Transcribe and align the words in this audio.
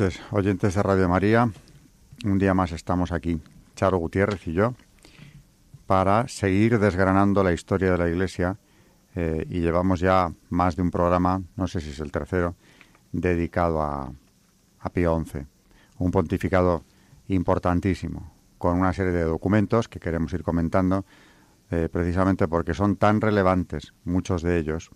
Noches, 0.00 0.20
oyentes 0.32 0.74
de 0.74 0.82
Radio 0.82 1.08
María. 1.08 1.48
Un 2.24 2.36
día 2.40 2.52
más 2.52 2.72
estamos 2.72 3.12
aquí, 3.12 3.40
Charo 3.76 3.98
Gutiérrez 3.98 4.44
y 4.48 4.52
yo, 4.52 4.74
para 5.86 6.26
seguir 6.26 6.80
desgranando 6.80 7.44
la 7.44 7.52
historia 7.52 7.92
de 7.92 7.98
la 7.98 8.08
Iglesia 8.08 8.56
eh, 9.14 9.46
y 9.48 9.60
llevamos 9.60 10.00
ya 10.00 10.32
más 10.50 10.74
de 10.74 10.82
un 10.82 10.90
programa, 10.90 11.42
no 11.54 11.68
sé 11.68 11.80
si 11.80 11.90
es 11.90 12.00
el 12.00 12.10
tercero, 12.10 12.56
dedicado 13.12 13.82
a, 13.82 14.12
Pío 14.92 15.24
XI, 15.24 15.46
un 15.98 16.10
pontificado 16.10 16.82
importantísimo, 17.28 18.32
con 18.58 18.76
una 18.76 18.92
serie 18.92 19.12
de 19.12 19.22
documentos 19.22 19.88
que 19.88 20.00
queremos 20.00 20.32
ir 20.32 20.42
comentando, 20.42 21.04
eh, 21.70 21.88
precisamente 21.88 22.48
porque 22.48 22.74
son 22.74 22.96
tan 22.96 23.20
relevantes, 23.20 23.94
muchos 24.02 24.42
de 24.42 24.58
ellos, 24.58 24.90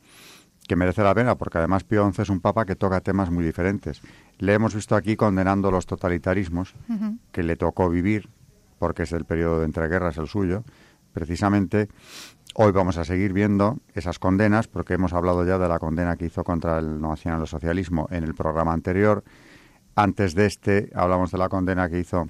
que 0.68 0.76
merece 0.76 1.02
la 1.02 1.14
pena, 1.14 1.34
porque 1.36 1.58
además 1.58 1.82
Pío 1.82 2.08
XI 2.12 2.22
es 2.22 2.28
un 2.28 2.40
papa 2.40 2.66
que 2.66 2.76
toca 2.76 3.00
temas 3.00 3.30
muy 3.30 3.42
diferentes. 3.42 4.02
Le 4.38 4.52
hemos 4.52 4.74
visto 4.74 4.94
aquí 4.94 5.16
condenando 5.16 5.70
los 5.70 5.86
totalitarismos 5.86 6.74
que 7.32 7.42
le 7.42 7.56
tocó 7.56 7.88
vivir, 7.88 8.28
porque 8.78 9.04
es 9.04 9.12
el 9.12 9.24
periodo 9.24 9.60
de 9.60 9.64
entreguerras 9.64 10.18
el 10.18 10.28
suyo. 10.28 10.62
Precisamente 11.14 11.88
hoy 12.54 12.70
vamos 12.72 12.98
a 12.98 13.06
seguir 13.06 13.32
viendo 13.32 13.78
esas 13.94 14.18
condenas, 14.18 14.68
porque 14.68 14.94
hemos 14.94 15.14
hablado 15.14 15.44
ya 15.46 15.58
de 15.58 15.68
la 15.68 15.78
condena 15.78 16.16
que 16.16 16.26
hizo 16.26 16.44
contra 16.44 16.78
el 16.78 17.00
nacionalsocialismo 17.00 18.06
en 18.10 18.24
el 18.24 18.34
programa 18.34 18.74
anterior. 18.74 19.24
Antes 19.96 20.34
de 20.34 20.44
este 20.44 20.90
hablamos 20.94 21.32
de 21.32 21.38
la 21.38 21.48
condena 21.48 21.88
que 21.88 21.98
hizo 21.98 22.28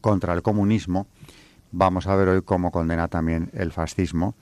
contra 0.00 0.34
el 0.34 0.42
comunismo. 0.42 1.06
Vamos 1.70 2.08
a 2.08 2.16
ver 2.16 2.28
hoy 2.28 2.42
cómo 2.42 2.72
condena 2.72 3.06
también 3.06 3.48
el 3.52 3.70
fascismo, 3.70 4.34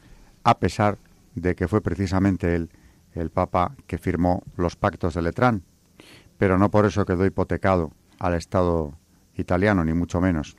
a 0.44 0.58
pesar 0.58 0.96
de 1.34 1.54
que 1.54 1.68
fue 1.68 1.82
precisamente 1.82 2.54
él 2.54 2.70
el 3.16 3.30
Papa 3.30 3.72
que 3.86 3.98
firmó 3.98 4.42
los 4.56 4.76
pactos 4.76 5.14
de 5.14 5.22
Letrán, 5.22 5.62
pero 6.38 6.58
no 6.58 6.70
por 6.70 6.86
eso 6.86 7.04
quedó 7.04 7.24
hipotecado 7.24 7.92
al 8.18 8.34
Estado 8.34 8.94
italiano, 9.36 9.84
ni 9.84 9.92
mucho 9.92 10.20
menos. 10.20 10.56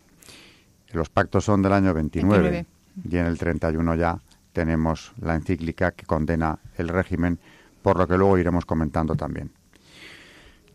Los 0.91 1.09
pactos 1.09 1.45
son 1.45 1.61
del 1.61 1.73
año 1.73 1.93
29, 1.93 2.65
y 3.09 3.17
en 3.17 3.25
el 3.25 3.37
31 3.37 3.95
ya 3.95 4.19
tenemos 4.53 5.13
la 5.21 5.35
encíclica 5.35 5.91
que 5.91 6.05
condena 6.05 6.59
el 6.77 6.87
régimen, 6.87 7.39
por 7.81 7.97
lo 7.97 8.07
que 8.07 8.17
luego 8.17 8.37
iremos 8.37 8.65
comentando 8.65 9.15
también. 9.15 9.51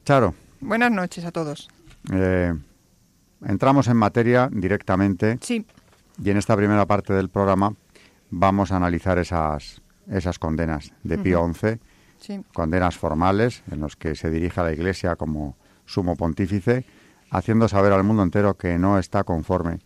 Charo. 0.04 0.34
Buenas 0.60 0.92
noches 0.92 1.24
a 1.24 1.32
todos. 1.32 1.68
Eh, 2.12 2.54
entramos 3.44 3.88
en 3.88 3.96
materia 3.96 4.48
directamente. 4.52 5.38
Sí. 5.40 5.66
Y 6.22 6.30
en 6.30 6.36
esta 6.36 6.56
primera 6.56 6.86
parte 6.86 7.12
del 7.12 7.28
programa 7.28 7.74
vamos 8.30 8.70
a 8.70 8.76
analizar 8.76 9.18
esas 9.18 9.81
esas 10.10 10.38
condenas 10.38 10.92
de 11.02 11.18
Pío 11.18 11.50
XI, 11.52 12.42
condenas 12.52 12.96
formales 12.96 13.62
en 13.70 13.80
los 13.80 13.96
que 13.96 14.14
se 14.14 14.30
dirige 14.30 14.60
a 14.60 14.64
la 14.64 14.72
Iglesia 14.72 15.16
como 15.16 15.56
sumo 15.86 16.16
pontífice, 16.16 16.84
haciendo 17.30 17.68
saber 17.68 17.92
al 17.92 18.04
mundo 18.04 18.22
entero 18.22 18.54
que 18.56 18.78
no 18.78 18.98
está 18.98 19.24
conforme, 19.24 19.78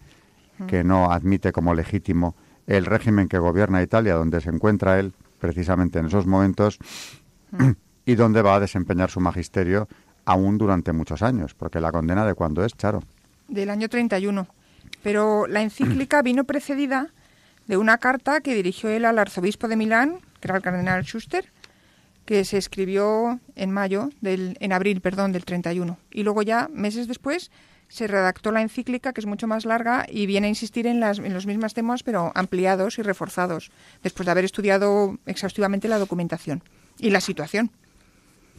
que 0.66 0.84
no 0.84 1.10
admite 1.10 1.52
como 1.52 1.74
legítimo 1.74 2.34
el 2.66 2.84
régimen 2.84 3.28
que 3.28 3.38
gobierna 3.38 3.82
Italia, 3.82 4.14
donde 4.14 4.40
se 4.40 4.50
encuentra 4.50 4.98
él 4.98 5.12
precisamente 5.38 5.98
en 5.98 6.06
esos 6.06 6.26
momentos 6.26 6.78
y 8.04 8.14
donde 8.14 8.42
va 8.42 8.56
a 8.56 8.60
desempeñar 8.60 9.10
su 9.10 9.20
magisterio 9.20 9.88
aún 10.24 10.58
durante 10.58 10.92
muchos 10.92 11.22
años, 11.22 11.54
porque 11.54 11.80
la 11.80 11.92
condena 11.92 12.26
de 12.26 12.34
cuándo 12.34 12.64
es, 12.64 12.76
Charo. 12.76 13.02
Del 13.48 13.70
año 13.70 13.88
31. 13.88 14.46
Pero 15.02 15.46
la 15.46 15.62
encíclica 15.62 16.22
vino 16.22 16.44
precedida 16.44 17.12
de 17.66 17.76
una 17.76 17.98
carta 17.98 18.40
que 18.40 18.54
dirigió 18.54 18.90
él 18.90 19.04
al 19.04 19.18
arzobispo 19.18 19.68
de 19.68 19.76
Milán, 19.76 20.20
que 20.40 20.48
era 20.48 20.56
el 20.56 20.62
cardenal 20.62 21.04
Schuster, 21.04 21.52
que 22.24 22.44
se 22.44 22.58
escribió 22.58 23.40
en 23.54 23.70
mayo, 23.70 24.10
del, 24.20 24.56
en 24.60 24.72
abril, 24.72 25.00
perdón, 25.00 25.32
del 25.32 25.44
31. 25.44 25.98
Y 26.10 26.22
luego 26.24 26.42
ya, 26.42 26.68
meses 26.72 27.06
después, 27.08 27.50
se 27.88 28.06
redactó 28.06 28.50
la 28.50 28.62
encíclica, 28.62 29.12
que 29.12 29.20
es 29.20 29.26
mucho 29.26 29.46
más 29.46 29.64
larga 29.64 30.06
y 30.08 30.26
viene 30.26 30.48
a 30.48 30.50
insistir 30.50 30.86
en, 30.86 30.98
las, 31.00 31.18
en 31.18 31.32
los 31.32 31.46
mismos 31.46 31.72
temas, 31.72 32.02
pero 32.02 32.32
ampliados 32.34 32.98
y 32.98 33.02
reforzados, 33.02 33.70
después 34.02 34.26
de 34.26 34.32
haber 34.32 34.44
estudiado 34.44 35.16
exhaustivamente 35.26 35.88
la 35.88 35.98
documentación 35.98 36.62
y 36.98 37.10
la 37.10 37.20
situación. 37.20 37.70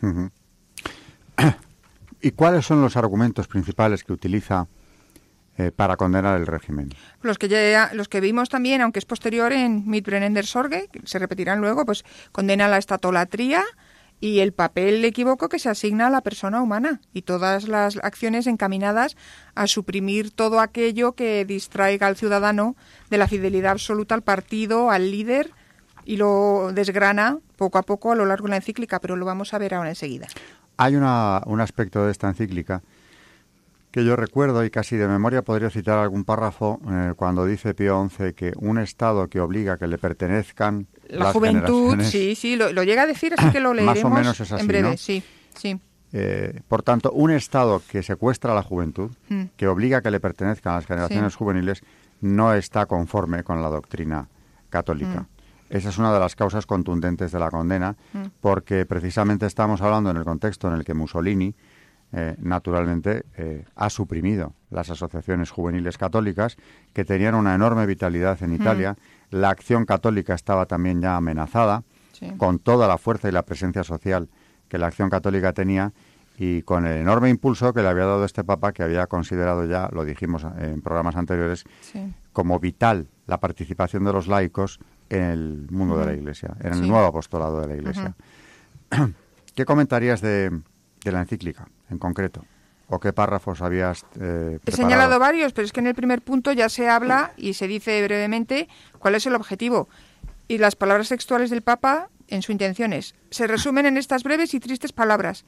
¿Y 2.22 2.32
cuáles 2.32 2.66
son 2.66 2.82
los 2.82 2.96
argumentos 2.96 3.48
principales 3.48 4.04
que 4.04 4.14
utiliza 4.14 4.68
eh, 5.58 5.72
para 5.72 5.98
condenar 5.98 6.40
el 6.40 6.46
régimen. 6.46 6.90
Los 7.24 7.40
que, 7.40 7.48
ya, 7.48 7.90
los 7.94 8.08
que 8.08 8.22
vimos 8.22 8.50
también, 8.50 8.82
aunque 8.82 9.00
es 9.00 9.06
posterior 9.06 9.52
en 9.52 9.90
Mitbrennender 9.90 10.46
Sorge, 10.46 10.88
se 11.04 11.18
repetirán 11.18 11.62
luego, 11.62 11.84
pues 11.84 12.06
condena 12.32 12.68
la 12.68 12.78
estatolatría 12.78 13.64
y 14.20 14.40
el 14.40 14.52
papel 14.54 15.04
equívoco 15.04 15.50
que 15.50 15.60
se 15.60 15.70
asigna 15.70 16.08
a 16.08 16.10
la 16.10 16.22
persona 16.22 16.62
humana 16.62 17.02
y 17.14 17.24
todas 17.24 17.68
las 17.68 17.98
acciones 18.04 18.46
encaminadas 18.46 19.16
a 19.56 19.68
suprimir 19.68 20.32
todo 20.32 20.60
aquello 20.60 21.14
que 21.14 21.46
distraiga 21.46 22.06
al 22.06 22.18
ciudadano 22.18 22.76
de 23.10 23.18
la 23.18 23.28
fidelidad 23.28 23.72
absoluta 23.72 24.16
al 24.16 24.22
partido, 24.24 24.92
al 24.92 25.12
líder 25.12 25.52
y 26.06 26.18
lo 26.18 26.72
desgrana 26.74 27.40
poco 27.58 27.80
a 27.80 27.84
poco 27.84 28.12
a 28.12 28.16
lo 28.16 28.26
largo 28.26 28.46
de 28.46 28.52
la 28.52 28.56
encíclica, 28.58 29.00
pero 29.00 29.16
lo 29.16 29.26
vamos 29.26 29.54
a 29.54 29.58
ver 29.58 29.74
ahora 29.74 29.90
enseguida. 29.90 30.28
Hay 30.78 30.96
una, 30.96 31.42
un 31.46 31.62
aspecto 31.62 32.06
de 32.06 32.12
esta 32.12 32.28
encíclica 32.28 32.82
que 33.92 34.04
yo 34.04 34.16
recuerdo 34.16 34.64
y 34.66 34.70
casi 34.70 34.98
de 34.98 35.08
memoria 35.08 35.42
podría 35.42 35.70
citar 35.70 35.98
algún 35.98 36.24
párrafo 36.24 36.80
eh, 36.90 37.14
cuando 37.16 37.46
dice 37.46 37.74
Pío 37.74 38.08
XI 38.10 38.34
que 38.34 38.54
un 38.58 38.78
Estado 38.78 39.28
que 39.28 39.40
obliga 39.40 39.74
a 39.74 39.78
que 39.78 39.88
le 39.88 39.98
pertenezcan 39.98 40.88
la 41.10 41.32
juventud, 41.32 42.02
sí, 42.02 42.36
sí, 42.36 42.56
lo, 42.56 42.72
llega 42.84 43.04
a 43.04 43.08
decir, 43.08 43.34
así 43.38 43.50
que 43.52 43.60
lo 43.60 43.74
leeremos 43.74 44.04
más 44.04 44.12
o 44.12 44.16
menos 44.16 44.40
es 44.40 44.52
así, 44.52 44.62
en 44.62 44.68
breve, 44.68 44.98
sí, 44.98 45.24
sí. 45.56 45.80
Eh, 46.14 46.62
por 46.68 46.84
tanto, 46.84 47.12
un 47.12 47.32
Estado 47.32 47.82
que 47.90 48.02
secuestra 48.02 48.54
a 48.54 48.56
la 48.56 48.64
juventud, 48.64 49.12
hmm. 49.30 49.44
que 49.58 49.68
obliga 49.68 49.98
a 49.98 50.02
que 50.02 50.12
le 50.12 50.20
pertenezcan 50.20 50.74
a 50.74 50.76
las 50.78 50.86
generaciones 50.86 51.36
juveniles, 51.36 51.82
no 52.22 52.54
está 52.54 52.86
conforme 52.86 53.44
con 53.44 53.62
la 53.62 53.70
doctrina 53.70 54.28
católica. 54.70 55.22
Hmm. 55.22 55.28
Esa 55.70 55.90
es 55.90 55.98
una 55.98 56.14
de 56.14 56.20
las 56.20 56.36
causas 56.36 56.66
contundentes 56.66 57.32
de 57.32 57.40
la 57.40 57.52
condena, 57.52 57.98
hmm. 58.14 58.24
porque 58.40 58.86
precisamente 58.86 59.46
estamos 59.46 59.82
hablando 59.82 60.10
en 60.10 60.18
el 60.18 60.24
contexto 60.24 60.68
en 60.70 60.76
el 60.76 60.86
que 60.86 60.94
Mussolini 60.94 61.54
eh, 62.14 62.36
naturalmente 62.40 63.26
eh, 63.38 63.66
ha 63.76 63.90
suprimido 63.90 64.54
las 64.70 64.90
asociaciones 64.90 65.52
juveniles 65.52 65.98
católicas 65.98 66.56
que 66.94 67.04
tenían 67.04 67.36
una 67.36 67.54
enorme 67.54 67.86
vitalidad 67.86 68.42
en 68.44 68.54
Italia. 68.54 68.96
La 69.30 69.50
acción 69.50 69.86
católica 69.86 70.34
estaba 70.34 70.66
también 70.66 71.02
ya 71.02 71.18
amenazada 71.18 71.84
con 72.38 72.60
toda 72.60 72.88
la 72.88 72.98
fuerza 72.98 73.30
y 73.30 73.32
la 73.32 73.44
presencia 73.44 73.84
social 73.84 74.30
que 74.70 74.78
la 74.78 74.88
acción 74.88 75.10
católica 75.10 75.54
tenía 75.54 75.94
y 76.38 76.62
con 76.62 76.86
el 76.86 76.98
enorme 76.98 77.30
impulso 77.30 77.74
que 77.74 77.82
le 77.82 77.90
había 77.90 78.06
dado 78.06 78.24
este 78.24 78.44
Papa, 78.44 78.72
que 78.72 78.84
había 78.84 79.08
considerado 79.08 79.66
ya, 79.66 79.90
lo 79.92 80.06
dijimos 80.06 80.46
en 80.60 80.82
programas 80.82 81.16
anteriores, 81.16 81.66
como 82.32 82.60
vital 82.60 83.08
la 83.26 83.40
participación 83.40 84.04
de 84.04 84.14
los 84.14 84.28
laicos 84.28 84.80
en 85.10 85.24
el 85.24 85.68
mundo 85.72 85.98
de 85.98 86.06
la 86.06 86.14
Iglesia, 86.14 86.56
en 86.62 86.74
el 86.74 86.88
nuevo 86.88 87.06
apostolado 87.08 87.60
de 87.62 87.68
la 87.68 87.76
Iglesia. 87.76 88.16
¿Qué 89.56 89.66
comentarías 89.66 90.22
de, 90.22 90.62
de 91.08 91.14
la 91.14 91.22
encíclica 91.22 91.68
en 91.90 91.98
concreto? 91.98 92.46
¿O 92.90 93.00
qué 93.00 93.12
párrafos 93.12 93.62
habías 93.62 94.06
eh, 94.20 94.60
He 94.66 94.72
señalado 94.72 95.20
varios, 95.20 95.52
pero 95.52 95.66
es 95.66 95.74
que 95.74 95.82
en 95.82 95.88
el 95.88 95.96
primer 95.96 96.22
punto 96.22 96.54
ya 96.54 96.70
se 96.70 96.88
habla 96.88 97.34
y 97.36 97.54
se 97.54 97.68
dice 97.68 98.02
brevemente 98.04 98.70
cuál 99.00 99.16
es 99.16 99.26
el 99.26 99.36
objetivo. 99.36 99.90
Y 100.48 100.58
las 100.60 100.78
palabras 100.78 101.10
textuales 101.10 101.50
del 101.50 101.62
Papa 101.62 102.10
en 102.30 102.42
su 102.42 102.54
intención 102.54 102.94
es, 102.94 103.16
se 103.30 103.48
resumen 103.48 103.86
en 103.86 103.98
estas 103.98 104.24
breves 104.24 104.54
y 104.54 104.62
tristes 104.62 104.94
palabras. 104.94 105.44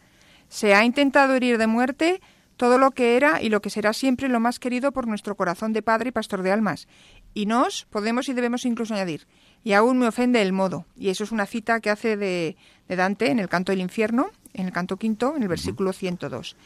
Se 0.49 0.73
ha 0.73 0.83
intentado 0.83 1.35
herir 1.35 1.57
de 1.57 1.67
muerte 1.67 2.21
todo 2.57 2.77
lo 2.77 2.91
que 2.91 3.15
era 3.15 3.41
y 3.41 3.47
lo 3.47 3.61
que 3.61 3.69
será 3.69 3.93
siempre 3.93 4.27
lo 4.27 4.41
más 4.41 4.59
querido 4.59 4.91
por 4.91 5.07
nuestro 5.07 5.37
corazón 5.37 5.71
de 5.71 5.81
padre 5.81 6.09
y 6.09 6.11
pastor 6.11 6.43
de 6.43 6.51
almas. 6.51 6.89
Y 7.33 7.45
nos 7.45 7.85
podemos 7.85 8.27
y 8.27 8.33
debemos 8.33 8.65
incluso 8.65 8.93
añadir, 8.93 9.27
y 9.63 9.71
aún 9.71 9.97
me 9.97 10.07
ofende 10.07 10.41
el 10.41 10.51
modo. 10.51 10.85
Y 10.97 11.07
eso 11.07 11.23
es 11.23 11.31
una 11.31 11.45
cita 11.45 11.79
que 11.79 11.89
hace 11.89 12.17
de, 12.17 12.57
de 12.89 12.95
Dante 12.97 13.31
en 13.31 13.39
el 13.39 13.47
canto 13.47 13.71
del 13.71 13.79
infierno, 13.79 14.31
en 14.53 14.65
el 14.65 14.73
canto 14.73 14.97
quinto, 14.97 15.35
en 15.37 15.43
el 15.43 15.47
versículo 15.47 15.93
102. 15.93 16.57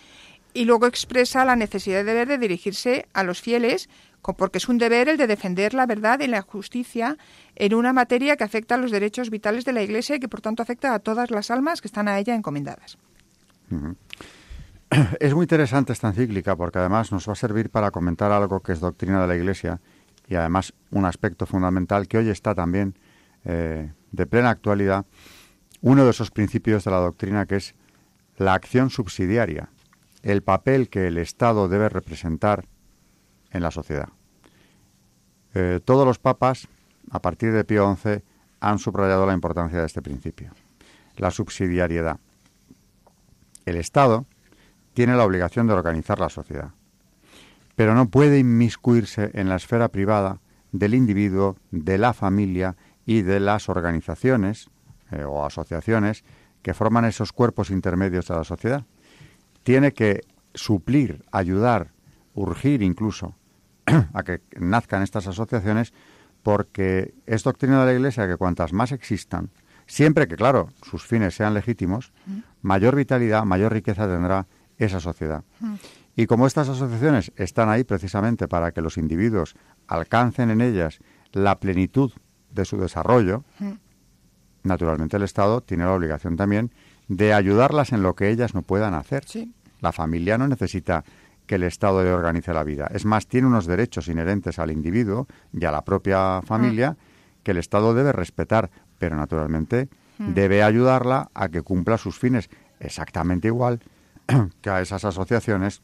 y 0.56 0.66
luego 0.66 0.86
expresa 0.86 1.46
la 1.46 1.56
necesidad 1.56 1.98
de 1.98 2.04
deber 2.04 2.28
de 2.28 2.38
dirigirse 2.38 3.08
a 3.14 3.24
los 3.24 3.42
fieles, 3.42 3.90
porque 4.22 4.60
es 4.60 4.70
un 4.70 4.78
deber 4.78 5.10
el 5.10 5.18
de 5.18 5.28
defender 5.28 5.74
la 5.74 5.86
verdad 5.86 6.20
y 6.22 6.28
la 6.28 6.42
justicia 6.42 7.18
en 7.56 7.74
una 7.74 7.92
materia 7.92 8.38
que 8.38 8.44
afecta 8.44 8.76
a 8.76 8.78
los 8.78 8.92
derechos 8.92 9.30
vitales 9.30 9.66
de 9.66 9.74
la 9.74 9.82
Iglesia 9.82 10.16
y 10.16 10.20
que 10.20 10.30
por 10.30 10.42
tanto 10.42 10.64
afecta 10.64 10.94
a 10.94 11.00
todas 11.00 11.32
las 11.32 11.52
almas 11.52 11.82
que 11.82 11.88
están 11.88 12.08
a 12.08 12.18
ella 12.20 12.34
encomendadas. 12.36 12.98
Es 15.20 15.34
muy 15.34 15.46
interesante 15.46 15.92
esta 15.92 16.10
encíclica 16.10 16.56
porque 16.56 16.78
además 16.78 17.12
nos 17.12 17.28
va 17.28 17.34
a 17.34 17.36
servir 17.36 17.72
para 17.72 17.90
comentar 17.90 18.32
algo 18.32 18.60
que 18.60 18.74
es 18.74 18.80
doctrina 18.80 19.22
de 19.22 19.28
la 19.28 19.36
Iglesia 19.36 19.82
y 20.28 20.36
además 20.36 20.74
un 20.92 21.06
aspecto 21.06 21.48
fundamental 21.48 22.08
que 22.08 22.20
hoy 22.20 22.30
está 22.30 22.54
también 22.54 22.96
eh, 23.44 23.92
de 24.12 24.26
plena 24.28 24.52
actualidad, 24.52 25.06
uno 25.84 26.06
de 26.06 26.12
esos 26.12 26.32
principios 26.32 26.86
de 26.86 26.92
la 26.92 26.98
doctrina 26.98 27.46
que 27.46 27.58
es 27.58 27.76
la 28.38 28.54
acción 28.54 28.90
subsidiaria, 28.90 29.70
el 30.24 30.42
papel 30.42 30.90
que 30.90 31.08
el 31.08 31.18
Estado 31.18 31.68
debe 31.68 31.90
representar 31.90 32.66
en 33.52 33.62
la 33.62 33.70
sociedad. 33.70 34.08
Eh, 35.54 35.82
todos 35.84 36.08
los 36.08 36.20
papas, 36.20 36.70
a 37.12 37.22
partir 37.22 37.52
de 37.52 37.66
Pío 37.66 37.96
XI, 38.02 38.24
han 38.62 38.80
subrayado 38.80 39.26
la 39.26 39.34
importancia 39.34 39.80
de 39.80 39.86
este 39.86 40.02
principio, 40.02 40.52
la 41.18 41.32
subsidiariedad. 41.32 42.18
El 43.66 43.76
Estado 43.76 44.26
tiene 44.94 45.18
la 45.18 45.26
obligación 45.26 45.68
de 45.68 45.74
organizar 45.74 46.18
la 46.18 46.30
sociedad, 46.30 46.72
pero 47.76 47.94
no 47.94 48.08
puede 48.08 48.40
inmiscuirse 48.40 49.32
en 49.34 49.50
la 49.50 49.58
esfera 49.58 49.90
privada 49.90 50.40
del 50.72 50.96
individuo, 50.96 51.58
de 51.72 51.98
la 51.98 52.14
familia 52.14 52.78
y 53.06 53.22
de 53.22 53.42
las 53.42 53.68
organizaciones 53.68 54.70
eh, 55.14 55.24
o 55.24 55.46
asociaciones 55.46 56.24
que 56.62 56.74
forman 56.74 57.06
esos 57.06 57.32
cuerpos 57.32 57.70
intermedios 57.70 58.28
de 58.28 58.36
la 58.36 58.44
sociedad. 58.44 58.86
Tiene 59.64 59.94
que 59.94 60.22
suplir, 60.54 61.24
ayudar, 61.32 61.92
urgir 62.34 62.82
incluso 62.82 63.36
a 64.14 64.24
que 64.24 64.42
nazcan 64.60 65.04
estas 65.04 65.28
asociaciones 65.28 65.94
porque 66.42 67.14
es 67.26 67.44
doctrina 67.44 67.80
de 67.80 67.86
la 67.86 67.94
Iglesia 67.94 68.28
que 68.28 68.38
cuantas 68.38 68.74
más 68.74 68.92
existan, 68.92 69.50
siempre 69.88 70.28
que, 70.28 70.36
claro, 70.36 70.70
sus 70.84 71.06
fines 71.06 71.36
sean 71.36 71.54
legítimos, 71.54 72.12
mayor 72.62 72.96
vitalidad, 72.96 73.46
mayor 73.46 73.72
riqueza 73.72 74.08
tendrá 74.08 74.48
esa 74.78 75.00
sociedad. 75.00 75.44
Y 76.16 76.28
como 76.28 76.46
estas 76.46 76.70
asociaciones 76.70 77.32
están 77.38 77.70
ahí 77.70 77.84
precisamente 77.84 78.48
para 78.48 78.72
que 78.72 78.82
los 78.82 78.98
individuos 78.98 79.56
alcancen 79.88 80.52
en 80.52 80.62
ellas 80.62 81.00
la 81.32 81.60
plenitud 81.60 82.12
de 82.52 82.66
su 82.66 82.78
desarrollo, 82.78 83.44
naturalmente 84.64 85.18
el 85.18 85.24
Estado 85.24 85.62
tiene 85.62 85.86
la 85.86 85.94
obligación 85.94 86.36
también 86.36 86.72
de 87.08 87.34
ayudarlas 87.34 87.92
en 87.92 88.04
lo 88.04 88.16
que 88.16 88.30
ellas 88.30 88.54
no 88.54 88.62
puedan 88.62 88.94
hacer. 88.94 89.26
La 89.82 89.92
familia 89.92 90.38
no 90.38 90.48
necesita 90.48 91.04
que 91.46 91.56
el 91.56 91.64
Estado 91.64 92.04
le 92.04 92.12
organice 92.12 92.54
la 92.54 92.64
vida. 92.64 92.88
Es 92.94 93.06
más, 93.06 93.28
tiene 93.28 93.48
unos 93.48 93.66
derechos 93.66 94.08
inherentes 94.08 94.60
al 94.60 94.72
individuo 94.72 95.28
y 95.52 95.66
a 95.66 95.72
la 95.72 95.84
propia 95.84 96.42
familia 96.44 96.96
que 97.44 97.52
el 97.52 97.58
Estado 97.58 97.94
debe 97.94 98.14
respetar, 98.14 98.72
pero 98.98 99.16
naturalmente 99.16 99.90
debe 100.18 100.64
ayudarla 100.64 101.30
a 101.34 101.50
que 101.50 101.62
cumpla 101.62 101.98
sus 101.98 102.18
fines 102.18 102.50
exactamente 102.80 103.48
igual 103.50 103.82
que 104.62 104.70
a 104.70 104.82
esas 104.82 105.04
asociaciones 105.04 105.82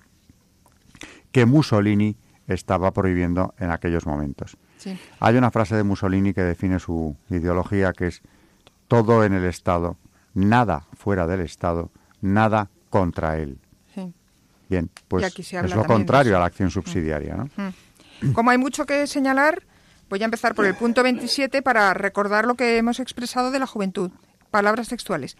que 1.31 1.45
Mussolini 1.45 2.15
estaba 2.47 2.91
prohibiendo 2.91 3.53
en 3.59 3.71
aquellos 3.71 4.05
momentos. 4.05 4.57
Hay 5.19 5.35
una 5.35 5.51
frase 5.51 5.75
de 5.75 5.83
Mussolini 5.83 6.33
que 6.33 6.41
define 6.41 6.79
su 6.79 7.15
ideología 7.29 7.93
que 7.93 8.07
es 8.07 8.21
todo 8.89 9.23
en 9.23 9.33
el 9.33 9.45
Estado, 9.45 9.97
nada 10.33 10.87
fuera 10.97 11.27
del 11.27 11.39
Estado, 11.41 11.91
nada 12.19 12.69
contra 12.89 13.37
él. 13.37 13.57
Bien, 14.67 14.89
pues 15.07 15.33
es 15.39 15.75
lo 15.75 15.85
contrario 15.85 16.35
a 16.35 16.39
la 16.39 16.45
acción 16.45 16.69
subsidiaria. 16.69 17.35
¿no? 17.35 17.73
Como 18.33 18.51
hay 18.51 18.59
mucho 18.59 18.85
que 18.85 19.07
señalar, 19.07 19.63
voy 20.09 20.21
a 20.21 20.25
empezar 20.25 20.53
por 20.53 20.65
el 20.65 20.75
punto 20.75 21.01
27 21.01 21.63
para 21.63 21.91
recordar 21.95 22.45
lo 22.45 22.53
que 22.53 22.77
hemos 22.77 22.99
expresado 22.99 23.49
de 23.49 23.57
la 23.57 23.65
juventud. 23.65 24.11
Palabras 24.51 24.89
textuales. 24.89 25.37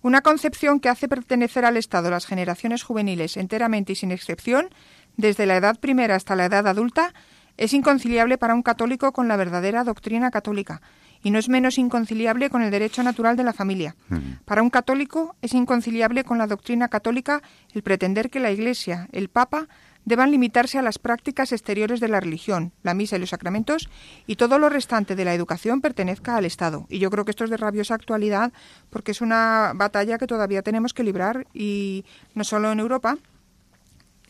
Una 0.00 0.20
concepción 0.20 0.78
que 0.78 0.88
hace 0.88 1.08
pertenecer 1.08 1.64
al 1.64 1.76
Estado 1.76 2.08
las 2.10 2.26
generaciones 2.26 2.84
juveniles 2.84 3.36
enteramente 3.36 3.94
y 3.94 3.96
sin 3.96 4.12
excepción, 4.12 4.68
desde 5.16 5.46
la 5.46 5.56
edad 5.56 5.80
primera 5.80 6.14
hasta 6.14 6.36
la 6.36 6.44
edad 6.44 6.68
adulta, 6.68 7.14
es 7.56 7.72
inconciliable 7.72 8.38
para 8.38 8.54
un 8.54 8.62
católico 8.62 9.12
con 9.12 9.26
la 9.26 9.36
verdadera 9.36 9.82
doctrina 9.82 10.30
católica 10.30 10.80
y 11.22 11.30
no 11.30 11.38
es 11.38 11.48
menos 11.48 11.78
inconciliable 11.78 12.50
con 12.50 12.62
el 12.62 12.70
derecho 12.70 13.02
natural 13.02 13.36
de 13.36 13.44
la 13.44 13.52
familia. 13.52 13.96
Para 14.44 14.62
un 14.62 14.70
católico 14.70 15.36
es 15.42 15.54
inconciliable 15.54 16.24
con 16.24 16.38
la 16.38 16.46
doctrina 16.46 16.88
católica 16.88 17.42
el 17.72 17.82
pretender 17.82 18.30
que 18.30 18.40
la 18.40 18.50
Iglesia, 18.50 19.08
el 19.12 19.28
Papa, 19.28 19.68
deban 20.04 20.30
limitarse 20.30 20.78
a 20.78 20.82
las 20.82 20.98
prácticas 20.98 21.52
exteriores 21.52 22.00
de 22.00 22.08
la 22.08 22.20
religión, 22.20 22.72
la 22.82 22.94
misa 22.94 23.16
y 23.16 23.18
los 23.20 23.28
sacramentos, 23.28 23.90
y 24.26 24.36
todo 24.36 24.58
lo 24.58 24.70
restante 24.70 25.14
de 25.14 25.24
la 25.24 25.34
educación 25.34 25.82
pertenezca 25.82 26.36
al 26.36 26.46
Estado. 26.46 26.86
Y 26.88 26.98
yo 26.98 27.10
creo 27.10 27.26
que 27.26 27.32
esto 27.32 27.44
es 27.44 27.50
de 27.50 27.58
rabiosa 27.58 27.94
actualidad 27.94 28.52
porque 28.88 29.10
es 29.10 29.20
una 29.20 29.72
batalla 29.74 30.16
que 30.16 30.26
todavía 30.26 30.62
tenemos 30.62 30.94
que 30.94 31.04
librar 31.04 31.46
y 31.52 32.06
no 32.34 32.44
solo 32.44 32.72
en 32.72 32.80
Europa, 32.80 33.18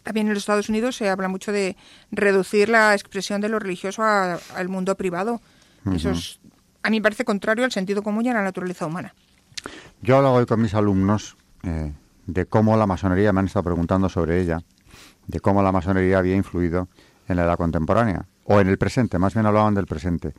también 0.03 0.27
en 0.27 0.35
los 0.35 0.43
Estados 0.43 0.69
Unidos 0.69 0.97
se 0.97 1.09
habla 1.09 1.29
mucho 1.29 1.53
de 1.53 1.77
reducir 2.11 2.71
la 2.71 2.95
expresión 2.95 3.41
de 3.41 3.49
lo 3.49 3.59
religioso 3.59 4.03
al 4.03 4.69
mundo 4.69 4.97
privado. 4.97 5.41
Eso 5.95 6.11
es, 6.11 6.41
a 6.89 6.91
mí 6.91 7.01
me 7.01 7.03
parece 7.03 7.27
contrario 7.27 7.67
al 7.67 7.71
sentido 7.71 8.03
común 8.03 8.25
y 8.25 8.31
a 8.31 8.33
la 8.33 8.43
naturaleza 8.43 8.87
humana. 8.87 9.15
Yo 10.01 10.17
hablo 10.17 10.33
hoy 10.33 10.47
con 10.47 10.63
mis 10.63 10.73
alumnos 10.73 11.37
eh, 11.63 11.93
de 12.27 12.47
cómo 12.47 12.79
la 12.79 12.87
masonería, 12.87 13.31
me 13.31 13.41
han 13.41 13.47
estado 13.47 13.65
preguntando 13.65 14.09
sobre 14.09 14.41
ella, 14.41 14.63
de 15.27 15.39
cómo 15.39 15.63
la 15.63 15.71
masonería 15.71 16.17
había 16.17 16.35
influido 16.35 16.89
en 17.29 17.37
la 17.37 17.45
edad 17.45 17.59
contemporánea, 17.59 18.25
o 18.45 18.59
en 18.59 18.69
el 18.69 18.79
presente, 18.79 19.19
más 19.19 19.35
bien 19.35 19.45
hablaban 19.45 19.75
del 19.75 19.85
presente. 19.85 20.33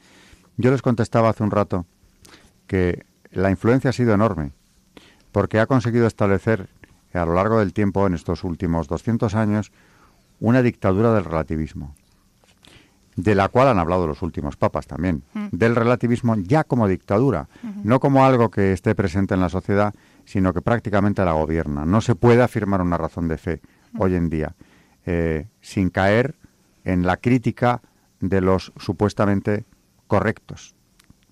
Yo 0.57 0.71
les 0.71 0.81
contestaba 0.81 1.29
hace 1.29 1.43
un 1.43 1.51
rato 1.51 1.85
que 2.65 3.05
la 3.29 3.51
influencia 3.51 3.91
ha 3.91 3.93
sido 3.93 4.15
enorme, 4.15 4.51
porque 5.31 5.59
ha 5.59 5.67
conseguido 5.67 6.07
establecer 6.07 6.67
a 7.13 7.25
lo 7.25 7.35
largo 7.35 7.59
del 7.59 7.73
tiempo, 7.73 8.07
en 8.07 8.15
estos 8.15 8.43
últimos 8.43 8.87
200 8.87 9.35
años, 9.35 9.71
una 10.39 10.63
dictadura 10.63 11.13
del 11.13 11.25
relativismo, 11.25 11.93
de 13.15 13.35
la 13.35 13.49
cual 13.49 13.67
han 13.67 13.79
hablado 13.79 14.07
los 14.07 14.21
últimos 14.21 14.55
papas 14.55 14.87
también, 14.87 15.23
mm. 15.33 15.47
del 15.51 15.75
relativismo 15.75 16.35
ya 16.37 16.63
como 16.63 16.87
dictadura, 16.87 17.49
no 17.83 17.99
como 17.99 18.25
algo 18.25 18.49
que 18.49 18.71
esté 18.71 18.95
presente 18.95 19.33
en 19.33 19.41
la 19.41 19.49
sociedad, 19.49 19.93
sino 20.25 20.53
que 20.53 20.61
prácticamente 20.61 21.25
la 21.25 21.33
gobierna. 21.33 21.85
No 21.85 22.01
se 22.01 22.15
puede 22.15 22.41
afirmar 22.41 22.81
una 22.81 22.97
razón 22.97 23.27
de 23.27 23.37
fe 23.37 23.61
hoy 23.97 24.15
en 24.15 24.29
día 24.29 24.55
eh, 25.05 25.47
sin 25.61 25.89
caer 25.89 26.35
en 26.83 27.05
la 27.05 27.17
crítica 27.17 27.81
de 28.19 28.41
los 28.41 28.71
supuestamente 28.77 29.65
correctos. 30.07 30.75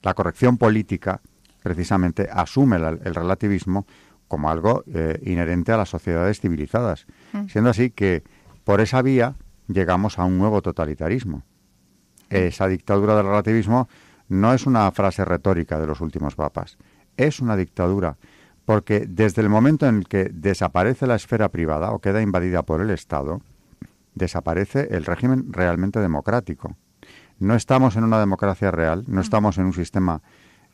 La 0.01 0.13
corrección 0.13 0.57
política, 0.57 1.21
precisamente, 1.63 2.27
asume 2.31 2.77
el 2.77 3.15
relativismo 3.15 3.85
como 4.27 4.49
algo 4.49 4.83
eh, 4.93 5.19
inherente 5.25 5.71
a 5.71 5.77
las 5.77 5.89
sociedades 5.89 6.39
civilizadas, 6.39 7.05
mm. 7.33 7.47
siendo 7.47 7.69
así 7.69 7.91
que 7.91 8.23
por 8.63 8.81
esa 8.81 9.01
vía 9.01 9.35
llegamos 9.67 10.19
a 10.19 10.25
un 10.25 10.37
nuevo 10.37 10.61
totalitarismo. 10.61 11.43
Esa 12.29 12.67
dictadura 12.67 13.15
del 13.15 13.25
relativismo 13.25 13.87
no 14.29 14.53
es 14.53 14.65
una 14.65 14.91
frase 14.91 15.23
retórica 15.23 15.79
de 15.79 15.87
los 15.87 16.01
últimos 16.01 16.35
papas, 16.35 16.77
es 17.15 17.39
una 17.39 17.55
dictadura, 17.55 18.17
porque 18.65 19.05
desde 19.07 19.41
el 19.41 19.49
momento 19.49 19.87
en 19.87 19.99
el 19.99 20.07
que 20.07 20.25
desaparece 20.25 21.07
la 21.07 21.15
esfera 21.15 21.49
privada 21.49 21.91
o 21.91 21.99
queda 21.99 22.21
invadida 22.21 22.63
por 22.63 22.81
el 22.81 22.89
Estado, 22.89 23.41
desaparece 24.13 24.89
el 24.91 25.05
régimen 25.05 25.53
realmente 25.53 25.99
democrático. 25.99 26.75
No 27.39 27.55
estamos 27.55 27.95
en 27.95 28.03
una 28.03 28.19
democracia 28.19 28.71
real, 28.71 29.05
no 29.07 29.19
mm. 29.19 29.23
estamos 29.23 29.57
en 29.57 29.65
un 29.65 29.73
sistema 29.73 30.21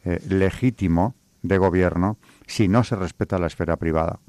eh, 0.06 0.20
legítimo 0.28 1.14
de 1.42 1.58
gobierno 1.58 2.18
si 2.48 2.68
no 2.68 2.84
se 2.84 2.96
respeta 2.96 3.38
la 3.38 3.48
esfera 3.48 3.78
privada. 3.78 4.20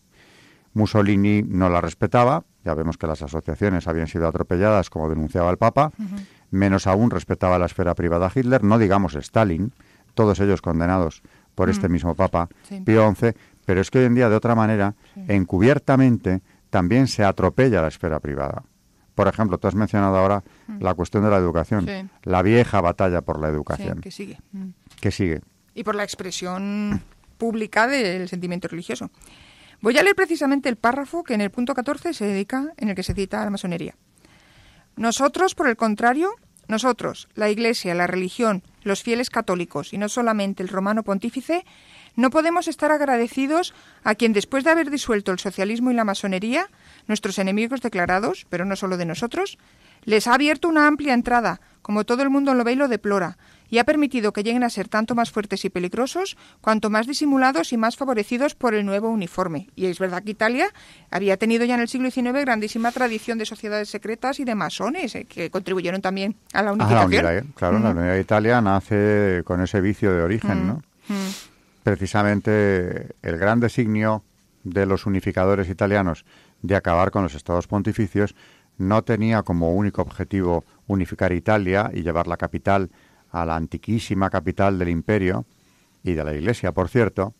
Mussolini 0.74 1.42
no 1.42 1.70
la 1.70 1.80
respetaba, 1.80 2.44
ya 2.64 2.74
vemos 2.74 2.98
que 2.98 3.06
las 3.06 3.22
asociaciones 3.22 3.86
habían 3.86 4.08
sido 4.08 4.26
atropelladas, 4.26 4.90
como 4.90 5.08
denunciaba 5.08 5.50
el 5.50 5.56
Papa, 5.56 5.92
menos 6.54 6.86
aún 6.86 7.10
respetaba 7.10 7.58
la 7.58 7.66
esfera 7.66 7.94
privada 7.94 8.30
Hitler, 8.34 8.64
no 8.64 8.78
digamos 8.78 9.14
Stalin, 9.14 9.72
todos 10.14 10.40
ellos 10.40 10.62
condenados 10.62 11.22
por 11.54 11.70
este 11.70 11.88
mismo 11.88 12.14
Papa, 12.14 12.48
Pío 12.84 13.14
XI, 13.14 13.32
pero 13.64 13.80
es 13.80 13.90
que 13.90 13.98
hoy 13.98 14.04
en 14.06 14.14
día, 14.14 14.28
de 14.28 14.36
otra 14.36 14.54
manera, 14.54 14.94
encubiertamente, 15.28 16.42
también 16.70 17.06
se 17.06 17.24
atropella 17.24 17.82
la 17.82 17.88
esfera 17.88 18.20
privada. 18.20 18.64
Por 19.14 19.28
ejemplo, 19.28 19.58
tú 19.58 19.68
has 19.68 19.76
mencionado 19.76 20.16
ahora 20.16 20.42
la 20.80 20.94
cuestión 20.94 21.22
de 21.22 21.30
la 21.30 21.36
educación, 21.36 22.10
la 22.24 22.42
vieja 22.42 22.80
batalla 22.80 23.20
por 23.20 23.40
la 23.40 23.48
educación. 23.48 24.00
que 24.00 24.10
sigue. 24.10 24.38
Que 25.00 25.10
sigue. 25.10 25.40
Y 25.74 25.84
por 25.84 25.94
la 25.94 26.02
expresión 26.02 27.02
pública 27.38 27.86
del 27.86 28.28
sentimiento 28.28 28.68
religioso. 28.68 29.10
Voy 29.80 29.96
a 29.98 30.02
leer 30.02 30.16
precisamente 30.16 30.68
el 30.68 30.76
párrafo 30.76 31.22
que 31.22 31.34
en 31.34 31.40
el 31.40 31.50
punto 31.50 31.74
14 31.74 32.14
se 32.14 32.24
dedica, 32.24 32.72
en 32.76 32.88
el 32.88 32.94
que 32.94 33.02
se 33.02 33.14
cita 33.14 33.42
a 33.42 33.44
la 33.44 33.50
masonería. 33.50 33.94
Nosotros, 34.96 35.54
por 35.54 35.68
el 35.68 35.76
contrario, 35.76 36.30
nosotros, 36.68 37.28
la 37.34 37.50
Iglesia, 37.50 37.94
la 37.94 38.06
religión, 38.06 38.62
los 38.82 39.02
fieles 39.02 39.30
católicos 39.30 39.92
y 39.92 39.98
no 39.98 40.08
solamente 40.08 40.62
el 40.62 40.68
romano 40.68 41.02
pontífice, 41.02 41.64
no 42.16 42.30
podemos 42.30 42.68
estar 42.68 42.90
agradecidos 42.90 43.74
a 44.04 44.14
quien 44.14 44.32
después 44.32 44.64
de 44.64 44.70
haber 44.70 44.90
disuelto 44.90 45.32
el 45.32 45.38
socialismo 45.38 45.90
y 45.90 45.94
la 45.94 46.04
masonería 46.04 46.68
nuestros 47.06 47.38
enemigos 47.38 47.80
declarados, 47.80 48.46
pero 48.48 48.64
no 48.64 48.76
solo 48.76 48.96
de 48.96 49.04
nosotros, 49.04 49.58
les 50.04 50.26
ha 50.26 50.34
abierto 50.34 50.68
una 50.68 50.86
amplia 50.86 51.14
entrada, 51.14 51.60
como 51.82 52.04
todo 52.04 52.22
el 52.22 52.30
mundo 52.30 52.54
lo 52.54 52.64
ve 52.64 52.72
y 52.72 52.76
lo 52.76 52.88
deplora, 52.88 53.36
y 53.74 53.78
ha 53.80 53.84
permitido 53.84 54.32
que 54.32 54.44
lleguen 54.44 54.62
a 54.62 54.70
ser 54.70 54.86
tanto 54.86 55.16
más 55.16 55.32
fuertes 55.32 55.64
y 55.64 55.68
peligrosos, 55.68 56.36
cuanto 56.60 56.90
más 56.90 57.08
disimulados 57.08 57.72
y 57.72 57.76
más 57.76 57.96
favorecidos 57.96 58.54
por 58.54 58.72
el 58.72 58.86
nuevo 58.86 59.08
uniforme. 59.08 59.68
Y 59.74 59.86
es 59.86 59.98
verdad 59.98 60.22
que 60.22 60.30
Italia 60.30 60.68
había 61.10 61.36
tenido 61.38 61.64
ya 61.64 61.74
en 61.74 61.80
el 61.80 61.88
siglo 61.88 62.08
XIX 62.08 62.34
grandísima 62.42 62.92
tradición 62.92 63.36
de 63.36 63.46
sociedades 63.46 63.88
secretas 63.88 64.38
y 64.38 64.44
de 64.44 64.54
masones, 64.54 65.16
eh, 65.16 65.24
que 65.24 65.50
contribuyeron 65.50 66.00
también 66.00 66.36
a 66.52 66.62
la 66.62 66.72
unificación. 66.72 67.26
¿eh? 67.26 67.42
Claro, 67.56 67.80
la 67.80 67.90
unidad 67.90 68.12
de 68.12 68.20
Italia 68.20 68.60
nace 68.60 69.42
con 69.44 69.60
ese 69.60 69.80
vicio 69.80 70.14
de 70.14 70.22
origen, 70.22 70.68
¿no? 70.68 70.82
Precisamente 71.82 73.08
el 73.22 73.38
gran 73.38 73.58
designio 73.58 74.22
de 74.62 74.86
los 74.86 75.04
unificadores 75.04 75.68
italianos 75.68 76.24
de 76.62 76.76
acabar 76.76 77.10
con 77.10 77.24
los 77.24 77.34
estados 77.34 77.66
pontificios 77.66 78.36
no 78.78 79.02
tenía 79.02 79.42
como 79.42 79.72
único 79.72 80.00
objetivo 80.00 80.64
unificar 80.86 81.32
Italia 81.32 81.90
y 81.92 82.02
llevar 82.02 82.28
la 82.28 82.36
capital 82.36 82.90
a 83.34 83.44
la 83.44 83.56
antiquísima 83.56 84.30
capital 84.30 84.78
del 84.78 84.88
imperio 84.90 85.44
y 86.04 86.12
de 86.12 86.22
la 86.22 86.32
Iglesia, 86.34 86.70
por 86.70 86.88
cierto, 86.88 87.34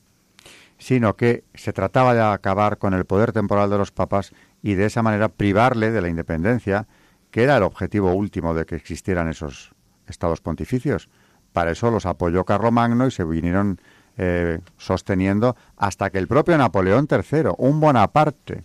sino 0.77 1.15
que 1.15 1.45
se 1.55 1.73
trataba 1.73 2.15
de 2.15 2.21
acabar 2.21 2.79
con 2.79 2.95
el 2.95 3.05
poder 3.05 3.33
temporal 3.33 3.71
de 3.71 3.79
los 3.79 3.93
papas 3.93 4.33
y 4.61 4.75
de 4.75 4.87
esa 4.87 5.05
manera 5.05 5.29
privarle 5.29 5.93
de 5.93 6.03
la 6.03 6.09
independencia, 6.09 6.89
que 7.31 7.45
era 7.45 7.57
el 7.57 7.63
objetivo 7.63 8.13
último 8.13 8.55
de 8.55 8.67
que 8.67 8.75
existieran 8.75 9.29
esos 9.29 9.73
estados 10.09 10.41
pontificios. 10.41 11.09
Para 11.53 11.71
eso 11.71 11.93
los 11.93 12.07
apoyó 12.07 12.45
Carlomagno 12.45 13.07
y 13.07 13.13
se 13.13 13.23
vinieron 13.23 13.81
eh, 14.17 14.59
sosteniendo 14.77 15.55
hasta 15.77 16.11
que 16.11 16.19
el 16.19 16.27
propio 16.27 16.59
Napoleón 16.59 17.07
III, 17.09 17.51
un 17.57 17.79
Bonaparte, 17.79 18.65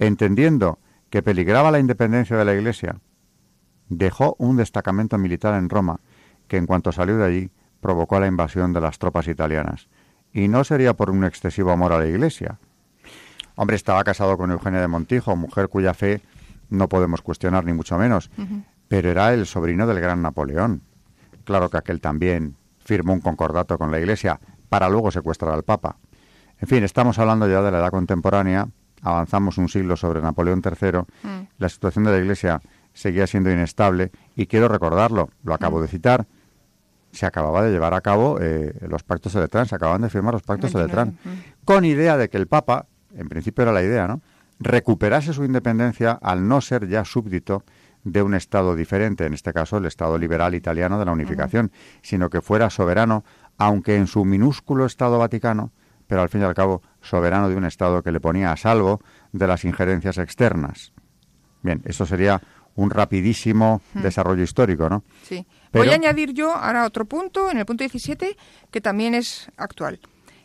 entendiendo 0.00 0.80
que 1.08 1.22
peligraba 1.22 1.70
la 1.70 1.78
independencia 1.78 2.36
de 2.36 2.44
la 2.44 2.54
Iglesia, 2.54 2.96
dejó 3.88 4.34
un 4.40 4.56
destacamento 4.56 5.18
militar 5.18 5.54
en 5.54 5.68
Roma 5.68 6.00
que 6.48 6.56
en 6.56 6.66
cuanto 6.66 6.92
salió 6.92 7.16
de 7.16 7.24
allí 7.24 7.50
provocó 7.80 8.18
la 8.18 8.26
invasión 8.26 8.72
de 8.72 8.80
las 8.80 8.98
tropas 8.98 9.28
italianas. 9.28 9.88
Y 10.32 10.48
no 10.48 10.64
sería 10.64 10.94
por 10.94 11.10
un 11.10 11.24
excesivo 11.24 11.70
amor 11.70 11.92
a 11.92 11.98
la 11.98 12.06
Iglesia. 12.06 12.58
Hombre, 13.54 13.76
estaba 13.76 14.04
casado 14.04 14.36
con 14.36 14.50
Eugenia 14.50 14.80
de 14.80 14.88
Montijo, 14.88 15.36
mujer 15.36 15.68
cuya 15.68 15.94
fe 15.94 16.20
no 16.70 16.88
podemos 16.88 17.22
cuestionar 17.22 17.64
ni 17.64 17.72
mucho 17.72 17.98
menos, 17.98 18.30
pero 18.88 19.10
era 19.10 19.32
el 19.32 19.46
sobrino 19.46 19.86
del 19.86 20.00
gran 20.00 20.22
Napoleón. 20.22 20.82
Claro 21.44 21.70
que 21.70 21.78
aquel 21.78 22.00
también 22.00 22.56
firmó 22.78 23.12
un 23.12 23.20
concordato 23.20 23.78
con 23.78 23.90
la 23.90 23.98
Iglesia 23.98 24.40
para 24.68 24.88
luego 24.88 25.10
secuestrar 25.10 25.54
al 25.54 25.62
Papa. 25.62 25.96
En 26.60 26.68
fin, 26.68 26.84
estamos 26.84 27.18
hablando 27.18 27.48
ya 27.48 27.62
de 27.62 27.70
la 27.70 27.78
edad 27.78 27.90
contemporánea 27.90 28.68
avanzamos 29.02 29.58
un 29.58 29.68
siglo 29.68 29.96
sobre 29.96 30.20
Napoleón 30.20 30.62
III, 30.64 30.98
mm. 30.98 31.48
la 31.58 31.68
situación 31.68 32.04
de 32.04 32.12
la 32.12 32.18
Iglesia 32.18 32.60
seguía 32.92 33.26
siendo 33.26 33.50
inestable 33.50 34.10
y 34.34 34.46
quiero 34.46 34.68
recordarlo, 34.68 35.30
lo 35.44 35.54
acabo 35.54 35.78
mm. 35.78 35.82
de 35.82 35.88
citar, 35.88 36.26
se 37.12 37.26
acababa 37.26 37.62
de 37.62 37.70
llevar 37.70 37.94
a 37.94 38.00
cabo 38.00 38.38
eh, 38.40 38.74
los 38.88 39.02
pactos 39.02 39.32
de 39.32 39.40
Letrán, 39.40 39.66
se 39.66 39.74
acaban 39.74 40.02
de 40.02 40.10
firmar 40.10 40.34
los 40.34 40.42
pactos 40.42 40.72
de 40.72 40.80
Letrán, 40.80 41.18
con 41.64 41.84
idea 41.84 42.16
de 42.16 42.28
que 42.28 42.36
el 42.36 42.46
Papa, 42.46 42.86
en 43.16 43.28
principio 43.28 43.62
era 43.62 43.72
la 43.72 43.82
idea, 43.82 44.06
¿no? 44.06 44.20
recuperase 44.60 45.32
su 45.32 45.44
independencia 45.44 46.18
al 46.20 46.46
no 46.46 46.60
ser 46.60 46.88
ya 46.88 47.04
súbdito 47.04 47.64
de 48.04 48.22
un 48.22 48.34
Estado 48.34 48.74
diferente, 48.74 49.26
en 49.26 49.34
este 49.34 49.52
caso 49.52 49.76
el 49.76 49.86
Estado 49.86 50.18
liberal 50.18 50.54
italiano 50.54 50.98
de 50.98 51.04
la 51.04 51.12
unificación, 51.12 51.70
sino 52.02 52.30
que 52.30 52.40
fuera 52.40 52.70
soberano, 52.70 53.24
aunque 53.56 53.96
en 53.96 54.06
su 54.06 54.24
minúsculo 54.24 54.86
Estado 54.86 55.18
Vaticano, 55.18 55.72
pero 56.06 56.22
al 56.22 56.28
fin 56.28 56.40
y 56.40 56.44
al 56.44 56.54
cabo 56.54 56.82
soberano 57.02 57.48
de 57.48 57.56
un 57.56 57.64
Estado 57.64 58.02
que 58.02 58.12
le 58.12 58.20
ponía 58.20 58.52
a 58.52 58.56
salvo 58.56 59.00
de 59.32 59.46
las 59.46 59.64
injerencias 59.64 60.18
externas. 60.18 60.92
Bien, 61.62 61.82
eso 61.84 62.06
sería 62.06 62.40
un 62.78 62.90
rapidísimo 62.90 63.82
hmm. 63.92 64.02
desarrollo 64.02 64.44
histórico, 64.44 64.88
¿no? 64.88 65.02
Sí. 65.24 65.44
Voy 65.72 65.90
a 65.90 65.94
añadir 65.94 66.32
yo 66.32 66.54
ahora 66.54 66.86
otro 66.86 67.06
punto, 67.06 67.50
en 67.50 67.58
el 67.58 67.66
punto 67.66 67.82
17, 67.82 68.36
que 68.70 68.80
también 68.80 69.14
es 69.14 69.50
actual. 69.56 70.00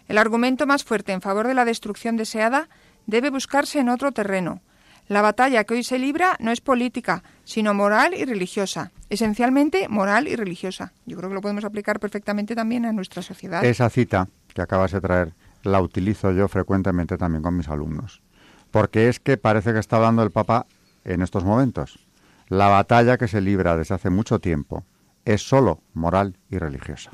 El 0.07 0.17
argumento 0.17 0.65
más 0.65 0.83
fuerte 0.83 1.13
en 1.13 1.21
favor 1.21 1.47
de 1.47 1.53
la 1.53 1.63
destrucción 1.63 2.17
deseada 2.17 2.69
debe 3.05 3.29
buscarse 3.29 3.79
en 3.79 3.89
otro 3.89 4.11
terreno. 4.11 4.61
La 5.07 5.21
batalla 5.21 5.63
que 5.63 5.75
hoy 5.75 5.83
se 5.83 5.99
libra 5.99 6.35
no 6.39 6.51
es 6.51 6.59
política, 6.59 7.23
sino 7.43 7.73
moral 7.73 8.15
y 8.15 8.25
religiosa. 8.25 8.91
Esencialmente 9.09 9.87
moral 9.87 10.27
y 10.27 10.35
religiosa. 10.35 10.93
Yo 11.05 11.17
creo 11.17 11.29
que 11.29 11.35
lo 11.35 11.41
podemos 11.41 11.65
aplicar 11.65 11.99
perfectamente 11.99 12.55
también 12.55 12.85
a 12.85 12.93
nuestra 12.93 13.21
sociedad. 13.21 13.63
Esa 13.63 13.89
cita 13.89 14.27
que 14.53 14.61
acabas 14.61 14.91
de 14.91 15.01
traer 15.01 15.33
la 15.61 15.81
utilizo 15.81 16.31
yo 16.31 16.47
frecuentemente 16.47 17.17
también 17.17 17.43
con 17.43 17.55
mis 17.55 17.67
alumnos. 17.67 18.23
Porque 18.71 19.07
es 19.07 19.19
que 19.19 19.37
parece 19.37 19.71
que 19.71 19.79
está 19.79 19.97
hablando 19.97 20.23
el 20.23 20.31
Papa 20.31 20.65
en 21.05 21.21
estos 21.21 21.43
momentos. 21.43 21.99
La 22.47 22.67
batalla 22.67 23.17
que 23.17 23.27
se 23.27 23.41
libra 23.41 23.77
desde 23.77 23.95
hace 23.95 24.09
mucho 24.09 24.39
tiempo 24.39 24.83
es 25.25 25.41
solo 25.41 25.81
moral 25.93 26.37
y 26.49 26.57
religiosa. 26.57 27.11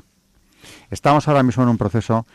Estamos 0.90 1.28
ahora 1.28 1.42
mismo 1.42 1.62
en 1.62 1.68
un 1.70 1.78
proceso 1.78 2.26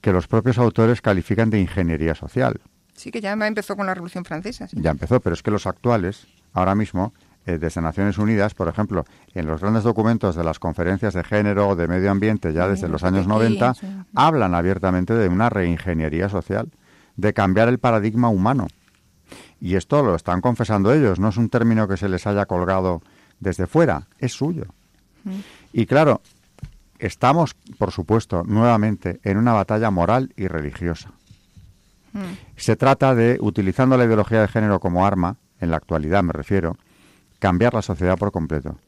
que 0.00 0.12
los 0.12 0.28
propios 0.28 0.58
autores 0.58 1.00
califican 1.00 1.50
de 1.50 1.60
ingeniería 1.60 2.14
social. 2.14 2.60
Sí, 2.94 3.10
que 3.10 3.20
ya 3.20 3.32
empezó 3.32 3.76
con 3.76 3.86
la 3.86 3.94
Revolución 3.94 4.24
Francesa. 4.24 4.68
Ya 4.72 4.90
empezó, 4.90 5.20
pero 5.20 5.34
es 5.34 5.42
que 5.42 5.50
los 5.50 5.66
actuales, 5.66 6.26
ahora 6.52 6.74
mismo, 6.74 7.12
eh, 7.46 7.58
desde 7.58 7.80
Naciones 7.80 8.18
Unidas, 8.18 8.54
por 8.54 8.68
ejemplo, 8.68 9.04
en 9.34 9.46
los 9.46 9.60
grandes 9.60 9.84
documentos 9.84 10.36
de 10.36 10.44
las 10.44 10.58
conferencias 10.58 11.14
de 11.14 11.24
género 11.24 11.68
o 11.68 11.76
de 11.76 11.88
medio 11.88 12.10
ambiente 12.10 12.52
ya 12.52 12.68
desde 12.68 12.88
los 12.88 13.04
años 13.04 13.26
90, 13.26 13.74
hablan 14.14 14.54
abiertamente 14.54 15.14
de 15.14 15.28
una 15.28 15.48
reingeniería 15.48 16.28
social, 16.28 16.70
de 17.16 17.32
cambiar 17.32 17.68
el 17.68 17.78
paradigma 17.78 18.28
humano. 18.28 18.66
Y 19.60 19.74
esto 19.74 20.02
lo 20.02 20.14
están 20.14 20.40
confesando 20.40 20.92
ellos, 20.92 21.18
no 21.18 21.28
es 21.28 21.36
un 21.36 21.48
término 21.48 21.88
que 21.88 21.96
se 21.96 22.08
les 22.08 22.26
haya 22.26 22.46
colgado 22.46 23.02
desde 23.40 23.66
fuera, 23.66 24.06
es 24.18 24.32
suyo. 24.32 24.66
Y 25.72 25.86
claro, 25.86 26.22
estamos, 26.98 27.54
por 27.76 27.90
supuesto, 27.90 28.44
nuevamente 28.44 29.20
en 29.22 29.36
una 29.36 29.52
batalla 29.52 29.90
moral 29.90 30.32
y 30.36 30.46
religiosa. 30.46 31.12
Se 32.56 32.74
trata 32.74 33.14
de, 33.14 33.38
utilizando 33.40 33.96
la 33.96 34.04
ideología 34.04 34.40
de 34.40 34.48
género 34.48 34.80
como 34.80 35.06
arma, 35.06 35.36
en 35.60 35.70
la 35.70 35.76
actualidad 35.76 36.22
me 36.22 36.32
refiero, 36.32 36.76
cambiar 37.38 37.74
la 37.74 37.82
sociedad 37.82 38.16
por 38.16 38.32
completo, 38.32 38.78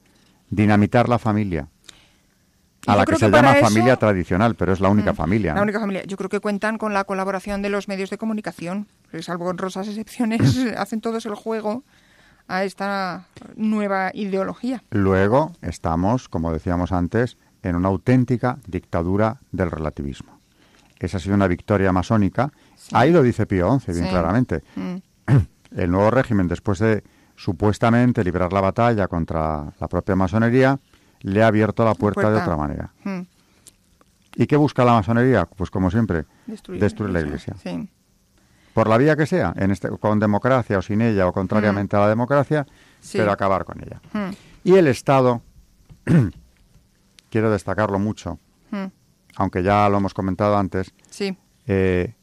dinamitar 0.49 1.09
la 1.09 1.19
familia, 1.19 1.69
a 2.87 2.97
la 2.97 3.05
que 3.05 3.17
se 3.17 3.31
llama 3.31 3.55
familia 3.55 3.97
tradicional, 3.97 4.55
pero 4.55 4.73
es 4.73 4.81
la 4.81 4.89
única 4.89 5.13
mm, 5.13 5.17
familia. 5.17 5.55
La 5.55 5.63
única 5.63 5.81
familia. 5.81 6.05
Yo 6.05 6.17
creo 6.17 6.31
que 6.31 6.41
cuentan 6.41 6.79
con 6.79 6.95
la 6.95 7.05
colaboración 7.05 7.63
de 7.63 7.71
los 7.71 7.89
medios 7.89 8.11
de 8.11 8.19
comunicación, 8.19 8.87
salvo 9.21 9.47
honrosas 9.47 9.89
excepciones, 9.89 10.57
hacen 10.77 11.01
todos 11.01 11.27
el 11.27 11.35
juego 11.35 11.85
a 12.49 12.65
esta 12.65 13.27
nueva 13.57 14.11
ideología. 14.15 14.83
Luego 14.91 15.53
estamos, 15.63 16.29
como 16.29 16.53
decíamos 16.53 16.91
antes, 16.91 17.37
en 17.63 17.77
una 17.77 17.89
auténtica 17.89 18.59
dictadura 18.67 19.41
del 19.53 19.71
relativismo. 19.71 20.41
Esa 20.99 21.17
ha 21.17 21.21
sido 21.21 21.35
una 21.35 21.47
victoria 21.47 21.93
masónica. 21.93 22.53
Ahí 22.93 23.11
lo 23.11 23.23
dice 23.23 23.47
Pío 23.47 23.79
XI, 23.79 23.93
bien 23.93 24.09
claramente. 24.09 24.63
Mm. 24.77 24.97
El 25.77 25.91
nuevo 25.91 26.11
régimen, 26.11 26.49
después 26.49 26.79
de 26.81 27.03
supuestamente 27.37 28.23
librar 28.23 28.53
la 28.53 28.61
batalla 28.61 29.09
contra 29.09 29.73
la 29.81 29.89
propia 29.89 30.15
masonería, 30.15 30.79
le 31.21 31.43
ha 31.43 31.49
abierto 31.49 31.85
la 31.85 31.95
puerta, 31.95 32.31
de 32.31 32.39
otra 32.39 32.57
manera. 32.57 32.93
Hmm. 33.05 33.23
¿Y 34.37 34.47
qué 34.47 34.57
busca 34.57 34.85
la 34.85 34.93
masonería? 34.93 35.47
Pues 35.47 35.71
como 35.71 35.91
siempre, 35.91 36.25
destruir, 36.47 37.11
la 37.11 37.21
iglesia. 37.21 37.57
Por 38.75 38.89
la 38.89 38.97
vía 38.99 39.17
que 39.17 39.27
sea, 39.27 39.53
en 39.57 39.71
este, 39.71 39.89
con 39.89 40.21
democracia 40.21 40.79
o 40.79 40.83
sin 40.83 41.03
ella 41.03 41.27
o 41.27 41.33
contrariamente 41.33 41.97
hmm. 41.97 41.99
a 41.99 42.03
la 42.03 42.09
democracia, 42.09 42.67
pero 43.13 43.33
acabar 43.33 43.65
con 43.65 43.81
ella. 43.83 44.01
Hmm. 44.13 44.33
Y 44.65 44.75
el 44.75 44.87
Estado, 44.87 45.43
quiero 47.31 47.51
destacarlo 47.51 47.99
mucho, 47.99 48.39
aunque 49.37 49.63
ya 49.63 49.89
lo 49.89 49.99
hemos 49.99 50.15
comentado 50.15 50.57
antes, 50.57 50.93
eh, 51.67 52.15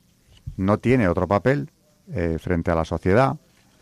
no 0.56 0.78
tiene 0.78 1.08
otro 1.08 1.28
papel 1.28 1.72
eh, 2.12 2.38
frente 2.40 2.72
a 2.72 2.76
la 2.76 2.86
sociedad 2.86 3.38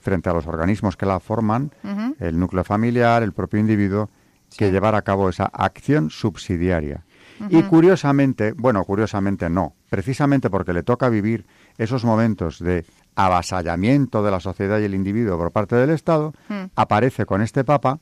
frente 0.05 0.29
a 0.29 0.33
los 0.33 0.45
organismos 0.45 0.95
que 0.95 1.07
la 1.07 1.19
forman, 1.19 1.71
el 2.19 2.39
núcleo 2.39 2.63
familiar, 2.63 3.23
el 3.23 3.33
propio 3.33 3.59
individuo, 3.59 4.11
que 4.57 4.71
llevar 4.71 4.95
a 4.95 5.01
cabo 5.01 5.29
esa 5.29 5.45
acción 5.45 6.09
subsidiaria. 6.09 7.03
Y 7.49 7.63
curiosamente, 7.63 8.53
bueno, 8.53 8.83
curiosamente 8.85 9.49
no, 9.49 9.73
precisamente 9.89 10.49
porque 10.49 10.73
le 10.73 10.83
toca 10.83 11.09
vivir 11.09 11.45
esos 11.77 12.05
momentos 12.05 12.59
de 12.59 12.85
avasallamiento 13.15 14.23
de 14.23 14.31
la 14.31 14.39
sociedad 14.39 14.79
y 14.79 14.85
el 14.85 14.95
individuo 14.95 15.37
por 15.37 15.51
parte 15.51 15.75
del 15.75 15.89
Estado, 15.89 16.33
aparece 16.75 17.25
con 17.25 17.41
este 17.41 17.63
Papa 17.63 17.99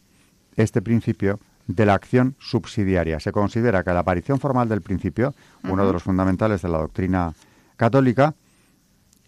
este 0.55 0.81
principio 0.81 1.39
de 1.67 1.85
la 1.85 1.93
acción 1.93 2.35
subsidiaria. 2.39 3.19
Se 3.19 3.31
considera 3.31 3.83
que 3.83 3.93
la 3.93 3.99
aparición 3.99 4.39
formal 4.39 4.69
del 4.69 4.81
principio, 4.81 5.33
uno 5.63 5.85
de 5.85 5.93
los 5.93 6.03
fundamentales 6.03 6.61
de 6.61 6.69
la 6.69 6.77
doctrina 6.79 7.33
católica, 7.77 8.35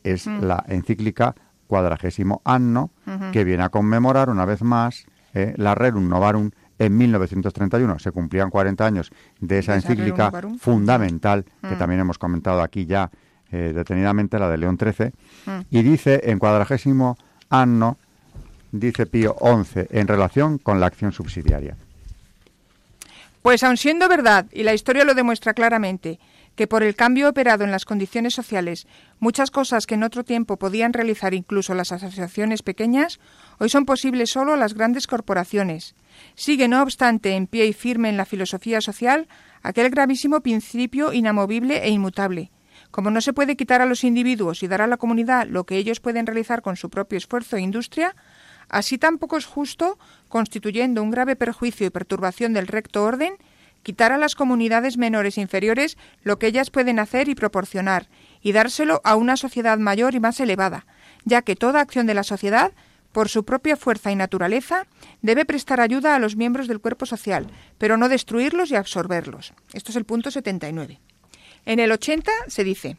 es 0.03 0.27
la 0.27 0.63
encíclica 0.67 1.33
cuadragésimo 1.67 2.41
anno, 2.45 2.91
que 3.31 3.43
viene 3.43 3.63
a 3.63 3.69
conmemorar 3.69 4.29
una 4.29 4.45
vez 4.45 4.61
más 4.61 5.05
eh, 5.33 5.53
la 5.57 5.75
Rerum 5.75 6.07
Novarum 6.07 6.51
en 6.79 6.97
1931. 6.97 7.99
Se 7.99 8.11
cumplían 8.11 8.49
40 8.49 8.85
años 8.85 9.11
de 9.39 9.59
esa 9.59 9.75
encíclica 9.75 10.31
fundamental, 10.59 11.45
que 11.67 11.75
también 11.75 12.01
hemos 12.01 12.17
comentado 12.17 12.61
aquí 12.61 12.85
ya 12.85 13.09
eh, 13.51 13.71
detenidamente, 13.73 14.39
la 14.39 14.49
de 14.49 14.57
León 14.57 14.77
XIII, 14.79 15.11
y 15.69 15.83
dice 15.83 16.21
en 16.25 16.39
cuadragésimo 16.39 17.17
anno, 17.49 17.97
dice 18.71 19.05
Pío 19.05 19.35
XI, 19.39 19.87
en 19.91 20.07
relación 20.07 20.57
con 20.57 20.79
la 20.79 20.87
acción 20.87 21.11
subsidiaria. 21.11 21.77
Pues 23.41 23.63
aun 23.63 23.77
siendo 23.77 24.09
verdad, 24.09 24.47
y 24.51 24.63
la 24.63 24.73
historia 24.73 25.05
lo 25.05 25.13
demuestra 25.13 25.53
claramente, 25.53 26.19
que 26.55 26.67
por 26.67 26.83
el 26.83 26.95
cambio 26.95 27.29
operado 27.29 27.63
en 27.63 27.71
las 27.71 27.85
condiciones 27.85 28.33
sociales, 28.33 28.87
muchas 29.19 29.51
cosas 29.51 29.85
que 29.85 29.95
en 29.95 30.03
otro 30.03 30.23
tiempo 30.23 30.57
podían 30.57 30.93
realizar 30.93 31.33
incluso 31.33 31.75
las 31.75 31.91
asociaciones 31.91 32.63
pequeñas, 32.63 33.19
hoy 33.59 33.69
son 33.69 33.85
posibles 33.85 34.29
solo 34.29 34.55
las 34.55 34.73
grandes 34.73 35.07
corporaciones. 35.07 35.95
Sigue, 36.35 36.67
no 36.67 36.81
obstante, 36.81 37.35
en 37.35 37.47
pie 37.47 37.65
y 37.65 37.73
firme 37.73 38.09
en 38.09 38.17
la 38.17 38.25
filosofía 38.25 38.81
social 38.81 39.27
aquel 39.63 39.89
gravísimo 39.89 40.41
principio 40.41 41.13
inamovible 41.13 41.83
e 41.83 41.89
inmutable. 41.89 42.51
Como 42.91 43.11
no 43.11 43.21
se 43.21 43.33
puede 43.33 43.57
quitar 43.57 43.81
a 43.81 43.85
los 43.85 44.03
individuos 44.03 44.63
y 44.63 44.67
dar 44.67 44.81
a 44.81 44.87
la 44.87 44.97
comunidad 44.97 45.47
lo 45.47 45.65
que 45.65 45.77
ellos 45.77 45.99
pueden 45.99 46.25
realizar 46.25 46.61
con 46.61 46.75
su 46.75 46.89
propio 46.89 47.17
esfuerzo 47.17 47.57
e 47.57 47.61
industria, 47.61 48.15
así 48.69 48.97
tampoco 48.97 49.37
es 49.37 49.45
justo, 49.45 49.97
constituyendo 50.29 51.03
un 51.03 51.11
grave 51.11 51.35
perjuicio 51.35 51.87
y 51.87 51.89
perturbación 51.89 52.53
del 52.53 52.67
recto 52.67 53.03
orden, 53.03 53.33
quitar 53.83 54.11
a 54.11 54.17
las 54.17 54.35
comunidades 54.35 54.97
menores 54.97 55.37
e 55.37 55.41
inferiores 55.41 55.97
lo 56.23 56.39
que 56.39 56.47
ellas 56.47 56.71
pueden 56.71 56.99
hacer 56.99 57.29
y 57.29 57.35
proporcionar, 57.35 58.07
y 58.41 58.51
dárselo 58.51 59.01
a 59.03 59.15
una 59.15 59.37
sociedad 59.37 59.77
mayor 59.77 60.15
y 60.15 60.19
más 60.19 60.39
elevada, 60.39 60.85
ya 61.23 61.41
que 61.41 61.55
toda 61.55 61.81
acción 61.81 62.07
de 62.07 62.15
la 62.15 62.23
sociedad, 62.23 62.71
por 63.15 63.29
su 63.29 63.45
propia 63.45 63.77
fuerza 63.77 64.11
y 64.11 64.15
naturaleza, 64.17 64.87
debe 65.21 65.45
prestar 65.45 65.79
ayuda 65.79 66.15
a 66.15 66.19
los 66.19 66.35
miembros 66.35 66.67
del 66.67 66.81
cuerpo 66.81 67.05
social, 67.05 67.47
pero 67.77 67.95
no 67.95 68.09
destruirlos 68.09 68.71
y 68.71 68.75
absorberlos. 68.75 69.53
Esto 69.71 69.91
es 69.91 69.95
el 69.95 70.03
punto 70.03 70.31
79. 70.31 70.99
En 71.65 71.79
el 71.79 71.93
80 71.93 72.29
se 72.47 72.65
dice, 72.65 72.97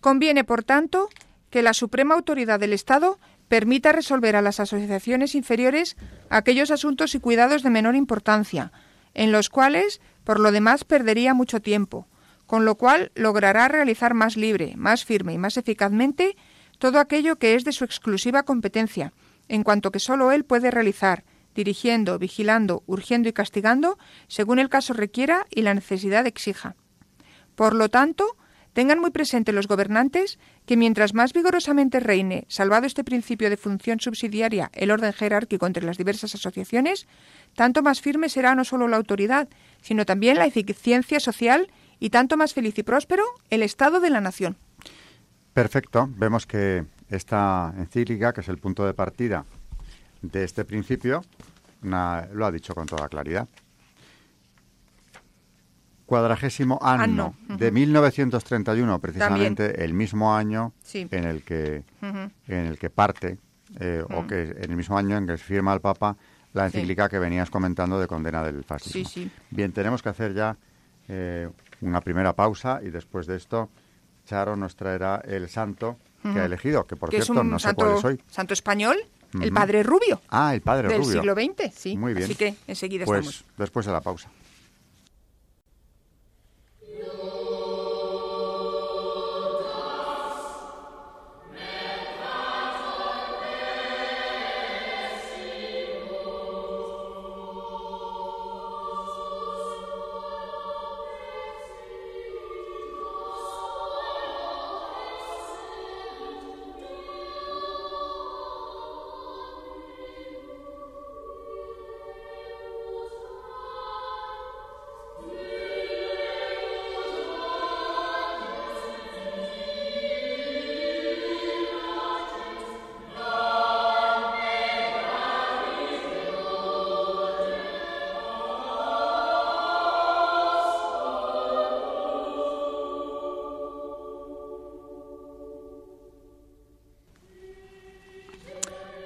conviene, 0.00 0.44
por 0.44 0.62
tanto, 0.62 1.08
que 1.50 1.62
la 1.62 1.74
suprema 1.74 2.14
autoridad 2.14 2.60
del 2.60 2.72
Estado 2.72 3.18
permita 3.48 3.90
resolver 3.90 4.36
a 4.36 4.40
las 4.40 4.60
asociaciones 4.60 5.34
inferiores 5.34 5.96
aquellos 6.28 6.70
asuntos 6.70 7.16
y 7.16 7.18
cuidados 7.18 7.64
de 7.64 7.70
menor 7.70 7.96
importancia, 7.96 8.70
en 9.14 9.32
los 9.32 9.48
cuales 9.48 10.00
por 10.22 10.38
lo 10.38 10.52
demás 10.52 10.84
perdería 10.84 11.34
mucho 11.34 11.60
tiempo, 11.60 12.06
con 12.46 12.64
lo 12.64 12.76
cual 12.76 13.10
logrará 13.16 13.66
realizar 13.66 14.14
más 14.14 14.36
libre, 14.36 14.74
más 14.76 15.04
firme 15.04 15.32
y 15.32 15.38
más 15.38 15.56
eficazmente 15.56 16.36
todo 16.78 17.00
aquello 17.00 17.34
que 17.34 17.56
es 17.56 17.64
de 17.64 17.72
su 17.72 17.84
exclusiva 17.84 18.44
competencia, 18.44 19.12
en 19.50 19.64
cuanto 19.64 19.90
que 19.90 19.98
sólo 19.98 20.30
él 20.32 20.44
puede 20.44 20.70
realizar, 20.70 21.24
dirigiendo, 21.54 22.18
vigilando, 22.18 22.84
urgiendo 22.86 23.28
y 23.28 23.32
castigando, 23.32 23.98
según 24.28 24.60
el 24.60 24.68
caso 24.68 24.94
requiera 24.94 25.46
y 25.50 25.62
la 25.62 25.74
necesidad 25.74 26.26
exija. 26.26 26.76
Por 27.56 27.74
lo 27.74 27.88
tanto, 27.88 28.36
tengan 28.72 29.00
muy 29.00 29.10
presente 29.10 29.52
los 29.52 29.66
gobernantes 29.66 30.38
que 30.66 30.76
mientras 30.76 31.14
más 31.14 31.32
vigorosamente 31.32 31.98
reine, 31.98 32.44
salvado 32.46 32.86
este 32.86 33.02
principio 33.02 33.50
de 33.50 33.56
función 33.56 33.98
subsidiaria, 33.98 34.70
el 34.72 34.92
orden 34.92 35.12
jerárquico 35.12 35.66
entre 35.66 35.84
las 35.84 35.98
diversas 35.98 36.36
asociaciones, 36.36 37.08
tanto 37.56 37.82
más 37.82 38.00
firme 38.00 38.28
será 38.28 38.54
no 38.54 38.64
solo 38.64 38.86
la 38.86 38.98
autoridad, 38.98 39.48
sino 39.82 40.06
también 40.06 40.36
la 40.36 40.46
eficiencia 40.46 41.18
social 41.18 41.72
y 41.98 42.10
tanto 42.10 42.36
más 42.36 42.54
feliz 42.54 42.78
y 42.78 42.84
próspero 42.84 43.24
el 43.50 43.64
Estado 43.64 43.98
de 43.98 44.10
la 44.10 44.20
nación. 44.20 44.56
Perfecto. 45.52 46.08
Vemos 46.16 46.46
que 46.46 46.84
esta 47.10 47.74
encíclica, 47.76 48.32
que 48.32 48.40
es 48.40 48.48
el 48.48 48.58
punto 48.58 48.86
de 48.86 48.94
partida 48.94 49.44
de 50.22 50.44
este 50.44 50.64
principio, 50.64 51.22
lo 51.82 52.46
ha 52.46 52.52
dicho 52.52 52.74
con 52.74 52.86
toda 52.86 53.08
claridad. 53.08 53.48
Cuadragésimo 56.06 56.78
año 56.82 57.34
de 57.48 57.70
1931, 57.70 58.98
precisamente 58.98 59.84
el 59.84 59.94
mismo 59.94 60.34
año 60.34 60.72
en 60.92 61.24
el 61.24 61.42
que 61.42 61.84
en 62.02 62.66
el 62.66 62.78
que 62.78 62.90
parte 62.90 63.38
eh, 63.78 64.02
o 64.10 64.26
que 64.26 64.42
en 64.42 64.70
el 64.70 64.76
mismo 64.76 64.98
año 64.98 65.16
en 65.16 65.26
que 65.26 65.38
se 65.38 65.44
firma 65.44 65.72
el 65.72 65.80
Papa 65.80 66.16
la 66.52 66.66
encíclica 66.66 67.08
que 67.08 67.20
venías 67.20 67.48
comentando 67.48 68.00
de 68.00 68.08
condena 68.08 68.42
del 68.42 68.64
fascismo. 68.64 69.30
Bien, 69.50 69.70
tenemos 69.70 70.02
que 70.02 70.08
hacer 70.08 70.34
ya 70.34 70.56
eh, 71.06 71.48
una 71.80 72.00
primera 72.00 72.34
pausa 72.34 72.80
y 72.82 72.90
después 72.90 73.28
de 73.28 73.36
esto 73.36 73.70
Charo 74.26 74.56
nos 74.56 74.74
traerá 74.74 75.22
el 75.24 75.48
santo 75.48 75.96
que 76.22 76.40
ha 76.40 76.44
elegido, 76.44 76.86
que 76.86 76.96
por 76.96 77.10
cierto 77.10 77.42
no 77.44 77.58
sé 77.58 77.74
cuál 77.74 77.96
es 77.96 78.04
hoy. 78.04 78.20
Santo 78.28 78.54
español, 78.54 78.96
el 79.40 79.52
Padre 79.52 79.82
Rubio. 79.82 80.20
Ah, 80.28 80.54
el 80.54 80.60
Padre 80.60 80.88
Rubio. 80.88 80.98
Del 80.98 81.12
siglo 81.12 81.34
XX, 81.34 81.74
sí. 81.74 81.96
Muy 81.96 82.14
bien. 82.14 82.24
Así 82.24 82.34
que 82.34 82.54
enseguida 82.66 83.04
pues, 83.04 83.20
estamos. 83.20 83.44
después 83.56 83.86
de 83.86 83.92
la 83.92 84.00
pausa. 84.00 84.30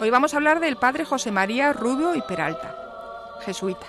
Hoy 0.00 0.10
vamos 0.10 0.34
a 0.34 0.38
hablar 0.38 0.58
del 0.58 0.76
padre 0.76 1.04
José 1.04 1.30
María 1.30 1.72
Rubio 1.72 2.16
y 2.16 2.22
Peralta, 2.22 2.76
jesuita. 3.44 3.86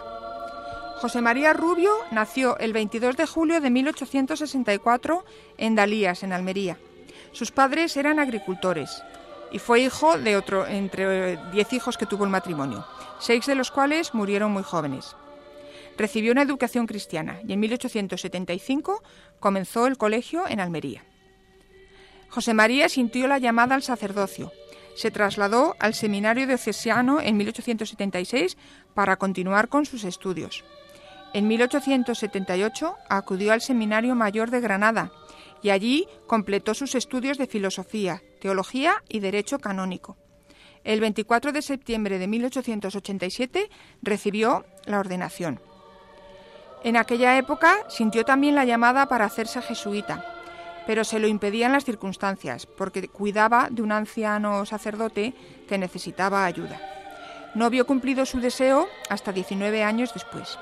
José 0.98 1.20
María 1.20 1.52
Rubio 1.52 1.92
nació 2.12 2.58
el 2.60 2.74
22 2.74 3.18
de 3.18 3.26
julio 3.26 3.60
de 3.60 3.72
1864 3.72 5.26
en 5.58 5.74
Dalías, 5.74 6.22
en 6.22 6.32
Almería. 6.32 6.78
Sus 7.32 7.52
padres 7.52 7.98
eran 7.98 8.20
agricultores 8.20 9.04
y 9.52 9.58
fue 9.58 9.82
hijo 9.82 10.20
de 10.20 10.38
otro 10.38 10.68
entre 10.68 11.38
diez 11.52 11.74
hijos 11.74 11.98
que 11.98 12.06
tuvo 12.06 12.24
el 12.24 12.30
matrimonio, 12.30 12.86
seis 13.20 13.48
de 13.48 13.56
los 13.56 13.72
cuales 13.72 14.14
murieron 14.14 14.52
muy 14.52 14.64
jóvenes. 14.64 15.16
Recibió 15.98 16.32
una 16.32 16.44
educación 16.44 16.86
cristiana 16.86 17.40
y 17.48 17.54
en 17.54 17.60
1875 17.60 19.02
comenzó 19.40 19.88
el 19.88 19.98
colegio 19.98 20.48
en 20.48 20.60
Almería. 20.60 21.04
José 22.30 22.54
María 22.54 22.90
sintió 22.90 23.28
la 23.28 23.40
llamada 23.40 23.74
al 23.74 23.82
sacerdocio 23.82 24.52
se 24.96 25.12
trasladó 25.12 25.76
al 25.80 25.94
Seminario 25.94 26.48
Diocesano 26.48 27.22
en 27.22 27.38
1876 27.38 28.58
para 28.94 29.18
continuar 29.18 29.68
con 29.68 29.86
sus 29.86 30.04
estudios. 30.04 30.64
En 31.34 31.48
1878 31.48 32.96
acudió 33.10 33.52
al 33.54 33.62
Seminario 33.62 34.16
Mayor 34.16 34.52
de 34.52 34.62
Granada 34.62 35.12
y 35.62 35.70
allí 35.70 36.08
completó 36.28 36.74
sus 36.74 36.96
estudios 36.96 37.38
de 37.38 37.48
filosofía, 37.48 38.22
teología 38.40 39.04
y 39.10 39.20
derecho 39.20 39.60
canónico. 39.60 40.18
El 40.84 41.02
24 41.02 41.52
de 41.52 41.62
septiembre 41.62 42.20
de 42.20 42.28
1887 42.28 43.70
recibió 44.02 44.66
la 44.86 45.00
ordenación. 45.00 45.60
En 46.84 46.96
aquella 46.96 47.38
época 47.38 47.76
sintió 47.90 48.24
también 48.24 48.56
la 48.56 48.64
llamada 48.64 49.08
para 49.08 49.26
hacerse 49.26 49.62
jesuita 49.62 50.35
pero 50.88 51.04
se 51.04 51.20
lo 51.20 51.28
impedían 51.28 51.72
las 51.72 51.86
circunstancias, 51.86 52.66
porque 52.66 53.08
cuidaba 53.08 53.70
de 53.72 53.82
un 53.82 53.92
anciano 53.92 54.66
sacerdote 54.66 55.34
que 55.68 55.78
necesitaba 55.78 56.46
ayuda. 56.46 56.80
No 57.56 57.70
vio 57.70 57.86
cumplido 57.86 58.26
su 58.26 58.40
deseo 58.40 58.88
hasta 59.10 59.32
19 59.32 59.84
años 59.84 60.14
después. 60.14 60.60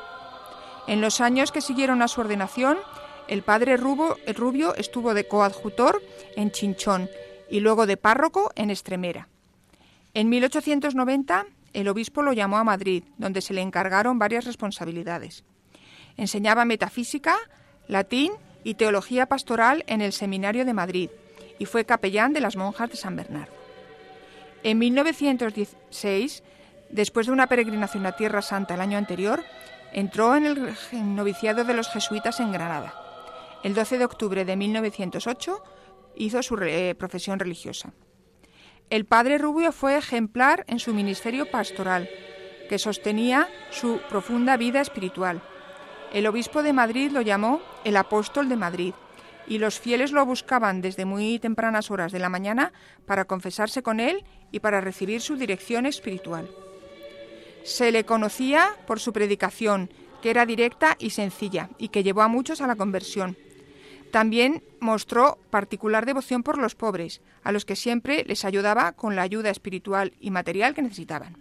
En 0.88 1.02
los 1.02 1.22
años 1.22 1.52
que 1.52 1.62
siguieron 1.62 2.02
a 2.02 2.08
su 2.08 2.22
ordenación, 2.22 2.78
el 3.28 3.42
padre 3.42 3.78
Rubio 3.78 4.76
estuvo 4.76 5.14
de 5.14 5.28
coadjutor 5.28 6.02
en 6.36 6.52
Chinchón 6.52 7.10
y 7.50 7.62
luego 7.62 7.86
de 7.86 7.98
párroco 7.98 8.52
en 8.56 8.70
Estremera. 8.70 9.28
En 10.14 10.30
1890, 10.30 11.46
el 11.74 11.88
obispo 11.88 12.22
lo 12.22 12.34
llamó 12.34 12.58
a 12.58 12.64
Madrid, 12.64 13.04
donde 13.18 13.42
se 13.42 13.54
le 13.54 13.62
encargaron 13.62 14.20
varias 14.20 14.46
responsabilidades. 14.46 15.44
Enseñaba 16.18 16.66
metafísica, 16.66 17.36
latín 17.88 18.34
y 18.64 18.76
Teología 18.76 19.26
Pastoral 19.26 19.84
en 19.88 20.02
el 20.02 20.14
Seminario 20.14 20.66
de 20.66 20.74
Madrid 20.74 21.10
y 21.60 21.66
fue 21.66 21.86
capellán 21.86 22.34
de 22.34 22.42
las 22.42 22.56
monjas 22.56 22.90
de 22.90 22.98
San 22.98 23.16
Bernardo. 23.16 23.54
En 24.64 24.78
1916, 24.80 26.44
después 26.90 27.28
de 27.28 27.34
una 27.34 27.48
peregrinación 27.48 28.06
a 28.06 28.14
Tierra 28.14 28.42
Santa 28.42 28.76
el 28.76 28.82
año 28.82 28.98
anterior, 28.98 29.44
entró 29.92 30.36
en 30.36 30.46
el 30.46 30.76
noviciado 31.16 31.64
de 31.64 31.74
los 31.74 31.90
jesuitas 31.90 32.40
en 32.40 32.52
Granada. 32.52 32.94
El 33.64 33.74
12 33.74 33.98
de 33.98 34.06
octubre 34.06 34.46
de 34.46 34.56
1908 34.56 35.64
hizo 36.16 36.44
su 36.44 36.56
profesión 36.98 37.40
religiosa. 37.40 37.94
el 38.90 39.06
padre 39.06 39.38
Rubio 39.38 39.72
fue 39.72 39.98
ejemplar 39.98 40.66
en 40.68 40.80
su 40.80 40.94
ministerio 40.94 41.50
pastoral, 41.50 42.10
que 42.70 42.78
sostenía 42.78 43.48
su 43.72 44.00
profunda 44.10 44.58
vida 44.58 44.82
espiritual. 44.82 45.42
El 46.14 46.28
obispo 46.28 46.62
de 46.62 46.74
Madrid 46.74 47.12
lo 47.12 47.22
llamó 47.22 47.60
el 47.84 47.98
apóstol 47.98 48.48
de 48.48 48.56
Madrid, 48.56 48.94
y 49.48 49.58
los 49.58 49.80
fieles 49.80 50.12
lo 50.12 50.26
buscaban 50.26 50.80
desde 50.80 51.06
muy 51.06 51.40
tempranas 51.40 51.90
horas 51.90 52.12
de 52.12 52.20
la 52.20 52.30
mañana 52.30 52.72
para 53.06 53.26
confesarse 53.26 53.82
con 53.82 54.00
él 54.00 54.24
y 54.52 54.60
para 54.60 54.80
recibir 54.80 55.22
su 55.22 55.36
dirección 55.36 55.88
espiritual. 55.88 56.50
Se 57.64 57.92
le 57.92 58.06
conocía 58.06 58.70
por 58.86 59.00
su 59.00 59.12
predicación, 59.12 59.90
que 60.22 60.30
era 60.30 60.46
directa 60.46 60.96
y 61.00 61.10
sencilla, 61.10 61.70
y 61.80 61.90
que 61.90 62.04
llevó 62.04 62.22
a 62.22 62.28
muchos 62.28 62.62
a 62.62 62.68
la 62.68 62.76
conversión. 62.76 63.36
También 64.12 64.64
mostró 64.80 65.40
particular 65.50 66.06
devoción 66.06 66.44
por 66.44 66.60
los 66.60 66.76
pobres, 66.76 67.22
a 67.44 67.52
los 67.52 67.66
que 67.66 67.76
siempre 67.76 68.24
les 68.26 68.46
ayudaba 68.46 68.92
con 68.92 69.16
la 69.16 69.24
ayuda 69.24 69.50
espiritual 69.50 70.14
y 70.20 70.30
material 70.30 70.76
que 70.76 70.84
necesitaban. 70.84 71.36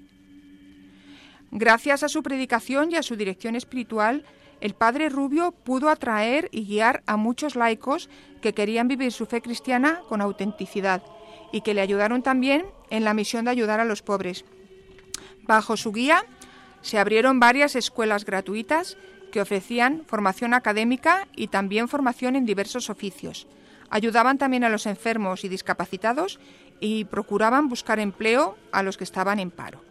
Gracias 1.51 2.03
a 2.03 2.09
su 2.09 2.23
predicación 2.23 2.91
y 2.91 2.97
a 2.97 3.03
su 3.03 3.15
dirección 3.15 3.55
espiritual, 3.55 4.25
el 4.63 4.75
padre 4.75 5.09
Rubio 5.09 5.51
pudo 5.51 5.89
atraer 5.89 6.49
y 6.53 6.65
guiar 6.65 7.03
a 7.07 7.17
muchos 7.17 7.57
laicos 7.57 8.09
que 8.41 8.55
querían 8.55 8.87
vivir 8.87 9.11
su 9.11 9.27
fe 9.27 9.43
cristiana 9.43 10.03
con 10.09 10.21
autenticidad 10.21 11.03
y 11.51 11.63
que 11.63 11.75
le 11.75 11.81
ayudaron 11.81 12.23
también 12.23 12.65
en 12.89 13.03
la 13.03 13.13
misión 13.13 13.45
de 13.45 13.51
ayudar 13.51 13.81
a 13.81 13.85
los 13.85 14.03
pobres. 14.03 14.45
Bajo 15.43 15.77
su 15.77 15.91
guía 15.91 16.25
se 16.81 17.01
abrieron 17.01 17.41
varias 17.41 17.75
escuelas 17.75 18.25
gratuitas 18.25 18.97
que 19.33 19.41
ofrecían 19.41 20.05
formación 20.07 20.55
académica 20.55 21.27
y 21.35 21.49
también 21.49 21.89
formación 21.89 22.37
en 22.37 22.47
diversos 22.47 22.89
oficios. 22.89 23.49
Ayudaban 23.91 24.39
también 24.39 24.63
a 24.63 24.69
los 24.69 24.87
enfermos 24.87 25.43
y 25.43 25.49
discapacitados 25.49 26.39
y 26.79 27.05
procuraban 27.07 27.69
buscar 27.69 27.99
empleo 27.99 28.57
a 28.71 28.85
los 28.85 28.97
que 28.97 29.05
estaban 29.05 29.41
en 29.41 29.51
paro. 29.51 29.83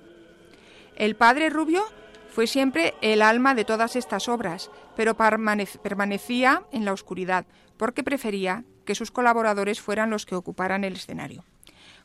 El 0.95 1.17
padre 1.17 1.49
Rubio 1.49 1.84
fue 2.32 2.48
siempre 2.48 2.96
el 3.02 3.22
alma 3.22 3.54
de 3.54 3.65
todas 3.65 3.96
estas 3.96 4.30
obras, 4.30 4.72
pero 4.96 5.15
permanecía 5.15 6.63
en 6.72 6.86
la 6.86 6.94
oscuridad, 6.94 7.46
porque 7.78 8.04
prefería 8.04 8.63
que 8.86 8.96
sus 8.96 9.12
colaboradores 9.12 9.82
fueran 9.82 10.10
los 10.10 10.26
que 10.26 10.36
ocuparan 10.36 10.84
el 10.86 10.94
escenario. 10.94 11.44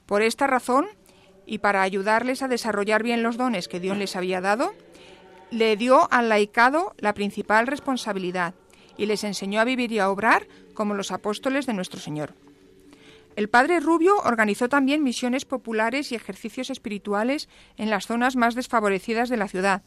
Por 0.05 0.23
esta 0.23 0.47
razón, 0.47 0.87
y 1.47 1.59
para 1.59 1.83
ayudarles 1.83 2.43
a 2.43 2.49
desarrollar 2.49 3.05
bien 3.05 3.23
los 3.23 3.37
dones 3.37 3.69
que 3.69 3.81
Dios 3.81 3.97
les 3.97 4.17
había 4.17 4.41
dado, 4.41 4.75
le 5.51 5.77
dio 5.77 6.09
al 6.11 6.29
laicado 6.29 6.95
la 6.99 7.15
principal 7.15 7.69
responsabilidad 7.69 8.55
y 8.97 9.07
les 9.07 9.23
enseñó 9.23 9.61
a 9.61 9.65
vivir 9.65 9.93
y 9.93 10.01
a 10.01 10.11
obrar 10.11 10.49
como 10.75 10.95
los 10.95 11.13
apóstoles 11.13 11.67
de 11.67 11.73
nuestro 11.73 12.01
Señor. 12.01 12.35
El 13.37 13.49
padre 13.49 13.81
Rubio 13.81 14.17
organizó 14.25 14.69
también 14.69 15.05
misiones 15.05 15.45
populares 15.45 16.11
y 16.11 16.15
ejercicios 16.15 16.71
espirituales 16.71 17.49
en 17.77 17.91
las 17.91 18.07
zonas 18.07 18.35
más 18.35 18.55
desfavorecidas 18.55 19.29
de 19.29 19.37
la 19.37 19.47
ciudad, 19.47 19.83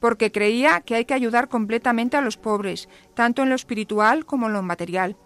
porque 0.00 0.32
creía 0.32 0.80
que 0.80 0.96
hay 0.96 1.04
que 1.04 1.14
ayudar 1.14 1.48
completamente 1.48 2.16
a 2.16 2.22
los 2.22 2.36
pobres, 2.36 2.88
tanto 3.14 3.42
en 3.42 3.50
lo 3.50 3.54
espiritual 3.54 4.26
como 4.26 4.46
en 4.46 4.54
lo 4.54 4.62
material, 4.62 5.16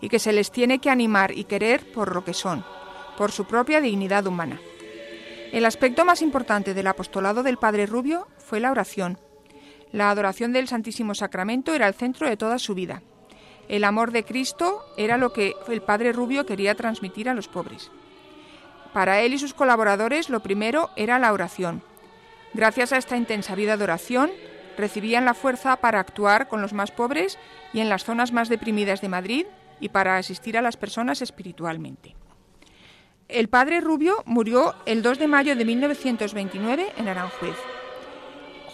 y 0.00 0.08
que 0.08 0.18
se 0.18 0.32
les 0.32 0.50
tiene 0.50 0.80
que 0.80 0.90
animar 0.90 1.32
y 1.32 1.44
querer 1.44 1.90
por 1.92 2.14
lo 2.14 2.24
que 2.24 2.34
son, 2.34 2.64
por 3.16 3.32
su 3.32 3.46
propia 3.46 3.80
dignidad 3.80 4.26
humana. 4.26 4.60
El 5.52 5.64
aspecto 5.64 6.04
más 6.04 6.20
importante 6.22 6.74
del 6.74 6.88
apostolado 6.88 7.42
del 7.42 7.56
Padre 7.56 7.86
Rubio 7.86 8.26
fue 8.36 8.60
la 8.60 8.70
oración, 8.70 9.18
la 9.92 10.10
adoración 10.10 10.52
del 10.52 10.68
Santísimo 10.68 11.14
Sacramento 11.14 11.72
era 11.72 11.86
el 11.88 11.94
centro 11.94 12.28
de 12.28 12.36
toda 12.36 12.58
su 12.58 12.74
vida. 12.74 13.02
El 13.68 13.84
amor 13.84 14.12
de 14.12 14.24
Cristo 14.24 14.84
era 14.96 15.16
lo 15.16 15.32
que 15.32 15.54
el 15.68 15.82
padre 15.82 16.12
Rubio 16.12 16.46
quería 16.46 16.74
transmitir 16.74 17.28
a 17.28 17.34
los 17.34 17.48
pobres. 17.48 17.90
Para 18.92 19.20
él 19.20 19.34
y 19.34 19.38
sus 19.38 19.54
colaboradores 19.54 20.28
lo 20.28 20.40
primero 20.40 20.90
era 20.96 21.18
la 21.18 21.32
oración. 21.32 21.82
Gracias 22.56 22.94
a 22.94 22.96
esta 22.96 23.18
intensa 23.18 23.54
vida 23.54 23.76
de 23.76 23.84
oración, 23.84 24.30
recibían 24.78 25.26
la 25.26 25.34
fuerza 25.34 25.76
para 25.76 26.00
actuar 26.00 26.48
con 26.48 26.62
los 26.62 26.72
más 26.72 26.90
pobres 26.90 27.38
y 27.74 27.80
en 27.80 27.90
las 27.90 28.04
zonas 28.04 28.32
más 28.32 28.48
deprimidas 28.48 29.02
de 29.02 29.10
Madrid 29.10 29.44
y 29.78 29.90
para 29.90 30.16
asistir 30.16 30.56
a 30.56 30.62
las 30.62 30.78
personas 30.78 31.20
espiritualmente. 31.20 32.16
El 33.28 33.48
padre 33.48 33.82
Rubio 33.82 34.22
murió 34.24 34.74
el 34.86 35.02
2 35.02 35.18
de 35.18 35.28
mayo 35.28 35.54
de 35.54 35.66
1929 35.66 36.94
en 36.96 37.08
Aranjuez. 37.08 37.56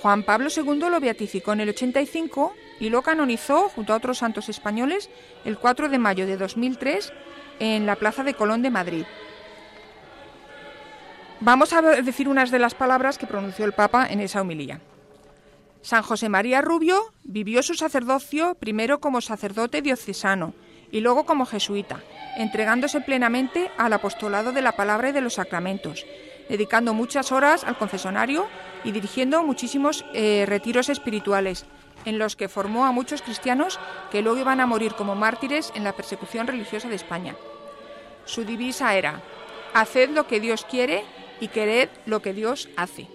Juan 0.00 0.22
Pablo 0.22 0.48
II 0.56 0.78
lo 0.88 1.00
beatificó 1.00 1.52
en 1.52 1.62
el 1.62 1.70
85 1.70 2.54
y 2.78 2.88
lo 2.88 3.02
canonizó 3.02 3.68
junto 3.68 3.94
a 3.94 3.96
otros 3.96 4.18
santos 4.18 4.48
españoles 4.48 5.10
el 5.44 5.58
4 5.58 5.88
de 5.88 5.98
mayo 5.98 6.28
de 6.28 6.36
2003 6.36 7.12
en 7.58 7.86
la 7.86 7.96
Plaza 7.96 8.22
de 8.22 8.34
Colón 8.34 8.62
de 8.62 8.70
Madrid. 8.70 9.04
Vamos 11.44 11.72
a 11.72 11.82
decir 11.82 12.28
unas 12.28 12.52
de 12.52 12.60
las 12.60 12.76
palabras 12.76 13.18
que 13.18 13.26
pronunció 13.26 13.64
el 13.64 13.72
Papa 13.72 14.06
en 14.08 14.20
esa 14.20 14.40
homilía. 14.40 14.80
San 15.80 16.04
José 16.04 16.28
María 16.28 16.60
Rubio 16.62 17.12
vivió 17.24 17.64
su 17.64 17.74
sacerdocio 17.74 18.54
primero 18.54 19.00
como 19.00 19.20
sacerdote 19.20 19.82
diocesano 19.82 20.54
y 20.92 21.00
luego 21.00 21.26
como 21.26 21.44
jesuita, 21.44 21.98
entregándose 22.36 23.00
plenamente 23.00 23.72
al 23.76 23.92
apostolado 23.92 24.52
de 24.52 24.62
la 24.62 24.76
palabra 24.76 25.08
y 25.08 25.12
de 25.12 25.20
los 25.20 25.34
sacramentos, 25.34 26.06
dedicando 26.48 26.94
muchas 26.94 27.32
horas 27.32 27.64
al 27.64 27.76
confesonario 27.76 28.46
y 28.84 28.92
dirigiendo 28.92 29.42
muchísimos 29.42 30.04
eh, 30.14 30.44
retiros 30.46 30.90
espirituales, 30.90 31.66
en 32.04 32.20
los 32.20 32.36
que 32.36 32.48
formó 32.48 32.86
a 32.86 32.92
muchos 32.92 33.20
cristianos 33.20 33.80
que 34.12 34.22
luego 34.22 34.38
iban 34.38 34.60
a 34.60 34.66
morir 34.66 34.94
como 34.94 35.16
mártires 35.16 35.72
en 35.74 35.82
la 35.82 35.92
persecución 35.92 36.46
religiosa 36.46 36.88
de 36.88 36.94
España. 36.94 37.34
Su 38.26 38.44
divisa 38.44 38.94
era, 38.94 39.20
haced 39.74 40.10
lo 40.10 40.28
que 40.28 40.38
Dios 40.38 40.64
quiere 40.64 41.04
y 41.42 41.48
quered 41.48 41.88
lo 42.06 42.22
que 42.22 42.32
Dios 42.32 42.68
hace. 42.76 43.08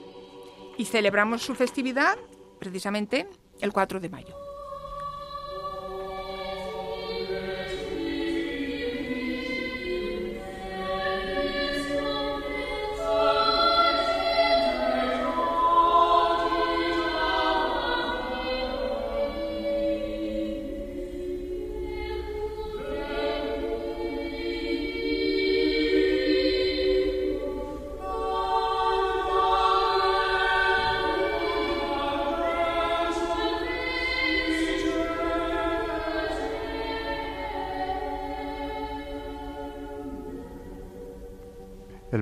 Y 0.78 0.84
celebramos 0.84 1.44
su 1.44 1.56
festividad 1.56 2.18
precisamente 2.60 3.26
el 3.62 3.72
4 3.72 4.02
de 4.02 4.10
mayo. 4.10 4.47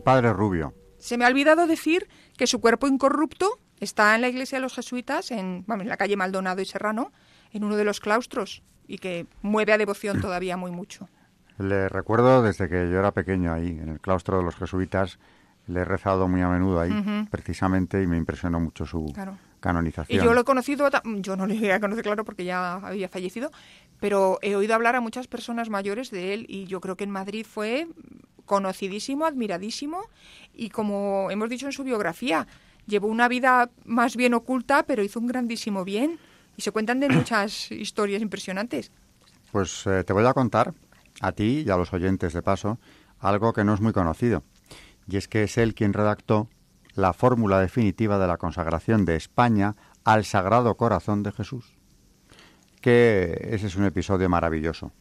Padre 0.06 0.32
Rubio. 0.32 0.74
Se 1.00 1.18
me 1.18 1.26
ha 1.26 1.28
olvidado 1.28 1.68
decir 1.68 2.08
que 2.38 2.48
su 2.48 2.62
cuerpo 2.62 2.88
incorrupto 2.88 3.60
está 3.80 4.16
en 4.16 4.22
la 4.22 4.30
iglesia 4.30 4.60
de 4.60 4.62
los 4.62 4.76
jesuitas, 4.76 5.32
en, 5.32 5.66
en 5.68 5.90
la 5.90 5.98
calle 5.98 6.16
Maldonado 6.16 6.62
y 6.62 6.66
Serrano, 6.66 7.12
en 7.52 7.66
uno 7.66 7.76
de 7.76 7.84
los 7.84 8.00
claustros, 8.00 8.64
y 8.88 9.00
que 9.00 9.28
mueve 9.42 9.74
a 9.74 9.78
devoción 9.78 10.22
todavía 10.22 10.56
muy 10.56 10.72
mucho. 10.72 11.10
Le 11.58 11.90
recuerdo 11.90 12.42
desde 12.42 12.70
que 12.70 12.90
yo 12.90 13.00
era 13.00 13.12
pequeño 13.12 13.52
ahí, 13.54 13.68
en 13.68 13.90
el 13.90 14.00
claustro 14.00 14.38
de 14.38 14.44
los 14.44 14.56
jesuitas, 14.56 15.20
le 15.68 15.82
he 15.82 15.86
rezado 15.86 16.28
muy 16.28 16.42
a 16.42 16.50
menudo 16.50 16.80
ahí, 16.80 16.94
precisamente, 17.32 18.02
y 18.02 18.08
me 18.08 18.18
impresionó 18.18 18.60
mucho 18.60 18.86
su 18.86 19.12
canonización. 19.66 20.22
Y 20.22 20.24
yo 20.24 20.34
lo 20.36 20.42
he 20.42 20.44
conocido, 20.44 20.88
yo 21.04 21.36
no 21.36 21.48
le 21.48 21.56
he 21.56 21.80
conocido, 21.80 22.04
claro, 22.04 22.24
porque 22.24 22.46
ya 22.46 22.76
había 22.76 23.10
fallecido, 23.10 23.52
pero 24.00 24.38
he 24.44 24.56
oído 24.56 24.76
hablar 24.76 24.96
a 24.96 25.02
muchas 25.02 25.28
personas 25.28 25.72
mayores 25.72 26.12
de 26.12 26.34
él, 26.34 26.46
y 26.48 26.66
yo 26.66 26.80
creo 26.82 26.96
que 26.96 27.04
en 27.04 27.10
Madrid 27.10 27.46
fue 27.50 27.88
conocidísimo, 28.46 29.26
admiradísimo 29.26 30.04
y 30.54 30.70
como 30.70 31.32
hemos 31.32 31.50
dicho 31.50 31.66
en 31.66 31.72
su 31.72 31.84
biografía, 31.84 32.46
llevó 32.86 33.08
una 33.08 33.28
vida 33.28 33.72
más 33.86 34.16
bien 34.16 34.36
oculta, 34.36 34.84
pero 34.84 35.04
hizo 35.04 35.20
un 35.20 35.26
grandísimo 35.26 35.84
bien 35.84 36.20
y 36.56 36.62
se 36.62 36.72
cuentan 36.72 37.00
de 37.00 37.10
muchas 37.20 37.72
historias 37.72 38.22
impresionantes. 38.22 38.92
Pues 39.52 39.88
eh, 39.88 40.04
te 40.04 40.14
voy 40.14 40.26
a 40.26 40.34
contar 40.34 40.76
a 41.22 41.32
ti 41.32 41.64
y 41.66 41.70
a 41.72 41.78
los 41.78 41.92
oyentes 41.92 42.34
de 42.34 42.44
paso 42.44 42.78
algo 43.20 43.52
que 43.52 43.64
no 43.64 43.74
es 43.74 43.82
muy 43.82 43.94
conocido 43.94 44.44
y 45.08 45.18
es 45.18 45.28
que 45.28 45.44
es 45.44 45.58
él 45.58 45.74
quien 45.74 45.94
redactó 45.94 46.50
la 46.96 47.14
fórmula 47.14 47.60
definitiva 47.60 48.18
de 48.18 48.28
la 48.28 48.38
consagración 48.38 49.06
de 49.06 49.16
España 49.16 49.76
al 50.04 50.26
Sagrado 50.26 50.76
Corazón 50.76 51.24
de 51.24 51.32
Jesús. 51.32 51.74
Que 52.82 53.50
ese 53.52 53.68
es 53.68 53.76
un 53.76 53.86
episodio 53.86 54.30
maravilloso. 54.30 54.92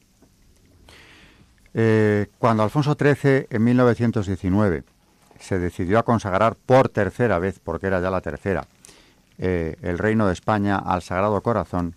Eh, 1.75 2.29
cuando 2.39 2.63
Alfonso 2.63 2.97
XIII, 2.99 3.47
en 3.51 3.65
1919, 3.65 4.85
se 5.39 5.59
decidió 5.59 5.99
a 5.99 6.05
consagrar 6.05 6.57
por 6.57 6.89
tercera 6.89 7.39
vez, 7.39 7.59
porque 7.59 7.89
era 7.89 8.01
ya 8.01 8.11
la 8.11 8.21
tercera, 8.21 8.67
eh, 9.39 9.77
el 9.83 9.99
reino 9.99 10.27
de 10.27 10.33
España 10.33 10.77
al 10.77 11.03
Sagrado 11.03 11.43
Corazón, 11.43 11.97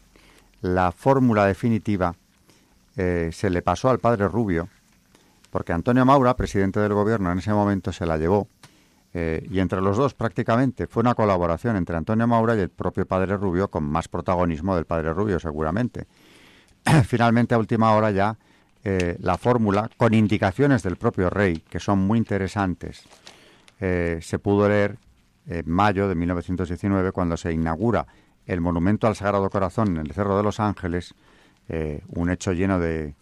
la 0.62 0.92
fórmula 0.92 1.46
definitiva 1.46 2.16
eh, 2.96 3.30
se 3.32 3.52
le 3.52 3.62
pasó 3.62 3.90
al 3.90 4.00
padre 4.00 4.28
Rubio 4.28 4.70
porque 5.52 5.74
Antonio 5.74 6.06
Maura, 6.06 6.36
presidente 6.36 6.80
del 6.80 6.94
gobierno 6.94 7.32
en 7.32 7.40
ese 7.40 7.52
momento, 7.52 7.92
se 7.92 8.06
la 8.06 8.18
llevó 8.18 8.48
eh, 9.20 9.44
y 9.50 9.60
entre 9.62 9.82
los 9.82 9.98
dos 9.98 10.14
prácticamente 10.14 10.86
fue 10.86 11.02
una 11.02 11.16
colaboración 11.16 11.76
entre 11.76 11.98
Antonio 11.98 12.28
Maura 12.28 12.56
y 12.56 12.60
el 12.60 12.70
propio 12.70 13.08
padre 13.08 13.36
Rubio, 13.36 13.68
con 13.68 13.84
más 13.84 14.08
protagonismo 14.08 14.76
del 14.76 14.86
padre 14.86 15.12
Rubio 15.12 15.40
seguramente. 15.40 16.06
Finalmente, 17.04 17.56
a 17.56 17.58
última 17.58 17.96
hora 17.96 18.12
ya, 18.12 18.38
eh, 18.84 19.18
la 19.20 19.40
fórmula, 19.40 19.90
con 19.98 20.14
indicaciones 20.14 20.84
del 20.84 20.98
propio 20.98 21.32
rey, 21.32 21.64
que 21.68 21.80
son 21.80 21.98
muy 21.98 22.20
interesantes, 22.20 23.08
eh, 23.80 24.20
se 24.22 24.38
pudo 24.38 24.70
leer 24.70 25.00
en 25.48 25.68
mayo 25.68 26.08
de 26.08 26.14
1919, 26.14 27.12
cuando 27.12 27.38
se 27.38 27.52
inaugura 27.52 28.06
el 28.46 28.62
monumento 28.62 29.08
al 29.08 29.16
Sagrado 29.16 29.50
Corazón 29.50 29.98
en 29.98 30.06
el 30.06 30.12
Cerro 30.12 30.38
de 30.38 30.44
los 30.44 30.60
Ángeles, 30.60 31.16
un 32.10 32.30
hecho 32.30 32.54
lleno 32.54 32.80
de, 32.80 33.16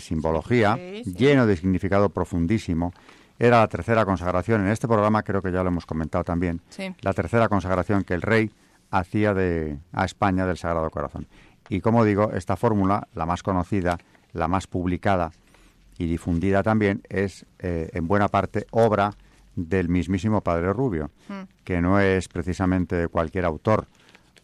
simbología, 0.00 0.76
lleno 0.76 1.46
de 1.46 1.56
significado 1.56 2.10
profundísimo, 2.10 2.92
era 3.38 3.60
la 3.60 3.68
tercera 3.68 4.04
consagración. 4.04 4.62
En 4.62 4.68
este 4.68 4.86
programa 4.86 5.22
creo 5.22 5.42
que 5.42 5.52
ya 5.52 5.62
lo 5.62 5.68
hemos 5.68 5.86
comentado 5.86 6.24
también. 6.24 6.60
La 7.00 7.12
tercera 7.12 7.48
consagración 7.48 8.04
que 8.04 8.14
el 8.14 8.22
rey 8.22 8.50
hacía 8.90 9.34
de, 9.34 9.78
a 9.92 10.04
España 10.04 10.46
del 10.46 10.56
Sagrado 10.56 10.90
Corazón. 10.90 11.26
Y 11.68 11.80
como 11.80 12.04
digo, 12.04 12.32
esta 12.32 12.56
fórmula, 12.56 13.08
la 13.14 13.26
más 13.26 13.42
conocida, 13.42 13.98
la 14.32 14.48
más 14.48 14.66
publicada 14.66 15.32
y 15.98 16.06
difundida 16.06 16.62
también, 16.62 17.02
es 17.08 17.46
eh, 17.58 17.90
en 17.92 18.06
buena 18.06 18.28
parte 18.28 18.66
obra 18.70 19.12
del 19.56 19.88
mismísimo 19.88 20.40
Padre 20.40 20.72
Rubio, 20.72 21.10
hmm. 21.28 21.42
que 21.64 21.80
no 21.80 22.00
es 22.00 22.28
precisamente 22.28 23.08
cualquier 23.08 23.44
autor 23.44 23.86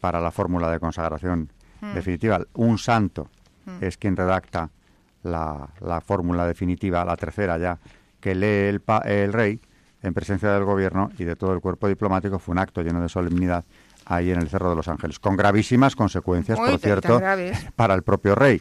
para 0.00 0.20
la 0.20 0.31
fórmula 0.31 0.70
de 0.70 0.81
consagración 0.81 1.50
hmm. 1.81 1.94
definitiva. 1.94 2.40
Un 2.55 2.79
santo 2.79 3.29
hmm. 3.66 3.85
es 3.85 3.96
quien 3.96 4.16
redacta 4.16 4.70
la, 5.22 5.68
la 5.81 6.00
fórmula 6.00 6.46
definitiva, 6.46 7.05
la 7.05 7.16
tercera 7.16 7.59
ya, 7.59 7.79
que 8.21 8.35
lee 8.35 8.69
el, 8.69 8.83
el 9.05 9.33
rey 9.33 9.61
en 10.03 10.15
presencia 10.15 10.51
del 10.53 10.65
gobierno 10.65 11.11
y 11.19 11.25
de 11.25 11.37
todo 11.37 11.53
el 11.53 11.61
cuerpo 11.61 11.89
diplomático 11.89 12.39
fue 12.39 12.53
un 12.53 12.59
acto 12.59 12.83
lleno 12.83 13.01
de 13.03 13.09
solemnidad 13.09 13.65
ahí 14.11 14.31
en 14.31 14.41
el 14.41 14.49
Cerro 14.49 14.71
de 14.71 14.77
los 14.77 14.89
Ángeles, 14.89 15.19
con 15.21 15.37
gravísimas 15.37 15.95
consecuencias, 15.95 16.59
por 16.59 16.79
cierto, 16.79 17.21
para 17.77 17.95
el 17.95 18.03
propio 18.03 18.35
rey, 18.35 18.61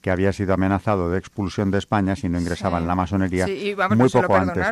que 0.00 0.10
había 0.10 0.32
sido 0.32 0.52
amenazado 0.54 1.10
de 1.10 1.18
expulsión 1.18 1.70
de 1.70 1.78
España 1.78 2.16
si 2.16 2.28
no 2.28 2.38
ingresaba 2.38 2.78
en 2.78 2.86
la 2.86 2.94
masonería 2.94 3.46
muy 3.46 4.10
poco 4.10 4.36
antes. 4.36 4.62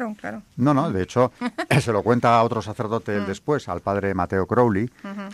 No, 0.57 0.75
no, 0.75 0.91
de 0.91 1.03
hecho, 1.03 1.33
se 1.81 1.93
lo 1.93 2.03
cuenta 2.03 2.39
a 2.39 2.43
otro 2.43 2.61
sacerdote 2.61 3.19
mm. 3.21 3.27
después, 3.27 3.69
al 3.69 3.81
padre 3.81 4.15
Mateo 4.15 4.47
Crowley, 4.47 4.91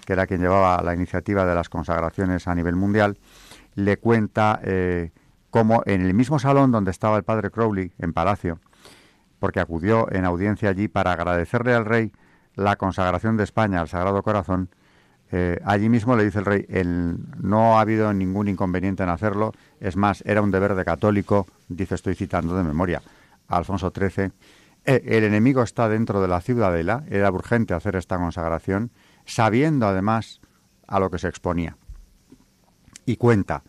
que 0.07 0.13
era 0.13 0.27
quien 0.27 0.41
llevaba 0.41 0.81
la 0.83 0.95
iniciativa 0.95 1.45
de 1.45 1.55
las 1.55 1.69
consagraciones 1.69 2.47
a 2.47 2.55
nivel 2.55 2.77
mundial, 2.77 3.19
le 3.75 3.97
cuenta 3.97 4.61
eh, 4.63 5.11
cómo 5.51 5.83
en 5.87 6.03
el 6.03 6.15
mismo 6.15 6.39
salón 6.39 6.71
donde 6.71 6.93
estaba 6.93 7.17
el 7.17 7.25
padre 7.25 7.51
Crowley, 7.51 7.93
en 7.99 8.13
Palacio, 8.13 8.61
porque 9.45 9.61
acudió 9.61 10.11
en 10.11 10.25
audiencia 10.25 10.71
allí 10.71 10.89
para 10.89 11.13
agradecerle 11.13 11.75
al 11.75 11.85
rey 11.85 12.13
la 12.55 12.77
consagración 12.77 13.37
de 13.37 13.45
España 13.45 13.79
al 13.79 13.89
Sagrado 13.89 14.23
Corazón. 14.23 14.71
Eh, 15.33 15.61
allí 15.67 15.91
mismo 15.91 16.17
le 16.17 16.25
dice 16.25 16.39
el 16.39 16.47
rey, 16.47 16.65
el, 16.71 17.19
no 17.43 17.77
ha 17.77 17.83
habido 17.83 18.11
ningún 18.15 18.49
inconveniente 18.49 19.03
en 19.03 19.11
hacerlo, 19.11 19.53
es 19.81 19.97
más, 19.97 20.23
era 20.25 20.41
un 20.41 20.51
deber 20.51 20.75
de 20.75 20.83
católico, 20.87 21.47
dice, 21.69 21.95
estoy 21.95 22.15
citando 22.15 22.57
de 22.57 22.63
memoria, 22.63 23.03
Alfonso 23.49 23.93
XIII. 23.95 24.33
Eh, 24.87 25.03
el 25.05 25.25
enemigo 25.25 25.63
está 25.63 25.91
dentro 25.91 26.23
de 26.23 26.29
la 26.29 26.41
ciudadela, 26.41 27.05
era 27.11 27.31
urgente 27.31 27.75
hacer 27.75 27.97
esta 27.97 28.17
consagración, 28.17 28.93
sabiendo 29.27 29.87
además 29.87 30.41
a 30.87 30.99
lo 31.01 31.11
que 31.11 31.19
se 31.19 31.29
exponía. 31.29 31.77
Y 33.05 33.17
cuenta, 33.17 33.63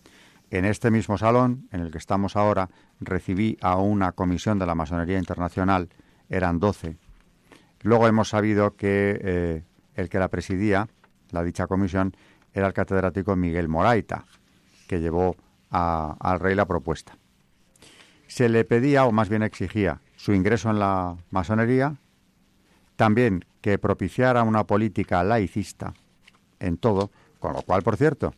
en 0.52 0.66
este 0.66 0.92
mismo 0.92 1.18
salón 1.18 1.68
en 1.72 1.82
el 1.82 1.92
que 1.92 1.98
estamos 1.98 2.36
ahora, 2.36 2.70
recibí 3.00 3.58
a 3.62 3.78
una 3.78 4.12
comisión 4.12 4.60
de 4.60 4.66
la 4.66 4.76
Masonería 4.76 5.18
Internacional, 5.18 5.90
eran 6.30 6.60
doce. 6.60 6.98
Luego 7.82 8.08
hemos 8.08 8.30
sabido 8.30 8.76
que 8.76 9.20
eh, 9.22 9.64
el 9.96 10.10
que 10.10 10.20
la 10.20 10.30
presidía, 10.30 10.88
la 11.32 11.44
dicha 11.44 11.68
comisión, 11.68 12.16
era 12.54 12.68
el 12.68 12.74
catedrático 12.74 13.36
Miguel 13.36 13.68
Moraita, 13.68 14.26
que 14.88 15.00
llevó 15.00 15.36
al 15.70 16.40
rey 16.40 16.56
la 16.56 16.66
propuesta. 16.66 17.18
Se 18.28 18.50
le 18.50 18.64
pedía, 18.64 19.06
o 19.06 19.12
más 19.12 19.30
bien 19.30 19.44
exigía, 19.44 20.02
su 20.16 20.34
ingreso 20.34 20.70
en 20.70 20.80
la 20.80 21.18
masonería, 21.32 21.98
también 22.96 23.46
que 23.62 23.78
propiciara 23.78 24.44
una 24.44 24.64
política 24.64 25.24
laicista 25.24 25.94
en 26.60 26.78
todo, 26.78 27.12
con 27.40 27.54
lo 27.54 27.62
cual, 27.62 27.84
por 27.84 27.98
cierto, 27.98 28.34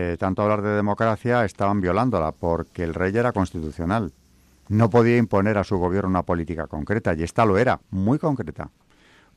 eh, 0.00 0.16
tanto 0.16 0.42
hablar 0.42 0.62
de 0.62 0.76
democracia 0.76 1.44
estaban 1.44 1.80
violándola, 1.80 2.30
porque 2.30 2.84
el 2.84 2.94
rey 2.94 3.16
era 3.16 3.32
constitucional. 3.32 4.12
No 4.68 4.90
podía 4.90 5.16
imponer 5.16 5.58
a 5.58 5.64
su 5.64 5.76
gobierno 5.76 6.10
una 6.10 6.22
política 6.22 6.68
concreta, 6.68 7.14
y 7.14 7.24
esta 7.24 7.44
lo 7.44 7.58
era, 7.58 7.80
muy 7.90 8.20
concreta. 8.20 8.70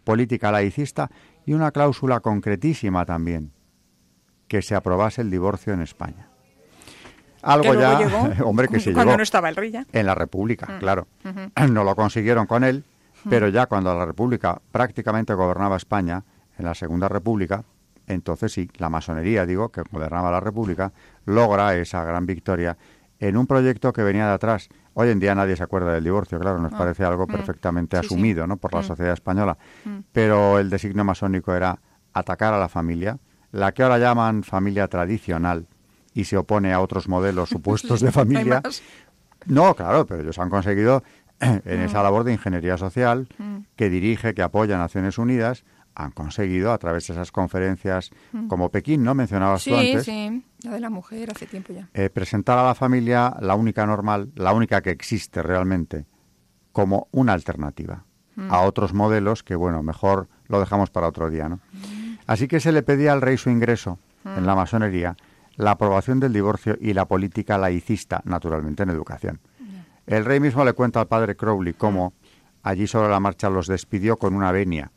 Política 0.03 0.51
laicista 0.51 1.09
y 1.47 1.53
una 1.53 1.71
cláusula 1.71 2.19
concretísima 2.19 3.05
también, 3.05 3.51
que 4.47 4.61
se 4.61 4.75
aprobase 4.75 5.23
el 5.23 5.31
divorcio 5.31 5.73
en 5.73 5.81
España. 5.81 6.27
Algo 7.41 7.73
ya, 7.73 8.35
hombre, 8.45 8.67
que 8.67 8.79
se 8.79 8.93
cuando 8.93 9.17
no 9.17 9.23
estaba 9.23 9.49
el 9.49 9.55
rey 9.55 9.71
ya. 9.71 9.87
En 9.91 10.05
la 10.05 10.13
República, 10.13 10.67
mm. 10.75 10.79
claro. 10.79 11.07
No 11.71 11.83
lo 11.83 11.95
consiguieron 11.95 12.45
con 12.45 12.63
él, 12.63 12.83
pero 13.27 13.49
ya 13.49 13.65
cuando 13.65 13.97
la 13.97 14.05
República 14.05 14.61
prácticamente 14.71 15.33
gobernaba 15.33 15.75
España, 15.75 16.23
en 16.59 16.65
la 16.65 16.75
Segunda 16.75 17.09
República, 17.09 17.63
entonces 18.07 18.51
sí, 18.51 18.69
la 18.77 18.89
masonería, 18.89 19.45
digo, 19.45 19.69
que 19.69 19.83
gobernaba 19.91 20.31
la 20.31 20.39
República, 20.39 20.91
logra 21.25 21.75
esa 21.75 22.03
gran 22.03 22.25
victoria 22.25 22.77
en 23.19 23.37
un 23.37 23.47
proyecto 23.47 23.93
que 23.93 24.03
venía 24.03 24.27
de 24.27 24.33
atrás. 24.33 24.69
Hoy 24.93 25.09
en 25.09 25.19
día 25.19 25.35
nadie 25.35 25.55
se 25.55 25.63
acuerda 25.63 25.93
del 25.93 26.03
divorcio, 26.03 26.39
claro, 26.39 26.59
nos 26.59 26.73
ah, 26.73 26.77
parece 26.77 27.05
algo 27.05 27.27
mm, 27.27 27.31
perfectamente 27.31 27.97
asumido 27.97 28.47
¿no? 28.47 28.57
por 28.57 28.73
la 28.73 28.81
mm. 28.81 28.83
sociedad 28.83 29.13
española. 29.13 29.57
Mm. 29.85 29.99
Pero 30.11 30.59
el 30.59 30.69
designio 30.69 31.03
masónico 31.03 31.53
era 31.53 31.79
atacar 32.13 32.53
a 32.53 32.59
la 32.59 32.67
familia, 32.67 33.19
la 33.51 33.71
que 33.73 33.83
ahora 33.83 33.99
llaman 33.99 34.43
familia 34.43 34.87
tradicional 34.87 35.67
y 36.13 36.25
se 36.25 36.35
opone 36.35 36.73
a 36.73 36.81
otros 36.81 37.07
modelos 37.07 37.49
supuestos 37.51 38.01
de 38.01 38.11
familia. 38.11 38.61
No, 39.45 39.75
claro, 39.75 40.05
pero 40.05 40.21
ellos 40.21 40.37
han 40.39 40.49
conseguido 40.49 41.03
en 41.39 41.81
esa 41.81 42.03
labor 42.03 42.23
de 42.23 42.33
ingeniería 42.33 42.77
social 42.77 43.27
que 43.75 43.89
dirige, 43.89 44.35
que 44.35 44.43
apoya 44.43 44.75
a 44.75 44.77
Naciones 44.77 45.17
Unidas, 45.17 45.63
han 45.95 46.11
conseguido 46.11 46.71
a 46.71 46.77
través 46.77 47.07
de 47.07 47.13
esas 47.13 47.31
conferencias 47.31 48.11
mm. 48.31 48.47
como 48.47 48.69
Pekín, 48.69 49.03
¿no? 49.03 49.13
Mencionabas 49.13 49.63
tú 49.63 49.75
antes. 49.75 50.05
Sí, 50.05 50.43
la 50.63 50.71
de 50.71 50.79
la 50.79 50.89
mujer 50.89 51.31
hace 51.31 51.45
tiempo 51.45 51.73
ya. 51.73 51.89
Eh, 51.93 52.09
presentar 52.09 52.57
a 52.57 52.63
la 52.63 52.75
familia 52.75 53.35
la 53.39 53.55
única 53.55 53.85
normal, 53.85 54.31
la 54.35 54.53
única 54.53 54.81
que 54.81 54.91
existe 54.91 55.41
realmente, 55.43 56.05
como 56.71 57.07
una 57.11 57.33
alternativa 57.33 58.05
mm. 58.35 58.51
a 58.51 58.61
otros 58.61 58.93
modelos 58.93 59.43
que, 59.43 59.55
bueno, 59.55 59.83
mejor 59.83 60.29
lo 60.47 60.59
dejamos 60.59 60.89
para 60.89 61.07
otro 61.07 61.29
día, 61.29 61.49
¿no? 61.49 61.59
Mm. 61.73 62.17
Así 62.27 62.47
que 62.47 62.59
se 62.59 62.71
le 62.71 62.83
pedía 62.83 63.13
al 63.13 63.21
rey 63.21 63.37
su 63.37 63.49
ingreso 63.49 63.99
en 64.23 64.45
la 64.45 64.55
masonería, 64.55 65.17
la 65.55 65.71
aprobación 65.71 66.19
del 66.19 66.31
divorcio 66.31 66.77
y 66.79 66.93
la 66.93 67.05
política 67.05 67.57
laicista, 67.57 68.21
naturalmente 68.23 68.83
en 68.83 68.89
educación. 68.89 69.39
El 70.05 70.25
rey 70.25 70.39
mismo 70.39 70.63
le 70.63 70.73
cuenta 70.73 70.99
al 70.99 71.07
padre 71.07 71.35
Crowley 71.35 71.73
cómo 71.73 72.13
allí 72.63 72.87
sobre 72.87 73.09
la 73.09 73.19
marcha 73.19 73.49
los 73.49 73.67
despidió 73.67 74.17
con 74.17 74.35
una 74.35 74.51
venia 74.51 74.91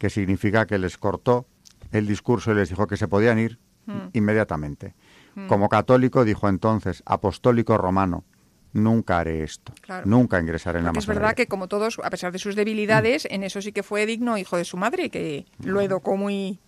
que 0.00 0.08
significa 0.08 0.66
que 0.66 0.78
les 0.78 0.96
cortó 0.96 1.46
el 1.92 2.06
discurso 2.06 2.52
y 2.52 2.54
les 2.54 2.70
dijo 2.70 2.86
que 2.86 2.96
se 2.96 3.06
podían 3.06 3.38
ir 3.38 3.58
hmm. 3.84 4.08
inmediatamente. 4.14 4.94
Hmm. 5.34 5.46
Como 5.46 5.68
católico 5.68 6.24
dijo 6.24 6.48
entonces, 6.48 7.02
apostólico 7.04 7.76
romano, 7.76 8.24
nunca 8.72 9.18
haré 9.18 9.42
esto, 9.42 9.74
nunca 10.06 10.40
ingresaré 10.40 10.78
en 10.78 10.86
la 10.86 10.92
masonería. 10.92 11.12
Es 11.12 11.20
verdad 11.20 11.36
que 11.36 11.46
como 11.48 11.68
todos, 11.68 12.00
a 12.02 12.08
pesar 12.08 12.32
de 12.32 12.38
sus 12.38 12.56
debilidades, 12.56 13.28
en 13.30 13.44
eso 13.44 13.60
sí 13.60 13.72
que 13.72 13.82
fue 13.82 14.06
digno 14.06 14.38
hijo 14.38 14.56
de 14.56 14.64
su 14.64 14.78
madre, 14.78 15.10
que 15.10 15.44
lo 15.62 15.82
educó 15.82 16.16
muy 16.16 16.58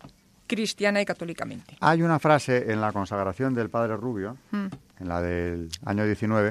cristiana 0.46 1.00
y 1.00 1.06
católicamente. 1.06 1.78
Hay 1.80 2.02
una 2.02 2.18
frase 2.18 2.70
en 2.70 2.82
la 2.82 2.92
consagración 2.92 3.54
del 3.54 3.70
Padre 3.70 3.96
Rubio, 3.96 4.36
hmm. 4.50 4.66
en 5.00 5.08
la 5.08 5.22
del 5.22 5.70
año 5.86 6.04
19, 6.04 6.50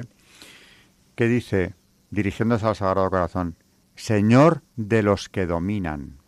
que 1.14 1.28
dice, 1.28 1.76
dirigiéndose 2.10 2.66
al 2.66 2.74
Sagrado 2.74 3.08
Corazón, 3.08 3.54
Señor 3.94 4.62
de 4.74 5.04
los 5.04 5.28
que 5.28 5.46
dominan 5.46 6.21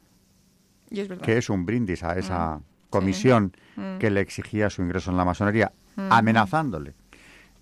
que 1.23 1.39
es 1.39 1.51
un 1.51 1.67
brindis 1.67 2.03
a 2.03 2.19
esa 2.19 2.57
mm. 2.57 2.63
comisión 2.91 3.53
mm. 3.77 3.99
que 3.99 4.11
le 4.11 4.21
exigía 4.21 4.71
su 4.71 4.83
ingreso 4.83 5.11
en 5.11 5.17
la 5.17 5.25
masonería, 5.25 5.73
mm. 5.97 6.09
amenazándole 6.11 6.95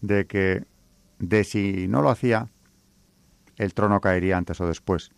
de 0.01 0.27
que 0.27 0.65
de 1.19 1.45
si 1.45 1.87
no 1.89 2.03
lo 2.03 2.11
hacía, 2.11 2.49
el 3.57 3.75
trono 3.75 4.01
caería 4.01 4.37
antes 4.37 4.61
o 4.61 4.67
después. 4.67 5.13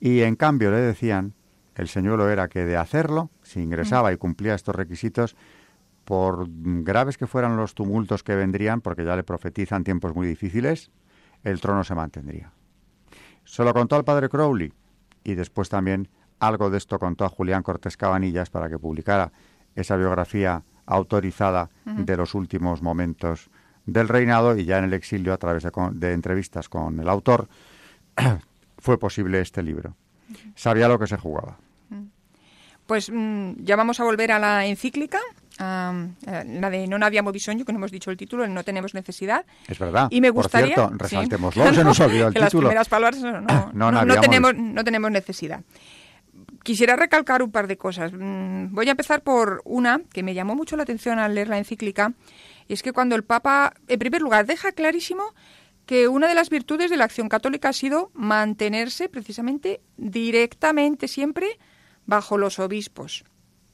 Y 0.00 0.20
en 0.22 0.36
cambio 0.36 0.70
le 0.70 0.78
decían, 0.78 1.34
el 1.74 1.88
señuelo 1.88 2.30
era 2.30 2.48
que 2.48 2.64
de 2.64 2.76
hacerlo, 2.76 3.30
si 3.42 3.60
ingresaba 3.60 4.12
y 4.12 4.16
cumplía 4.16 4.54
estos 4.54 4.74
requisitos, 4.74 5.36
por 6.04 6.46
graves 6.48 7.18
que 7.18 7.26
fueran 7.26 7.56
los 7.56 7.74
tumultos 7.74 8.22
que 8.22 8.34
vendrían, 8.34 8.80
porque 8.80 9.04
ya 9.04 9.14
le 9.16 9.24
profetizan 9.24 9.84
tiempos 9.84 10.14
muy 10.14 10.26
difíciles, 10.26 10.90
el 11.44 11.60
trono 11.60 11.84
se 11.84 11.94
mantendría. 11.94 12.52
Se 13.44 13.64
lo 13.64 13.74
contó 13.74 13.96
al 13.96 14.04
padre 14.04 14.28
Crowley 14.28 14.72
y 15.24 15.34
después 15.34 15.68
también 15.68 16.08
algo 16.40 16.70
de 16.70 16.78
esto 16.78 16.98
contó 16.98 17.24
a 17.24 17.28
Julián 17.28 17.62
Cortés 17.62 17.96
Cabanillas 17.96 18.50
para 18.50 18.68
que 18.68 18.78
publicara 18.78 19.32
esa 19.74 19.96
biografía 19.96 20.62
autorizada 20.86 21.70
de 21.84 22.16
los 22.16 22.34
últimos 22.34 22.82
momentos 22.82 23.50
del 23.86 24.08
reinado 24.08 24.56
y 24.56 24.64
ya 24.64 24.78
en 24.78 24.84
el 24.84 24.94
exilio, 24.94 25.32
a 25.32 25.38
través 25.38 25.62
de, 25.62 25.70
de 25.92 26.12
entrevistas 26.12 26.68
con 26.68 27.00
el 27.00 27.08
autor, 27.08 27.48
fue 28.78 28.98
posible 28.98 29.40
este 29.40 29.62
libro. 29.62 29.94
Sabía 30.54 30.88
lo 30.88 30.98
que 30.98 31.06
se 31.06 31.16
jugaba. 31.16 31.56
Pues 32.86 33.10
mm, 33.12 33.52
ya 33.64 33.76
vamos 33.76 34.00
a 34.00 34.04
volver 34.04 34.32
a 34.32 34.38
la 34.38 34.64
encíclica, 34.64 35.20
a, 35.58 35.92
la 36.24 36.70
de 36.70 36.88
Non 36.88 37.04
habíamos 37.04 37.36
bisogno, 37.36 37.68
que 37.68 37.72
no 37.72 37.84
hemos 37.84 37.92
dicho 37.92 38.08
el 38.08 38.16
título, 38.16 38.48
el 38.48 38.54
No 38.56 38.64
tenemos 38.64 38.96
necesidad. 38.96 39.44
Es 39.68 39.78
verdad. 39.78 40.08
Y 40.08 40.24
me 40.24 40.30
gustaría... 40.30 40.74
Por 40.74 40.88
cierto, 40.88 41.04
resaltémoslo, 41.04 41.74
se 41.74 41.84
nos 41.84 42.00
olvidó 42.04 42.28
el 42.28 42.34
que 42.34 42.40
título. 42.40 42.72
las 42.72 42.88
primeras 42.88 42.88
palabras 42.88 43.20
no, 43.74 43.92
no, 43.92 44.20
tenemos, 44.20 44.56
no 44.56 44.84
tenemos 44.84 45.10
necesidad. 45.10 45.60
Quisiera 46.68 46.96
recalcar 46.96 47.42
un 47.42 47.50
par 47.50 47.66
de 47.66 47.78
cosas. 47.78 48.12
Mm, 48.12 48.74
voy 48.74 48.88
a 48.88 48.90
empezar 48.90 49.22
por 49.22 49.62
una 49.64 50.02
que 50.12 50.22
me 50.22 50.34
llamó 50.34 50.54
mucho 50.54 50.76
la 50.76 50.82
atención 50.82 51.18
al 51.18 51.34
leer 51.34 51.48
la 51.48 51.56
encíclica, 51.56 52.12
y 52.68 52.74
es 52.74 52.82
que 52.82 52.92
cuando 52.92 53.16
el 53.16 53.24
Papa, 53.24 53.72
en 53.86 53.98
primer 53.98 54.20
lugar, 54.20 54.44
deja 54.44 54.72
clarísimo 54.72 55.32
que 55.86 56.08
una 56.08 56.28
de 56.28 56.34
las 56.34 56.50
virtudes 56.50 56.90
de 56.90 56.98
la 56.98 57.04
acción 57.04 57.30
católica 57.30 57.70
ha 57.70 57.72
sido 57.72 58.10
mantenerse 58.12 59.08
precisamente 59.08 59.80
directamente 59.96 61.08
siempre 61.08 61.58
bajo 62.04 62.36
los 62.36 62.58
obispos. 62.58 63.24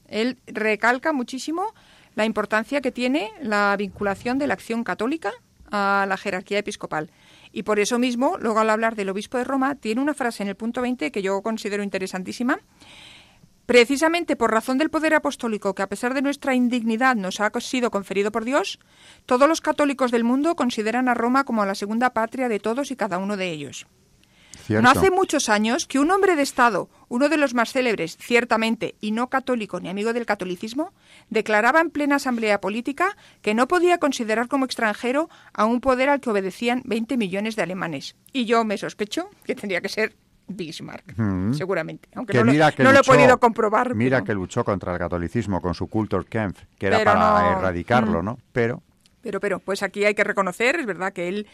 Él 0.07 0.37
recalca 0.47 1.11
muchísimo 1.11 1.73
la 2.15 2.23
importancia 2.23 2.79
que 2.79 2.93
tiene 2.93 3.29
la 3.41 3.75
vinculación 3.77 4.37
de 4.39 4.47
la 4.47 4.53
acción 4.53 4.85
católica 4.85 5.33
a 5.69 6.05
la 6.07 6.15
jerarquía 6.15 6.59
episcopal. 6.59 7.11
Y 7.55 7.63
por 7.63 7.79
eso 7.79 7.97
mismo, 7.97 8.37
luego 8.37 8.59
al 8.59 8.69
hablar 8.69 8.95
del 8.95 9.07
obispo 9.07 9.37
de 9.37 9.45
Roma, 9.45 9.75
tiene 9.75 10.01
una 10.01 10.13
frase 10.13 10.43
en 10.43 10.49
el 10.49 10.57
punto 10.57 10.81
20 10.81 11.09
que 11.09 11.21
yo 11.21 11.41
considero 11.41 11.83
interesantísima. 11.83 12.59
Precisamente 13.65 14.35
por 14.35 14.51
razón 14.51 14.77
del 14.77 14.89
poder 14.89 15.13
apostólico 15.13 15.73
que 15.73 15.81
a 15.81 15.87
pesar 15.87 16.13
de 16.13 16.21
nuestra 16.21 16.53
indignidad 16.53 17.15
nos 17.15 17.39
ha 17.39 17.49
sido 17.61 17.91
conferido 17.91 18.29
por 18.29 18.43
Dios, 18.43 18.77
todos 19.25 19.47
los 19.47 19.61
católicos 19.61 20.11
del 20.11 20.25
mundo 20.25 20.57
consideran 20.57 21.07
a 21.07 21.13
Roma 21.13 21.45
como 21.45 21.65
la 21.65 21.75
segunda 21.75 22.09
patria 22.09 22.49
de 22.49 22.59
todos 22.59 22.91
y 22.91 22.97
cada 22.97 23.19
uno 23.19 23.37
de 23.37 23.49
ellos. 23.49 23.87
No 24.69 24.89
hace 24.89 25.11
muchos 25.11 25.49
años 25.49 25.85
que 25.85 25.99
un 25.99 26.11
hombre 26.11 26.35
de 26.35 26.41
Estado, 26.41 26.89
uno 27.07 27.29
de 27.29 27.37
los 27.37 27.53
más 27.53 27.71
célebres, 27.71 28.17
ciertamente, 28.17 28.95
y 29.01 29.11
no 29.11 29.29
católico 29.29 29.79
ni 29.79 29.89
amigo 29.89 30.13
del 30.13 30.25
catolicismo, 30.25 30.93
declaraba 31.29 31.81
en 31.81 31.89
plena 31.89 32.15
asamblea 32.15 32.61
política 32.61 33.15
que 33.41 33.53
no 33.53 33.67
podía 33.67 33.97
considerar 33.97 34.47
como 34.47 34.65
extranjero 34.65 35.29
a 35.53 35.65
un 35.65 35.81
poder 35.81 36.09
al 36.09 36.19
que 36.19 36.29
obedecían 36.29 36.81
20 36.85 37.17
millones 37.17 37.55
de 37.55 37.63
alemanes. 37.63 38.15
Y 38.33 38.45
yo 38.45 38.63
me 38.65 38.77
sospecho 38.77 39.29
que 39.43 39.55
tendría 39.55 39.81
que 39.81 39.89
ser 39.89 40.15
Bismarck, 40.47 41.15
seguramente. 41.53 42.07
Aunque 42.13 42.37
no, 42.43 42.53
lo, 42.53 42.99
he 42.99 43.03
podido 43.03 43.39
comprobar. 43.39 43.95
Mira 43.95 44.23
que 44.23 44.33
luchó 44.33 44.63
contra 44.63 44.93
el 44.93 44.99
catolicismo 44.99 45.61
con 45.61 45.73
su 45.73 45.87
Kulturkampf, 45.87 46.63
que 46.77 46.87
era 46.87 47.03
para 47.03 47.53
erradicarlo, 47.57 48.21
¿no? 48.21 48.37
Pero 48.51 48.83
pero, 49.25 49.39
pero, 49.39 49.57
pues 49.57 49.81
aquí 49.81 50.05
hay 50.05 50.13
que 50.13 50.23
reconocer, 50.23 50.75
es 50.75 50.85
verdad 50.85 51.11
que 51.11 51.27
él 51.27 51.47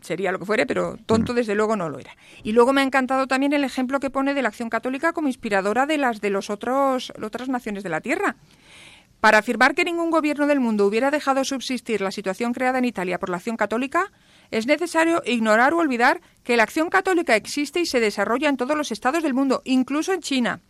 sería 0.00 0.32
lo 0.32 0.38
que 0.38 0.46
fuere, 0.46 0.66
pero 0.66 0.96
tonto 1.06 1.32
mm. 1.32 1.36
desde 1.36 1.54
luego 1.54 1.76
no 1.76 1.88
lo 1.88 1.98
era. 1.98 2.16
Y 2.42 2.52
luego 2.52 2.72
me 2.72 2.80
ha 2.80 2.84
encantado 2.84 3.26
también 3.26 3.52
el 3.52 3.64
ejemplo 3.64 4.00
que 4.00 4.10
pone 4.10 4.34
de 4.34 4.42
la 4.42 4.48
acción 4.48 4.70
católica 4.70 5.12
como 5.12 5.28
inspiradora 5.28 5.86
de 5.86 5.98
las 5.98 6.20
de 6.20 6.30
los 6.30 6.50
otros 6.50 7.12
otras 7.22 7.48
naciones 7.48 7.82
de 7.82 7.90
la 7.90 8.00
tierra. 8.00 8.36
Para 9.20 9.38
afirmar 9.38 9.76
que 9.76 9.84
ningún 9.84 10.10
gobierno 10.10 10.48
del 10.48 10.58
mundo 10.58 10.84
hubiera 10.84 11.12
dejado 11.12 11.44
subsistir 11.44 12.00
la 12.00 12.10
situación 12.10 12.52
creada 12.52 12.78
en 12.78 12.84
Italia 12.84 13.20
por 13.20 13.28
la 13.28 13.36
acción 13.36 13.56
católica, 13.56 14.10
es 14.50 14.66
necesario 14.66 15.22
ignorar 15.24 15.74
o 15.74 15.78
olvidar 15.78 16.20
que 16.42 16.56
la 16.56 16.64
acción 16.64 16.90
católica 16.90 17.36
existe 17.36 17.80
y 17.80 17.86
se 17.86 18.00
desarrolla 18.00 18.48
en 18.48 18.56
todos 18.56 18.76
los 18.76 18.90
estados 18.90 19.22
del 19.22 19.34
mundo, 19.34 19.62
incluso 19.64 20.12
en 20.12 20.22
China 20.22 20.60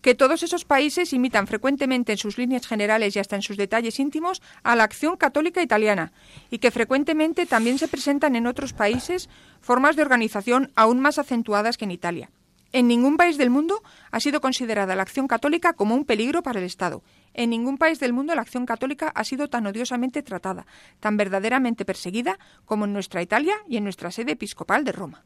que 0.00 0.14
todos 0.14 0.42
esos 0.42 0.64
países 0.64 1.12
imitan 1.12 1.46
frecuentemente 1.46 2.12
en 2.12 2.18
sus 2.18 2.38
líneas 2.38 2.66
generales 2.66 3.14
y 3.14 3.18
hasta 3.18 3.36
en 3.36 3.42
sus 3.42 3.56
detalles 3.56 4.00
íntimos 4.00 4.42
a 4.62 4.76
la 4.76 4.84
acción 4.84 5.16
católica 5.16 5.62
italiana 5.62 6.12
y 6.50 6.58
que 6.58 6.70
frecuentemente 6.70 7.46
también 7.46 7.78
se 7.78 7.88
presentan 7.88 8.36
en 8.36 8.46
otros 8.46 8.72
países 8.72 9.28
formas 9.60 9.96
de 9.96 10.02
organización 10.02 10.70
aún 10.74 11.00
más 11.00 11.18
acentuadas 11.18 11.76
que 11.76 11.84
en 11.84 11.90
Italia. 11.90 12.30
En 12.72 12.86
ningún 12.86 13.16
país 13.16 13.36
del 13.36 13.50
mundo 13.50 13.82
ha 14.12 14.20
sido 14.20 14.40
considerada 14.40 14.94
la 14.94 15.02
acción 15.02 15.26
católica 15.26 15.72
como 15.72 15.96
un 15.96 16.04
peligro 16.04 16.42
para 16.42 16.60
el 16.60 16.66
Estado. 16.66 17.02
En 17.34 17.50
ningún 17.50 17.78
país 17.78 17.98
del 17.98 18.12
mundo 18.12 18.34
la 18.34 18.42
acción 18.42 18.64
católica 18.64 19.10
ha 19.14 19.24
sido 19.24 19.48
tan 19.48 19.66
odiosamente 19.66 20.22
tratada, 20.22 20.66
tan 21.00 21.16
verdaderamente 21.16 21.84
perseguida 21.84 22.38
como 22.64 22.84
en 22.84 22.92
nuestra 22.92 23.22
Italia 23.22 23.54
y 23.68 23.76
en 23.76 23.84
nuestra 23.84 24.12
sede 24.12 24.32
episcopal 24.32 24.84
de 24.84 24.92
Roma. 24.92 25.24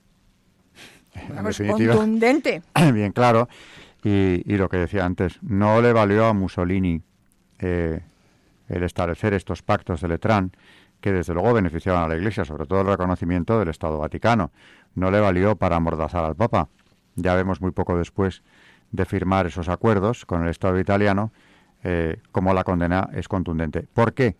contundente. 1.68 2.62
Bien 2.92 3.12
claro. 3.12 3.48
Y, 4.04 4.56
lo 4.58 4.68
que 4.68 4.76
decía 4.76 5.06
antes, 5.06 5.38
no 5.42 5.80
le 5.80 5.94
valió 5.94 6.26
a 6.26 6.34
Mussolini 6.34 7.00
eh, 7.58 8.02
el 8.68 8.82
establecer 8.82 9.32
estos 9.32 9.62
pactos 9.62 10.02
de 10.02 10.08
Letrán, 10.08 10.52
que 11.00 11.10
desde 11.10 11.32
luego 11.32 11.54
beneficiaban 11.54 12.04
a 12.04 12.08
la 12.08 12.16
Iglesia, 12.16 12.44
sobre 12.44 12.66
todo 12.66 12.82
el 12.82 12.86
reconocimiento 12.86 13.58
del 13.58 13.68
Estado 13.68 13.98
Vaticano. 13.98 14.52
No 14.94 15.10
le 15.10 15.20
valió 15.20 15.56
para 15.56 15.76
amordazar 15.76 16.22
al 16.22 16.36
Papa. 16.36 16.68
Ya 17.14 17.34
vemos 17.34 17.62
muy 17.62 17.70
poco 17.70 17.96
después 17.96 18.42
de 18.92 19.06
firmar 19.06 19.46
esos 19.46 19.70
acuerdos 19.70 20.26
con 20.26 20.42
el 20.42 20.50
Estado 20.50 20.78
italiano, 20.78 21.32
eh, 21.82 22.20
como 22.30 22.52
la 22.52 22.62
condena 22.62 23.08
es 23.14 23.26
contundente. 23.26 23.88
¿Por 23.94 24.12
qué? 24.12 24.36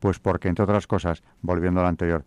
Pues 0.00 0.18
porque, 0.18 0.48
entre 0.48 0.64
otras 0.64 0.86
cosas, 0.86 1.22
volviendo 1.40 1.80
a 1.80 1.84
lo 1.84 1.88
anterior, 1.88 2.26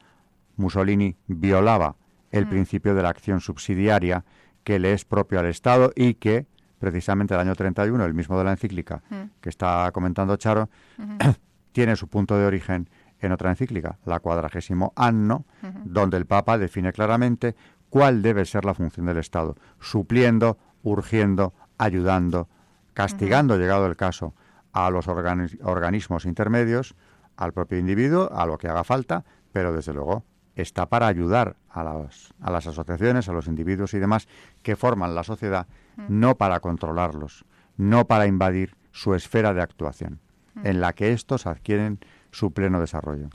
Mussolini 0.57 1.15
violaba 1.27 1.95
el 2.31 2.47
mm. 2.47 2.49
principio 2.49 2.95
de 2.95 3.03
la 3.03 3.09
acción 3.09 3.39
subsidiaria 3.39 4.25
que 4.63 4.79
le 4.79 4.93
es 4.93 5.05
propio 5.05 5.39
al 5.39 5.45
Estado 5.45 5.91
y 5.95 6.15
que 6.15 6.47
precisamente 6.81 7.35
el 7.35 7.39
año 7.39 7.55
31, 7.55 8.03
el 8.03 8.15
mismo 8.15 8.37
de 8.39 8.43
la 8.43 8.51
encíclica 8.51 9.03
mm. 9.07 9.39
que 9.39 9.49
está 9.49 9.89
comentando 9.93 10.35
Charo, 10.35 10.67
tiene 11.71 11.95
su 11.95 12.07
punto 12.07 12.35
de 12.37 12.45
origen 12.45 12.89
en 13.19 13.31
otra 13.31 13.51
encíclica, 13.51 13.99
la 14.03 14.19
cuadragésimo 14.19 14.93
anno, 14.95 15.45
donde 15.85 16.17
el 16.17 16.25
Papa 16.25 16.57
define 16.57 16.91
claramente 16.91 17.55
cuál 17.91 18.23
debe 18.23 18.45
ser 18.45 18.65
la 18.65 18.73
función 18.73 19.05
del 19.05 19.17
Estado, 19.17 19.55
supliendo, 19.79 20.57
urgiendo, 20.81 21.53
ayudando, 21.77 22.49
castigando, 22.95 23.57
llegado 23.57 23.85
el 23.85 23.95
caso, 23.95 24.33
a 24.73 24.89
los 24.89 25.07
organismos 25.07 26.25
intermedios, 26.25 26.95
al 27.37 27.53
propio 27.53 27.77
individuo, 27.77 28.31
a 28.33 28.47
lo 28.47 28.57
que 28.57 28.67
haga 28.67 28.83
falta, 28.83 29.23
pero 29.51 29.71
desde 29.71 29.93
luego 29.93 30.23
está 30.55 30.87
para 30.87 31.07
ayudar 31.07 31.55
a 31.69 31.83
las, 31.83 32.33
a 32.41 32.51
las 32.51 32.67
asociaciones, 32.67 33.29
a 33.29 33.33
los 33.33 33.47
individuos 33.47 33.93
y 33.93 33.99
demás 33.99 34.27
que 34.63 34.75
forman 34.75 35.15
la 35.15 35.23
sociedad 35.23 35.67
no 36.09 36.37
para 36.37 36.59
controlarlos, 36.59 37.45
no 37.77 38.05
para 38.05 38.27
invadir 38.27 38.75
su 38.91 39.13
esfera 39.13 39.53
de 39.53 39.61
actuación, 39.61 40.19
en 40.63 40.81
la 40.81 40.93
que 40.93 41.13
estos 41.13 41.45
adquieren 41.45 41.99
su 42.31 42.51
pleno 42.51 42.79
desarrollo. 42.79 43.29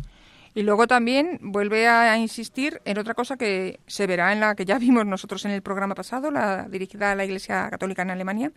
Y 0.54 0.62
luego 0.62 0.86
también 0.86 1.38
vuelve 1.42 1.86
a 1.86 2.16
insistir 2.16 2.80
en 2.86 2.98
otra 2.98 3.12
cosa 3.12 3.36
que 3.36 3.78
se 3.86 4.06
verá 4.06 4.32
en 4.32 4.40
la 4.40 4.54
que 4.54 4.64
ya 4.64 4.78
vimos 4.80 5.04
nosotros 5.04 5.44
en 5.44 5.50
el 5.50 5.62
programa 5.62 5.94
pasado, 5.94 6.30
la 6.30 6.66
dirigida 6.68 7.12
a 7.12 7.14
la 7.14 7.24
Iglesia 7.24 7.68
Católica 7.70 8.02
en 8.02 8.10
Alemania. 8.10 8.52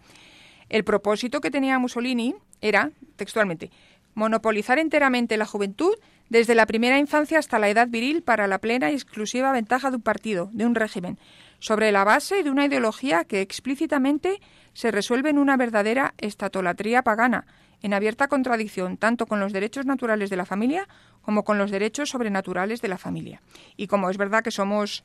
El 0.69 0.83
propósito 0.83 1.41
que 1.41 1.51
tenía 1.51 1.79
Mussolini 1.79 2.35
era, 2.61 2.91
textualmente, 3.15 3.71
monopolizar 4.13 4.79
enteramente 4.79 5.35
la 5.35 5.45
juventud 5.45 5.93
desde 6.29 6.55
la 6.55 6.65
primera 6.65 6.99
infancia 6.99 7.39
hasta 7.39 7.59
la 7.59 7.69
edad 7.69 7.87
viril 7.87 8.21
para 8.21 8.47
la 8.47 8.59
plena 8.59 8.91
y 8.91 8.93
exclusiva 8.93 9.51
ventaja 9.51 9.89
de 9.89 9.97
un 9.97 10.01
partido, 10.01 10.49
de 10.53 10.65
un 10.65 10.75
régimen, 10.75 11.19
sobre 11.59 11.91
la 11.91 12.03
base 12.03 12.43
de 12.43 12.49
una 12.49 12.65
ideología 12.65 13.25
que 13.25 13.41
explícitamente 13.41 14.39
se 14.73 14.91
resuelve 14.91 15.29
en 15.29 15.39
una 15.39 15.57
verdadera 15.57 16.13
estatolatría 16.17 17.01
pagana, 17.01 17.45
en 17.81 17.93
abierta 17.93 18.27
contradicción 18.27 18.97
tanto 18.97 19.25
con 19.25 19.39
los 19.39 19.53
derechos 19.53 19.85
naturales 19.85 20.29
de 20.29 20.37
la 20.37 20.45
familia 20.45 20.87
como 21.21 21.43
con 21.43 21.57
los 21.57 21.71
derechos 21.71 22.09
sobrenaturales 22.09 22.81
de 22.81 22.87
la 22.87 22.97
familia. 22.97 23.41
Y 23.75 23.87
como 23.87 24.09
es 24.09 24.17
verdad 24.17 24.43
que 24.43 24.51
somos 24.51 25.03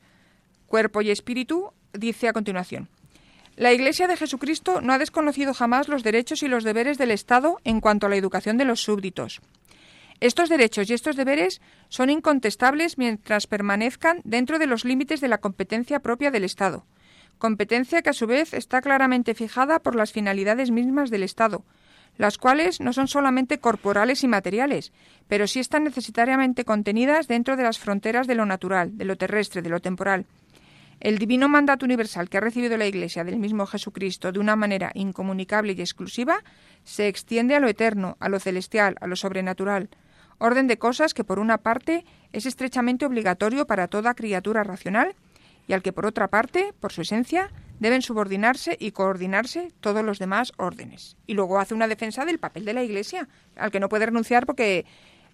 cuerpo 0.67 1.01
y 1.01 1.11
espíritu, 1.11 1.71
dice 1.93 2.27
a 2.27 2.33
continuación. 2.33 2.89
La 3.55 3.71
Iglesia 3.71 4.07
de 4.07 4.17
Jesucristo 4.17 4.81
no 4.81 4.91
ha 4.91 4.97
desconocido 4.97 5.53
jamás 5.53 5.87
los 5.87 6.03
derechos 6.03 6.43
y 6.43 6.49
los 6.49 6.65
deberes 6.65 6.97
del 6.97 7.11
Estado 7.11 7.57
en 7.63 7.79
cuanto 7.79 8.05
a 8.05 8.09
la 8.09 8.17
educación 8.17 8.57
de 8.57 8.65
los 8.65 8.81
súbditos. 8.81 9.41
Estos 10.21 10.49
derechos 10.49 10.89
y 10.89 10.93
estos 10.93 11.15
deberes 11.15 11.61
son 11.89 12.09
incontestables 12.09 12.97
mientras 12.97 13.47
permanezcan 13.47 14.21
dentro 14.23 14.59
de 14.59 14.67
los 14.67 14.85
límites 14.85 15.19
de 15.21 15.27
la 15.27 15.39
competencia 15.39 15.99
propia 15.99 16.31
del 16.31 16.45
Estado, 16.45 16.85
competencia 17.37 18.01
que 18.01 18.09
a 18.09 18.13
su 18.13 18.25
vez 18.25 18.53
está 18.53 18.81
claramente 18.81 19.33
fijada 19.33 19.79
por 19.79 19.95
las 19.95 20.13
finalidades 20.13 20.71
mismas 20.71 21.09
del 21.09 21.23
Estado, 21.23 21.65
las 22.17 22.37
cuales 22.37 22.79
no 22.79 22.93
son 22.93 23.09
solamente 23.09 23.59
corporales 23.59 24.23
y 24.23 24.27
materiales, 24.29 24.93
pero 25.27 25.47
sí 25.47 25.59
están 25.59 25.83
necesariamente 25.83 26.63
contenidas 26.63 27.27
dentro 27.27 27.57
de 27.57 27.63
las 27.63 27.77
fronteras 27.77 28.25
de 28.25 28.35
lo 28.35 28.45
natural, 28.45 28.97
de 28.97 29.03
lo 29.03 29.17
terrestre, 29.17 29.61
de 29.61 29.69
lo 29.69 29.81
temporal. 29.81 30.25
El 31.01 31.17
divino 31.17 31.49
mandato 31.49 31.85
universal 31.85 32.29
que 32.29 32.37
ha 32.37 32.41
recibido 32.41 32.77
la 32.77 32.87
Iglesia 32.87 33.25
del 33.25 33.37
mismo 33.37 33.65
Jesucristo 33.65 34.31
de 34.31 34.39
una 34.39 34.55
manera 34.55 34.91
incomunicable 34.93 35.73
y 35.73 35.81
exclusiva 35.81 36.37
se 36.85 37.09
extiende 37.09 37.53
a 37.53 37.59
lo 37.59 37.67
eterno, 37.67 38.15
a 38.21 38.29
lo 38.29 38.39
celestial, 38.39 38.95
a 39.01 39.07
lo 39.07 39.17
sobrenatural, 39.17 39.89
orden 40.37 40.67
de 40.67 40.77
cosas 40.77 41.13
que 41.13 41.23
por 41.23 41.39
una 41.39 41.57
parte 41.57 42.05
es 42.33 42.45
estrechamente 42.45 43.05
obligatorio 43.05 43.65
para 43.65 43.87
toda 43.87 44.13
criatura 44.13 44.63
racional 44.63 45.15
y 45.67 45.73
al 45.73 45.81
que 45.81 45.93
por 45.93 46.05
otra 46.05 46.27
parte, 46.27 46.73
por 46.79 46.91
su 46.91 47.01
esencia, 47.01 47.49
deben 47.79 48.01
subordinarse 48.01 48.77
y 48.79 48.91
coordinarse 48.91 49.71
todos 49.79 50.03
los 50.03 50.19
demás 50.19 50.53
órdenes. 50.57 51.17
Y 51.27 51.33
luego 51.33 51.59
hace 51.59 51.73
una 51.73 51.87
defensa 51.87 52.25
del 52.25 52.39
papel 52.39 52.65
de 52.65 52.73
la 52.73 52.83
Iglesia, 52.83 53.27
al 53.55 53.71
que 53.71 53.79
no 53.79 53.89
puede 53.89 54.05
renunciar 54.05 54.45
porque 54.45 54.85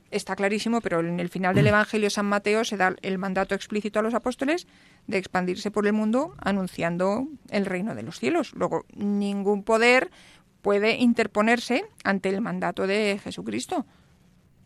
está 0.09 0.35
clarísimo, 0.35 0.81
pero 0.81 0.99
en 0.99 1.19
el 1.19 1.29
final 1.29 1.55
del 1.55 1.67
Evangelio 1.67 2.07
de 2.07 2.11
San 2.11 2.25
Mateo 2.25 2.63
se 2.65 2.77
da 2.77 2.95
el 3.01 3.17
mandato 3.17 3.55
explícito 3.55 3.99
a 3.99 4.03
los 4.03 4.13
apóstoles 4.13 4.67
de 5.07 5.17
expandirse 5.17 5.71
por 5.71 5.87
el 5.87 5.93
mundo 5.93 6.35
anunciando 6.39 7.27
el 7.49 7.65
reino 7.65 7.95
de 7.95 8.03
los 8.03 8.19
cielos. 8.19 8.53
Luego, 8.53 8.85
ningún 8.95 9.63
poder 9.63 10.11
puede 10.61 10.97
interponerse 10.97 11.85
ante 12.03 12.29
el 12.29 12.41
mandato 12.41 12.87
de 12.87 13.19
Jesucristo. 13.23 13.85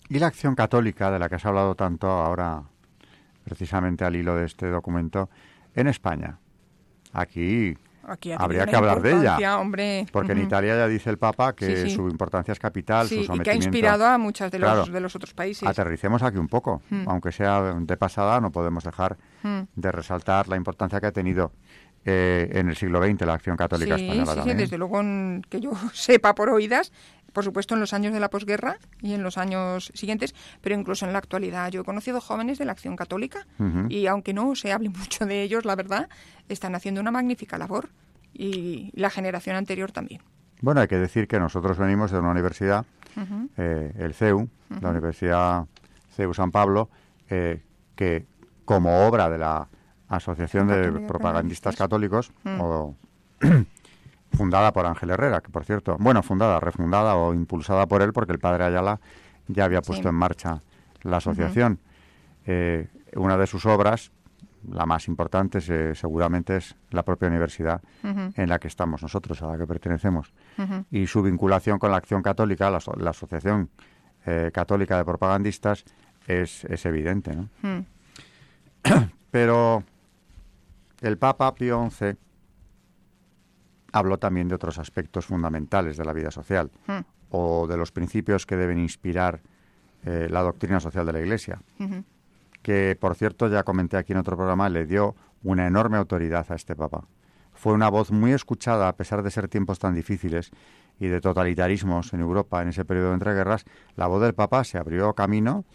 ¿Y 0.09 0.19
la 0.19 0.27
acción 0.27 0.55
católica 0.55 1.11
de 1.11 1.19
la 1.19 1.29
que 1.29 1.35
has 1.35 1.45
hablado 1.45 1.75
tanto 1.75 2.07
ahora, 2.07 2.63
precisamente 3.43 4.05
al 4.05 4.15
hilo 4.15 4.35
de 4.35 4.45
este 4.45 4.69
documento, 4.69 5.29
en 5.73 5.87
España? 5.87 6.39
Aquí 7.13 7.75
habría 8.37 8.65
que 8.65 8.75
hablar 8.75 9.01
de 9.01 9.13
ella. 9.13 9.59
Hombre. 9.59 10.05
Porque 10.11 10.33
en 10.33 10.39
Italia 10.43 10.75
ya 10.75 10.87
dice 10.87 11.09
el 11.09 11.17
Papa 11.17 11.53
que 11.53 11.89
su 11.89 12.07
importancia 12.07 12.51
es 12.51 12.59
capital, 12.59 13.07
su 13.07 13.23
sometimiento. 13.23 13.41
y 13.41 13.43
que 13.43 13.51
ha 13.51 13.55
inspirado 13.55 14.05
a 14.05 14.17
muchos 14.17 14.51
de 14.51 14.59
los, 14.59 14.91
de 14.91 14.99
los 14.99 15.15
otros 15.15 15.33
países. 15.33 15.67
Aterricemos 15.67 16.21
aquí 16.23 16.37
un 16.37 16.47
poco. 16.47 16.81
Aunque 17.07 17.31
sea 17.31 17.75
de 17.79 17.97
pasada, 17.97 18.39
no 18.41 18.51
podemos 18.51 18.83
dejar 18.83 19.17
de 19.75 19.91
resaltar 19.91 20.47
la 20.47 20.55
importancia 20.55 20.99
que 20.99 21.07
ha 21.07 21.11
tenido 21.11 21.51
eh, 22.05 22.49
en 22.53 22.69
el 22.69 22.75
siglo 22.75 23.03
XX 23.03 23.21
la 23.25 23.33
acción 23.33 23.57
católica 23.57 23.95
española. 23.95 24.43
Sí, 24.43 24.49
sí, 24.49 24.55
desde 24.55 24.77
luego 24.77 25.01
que 25.49 25.59
yo 25.59 25.71
sepa 25.93 26.35
por 26.35 26.49
oídas, 26.49 26.91
por 27.33 27.43
supuesto 27.43 27.73
en 27.73 27.79
los 27.79 27.93
años 27.93 28.13
de 28.13 28.19
la 28.19 28.29
posguerra 28.29 28.77
y 29.01 29.13
en 29.13 29.23
los 29.23 29.39
años 29.39 29.91
siguientes, 29.95 30.35
pero 30.61 30.75
incluso 30.75 31.05
en 31.05 31.13
la 31.13 31.19
actualidad. 31.19 31.71
Yo 31.71 31.81
he 31.81 31.83
conocido 31.83 32.21
jóvenes 32.21 32.59
de 32.59 32.65
la 32.65 32.73
acción 32.73 32.95
católica 32.95 33.47
y 33.89 34.05
aunque 34.05 34.33
no 34.33 34.55
se 34.55 34.71
hable 34.71 34.89
mucho 34.97 35.25
de 35.25 35.41
ellos, 35.41 35.65
la 35.65 35.75
verdad, 35.75 36.07
están 36.47 36.75
haciendo 36.75 37.01
una 37.01 37.11
magnífica 37.11 37.57
labor 37.57 37.89
y 38.33 38.91
la 38.93 39.09
generación 39.09 39.55
anterior 39.55 39.91
también. 39.91 40.21
Bueno, 40.61 40.81
hay 40.81 40.87
que 40.87 40.97
decir 40.97 41.27
que 41.27 41.39
nosotros 41.39 41.77
venimos 41.77 42.11
de 42.11 42.19
una 42.19 42.29
universidad, 42.29 42.85
eh, 43.57 43.93
el 43.97 44.13
CEU, 44.13 44.47
la 44.81 44.89
Universidad 44.89 45.65
CEU 46.15 46.33
San 46.33 46.51
Pablo, 46.51 46.89
eh, 47.29 47.61
que 47.95 48.25
como 48.63 49.07
obra 49.07 49.29
de 49.29 49.37
la 49.37 49.67
Asociación 50.07 50.67
de 50.67 50.91
Propagandistas 51.07 51.75
Católicos, 51.75 52.31
o, 52.59 52.95
fundada 54.33 54.71
por 54.71 54.85
Ángel 54.85 55.09
Herrera, 55.11 55.41
que 55.41 55.49
por 55.49 55.63
cierto, 55.65 55.97
bueno, 55.99 56.21
fundada, 56.21 56.59
refundada 56.59 57.15
o 57.15 57.33
impulsada 57.33 57.85
por 57.87 58.01
él, 58.01 58.13
porque 58.13 58.33
el 58.33 58.39
padre 58.39 58.65
Ayala 58.65 58.99
ya 59.47 59.65
había 59.65 59.81
puesto 59.81 60.09
en 60.09 60.15
marcha 60.15 60.61
la 61.01 61.17
asociación. 61.17 61.79
Eh, 62.45 62.87
una 63.15 63.37
de 63.37 63.47
sus 63.47 63.65
obras, 63.65 64.11
la 64.69 64.85
más 64.85 65.07
importante, 65.07 65.61
seguramente 65.95 66.57
es 66.57 66.75
la 66.91 67.03
propia 67.03 67.27
universidad 67.27 67.81
en 68.03 68.49
la 68.49 68.59
que 68.59 68.67
estamos 68.67 69.01
nosotros, 69.01 69.41
a 69.41 69.47
la 69.47 69.57
que 69.57 69.67
pertenecemos. 69.67 70.33
Y 70.91 71.07
su 71.07 71.21
vinculación 71.21 71.79
con 71.79 71.91
la 71.91 71.97
acción 71.97 72.21
católica, 72.21 72.69
la, 72.69 73.09
Asociación 73.09 73.69
eh, 74.25 74.51
Católica 74.53 74.97
de 74.97 75.05
Propagandistas, 75.05 75.85
es, 76.27 76.65
es 76.65 76.85
evidente. 76.85 77.35
¿no? 77.35 77.49
Pero 79.31 79.83
el 81.05 81.19
Papa 81.19 81.53
Pío 81.53 81.87
XI 81.87 82.17
habló 83.91 84.17
también 84.17 84.47
de 84.47 84.55
otros 84.55 84.79
aspectos 84.79 85.27
fundamentales 85.27 85.97
de 85.97 86.03
la 86.03 86.13
vida 86.13 86.31
social 86.31 86.71
hmm. 86.87 86.99
o 87.29 87.67
de 87.67 87.77
los 87.77 87.91
principios 87.91 88.47
que 88.47 88.57
deben 88.57 88.79
inspirar 88.79 89.41
eh, 90.03 90.27
la 90.31 90.41
doctrina 90.41 90.79
social 90.79 91.05
de 91.05 91.13
la 91.13 91.19
Iglesia, 91.19 91.61
que 92.63 92.97
por 92.99 93.15
cierto 93.15 93.47
ya 93.47 93.63
comenté 93.63 93.97
aquí 93.97 94.13
en 94.13 94.19
otro 94.19 94.35
programa, 94.35 94.67
le 94.67 94.87
dio 94.87 95.15
una 95.43 95.67
enorme 95.67 95.97
autoridad 95.97 96.45
a 96.49 96.55
este 96.55 96.75
Papa. 96.75 97.07
Fue 97.53 97.73
una 97.73 97.89
voz 97.89 98.11
muy 98.11 98.33
escuchada 98.33 98.87
a 98.87 98.95
pesar 98.95 99.21
de 99.21 99.29
ser 99.29 99.47
tiempos 99.47 99.77
tan 99.77 99.93
difíciles 99.93 100.49
y 100.99 101.07
de 101.07 101.21
totalitarismos 101.21 102.13
en 102.13 102.21
Europa 102.21 102.63
en 102.63 102.69
ese 102.69 102.83
periodo 102.83 103.09
de 103.09 103.15
entreguerras, 103.15 103.65
la 103.95 104.07
voz 104.07 104.23
del 104.23 104.33
Papa 104.33 104.63
se 104.63 104.79
abrió 104.79 105.13
camino 105.13 105.65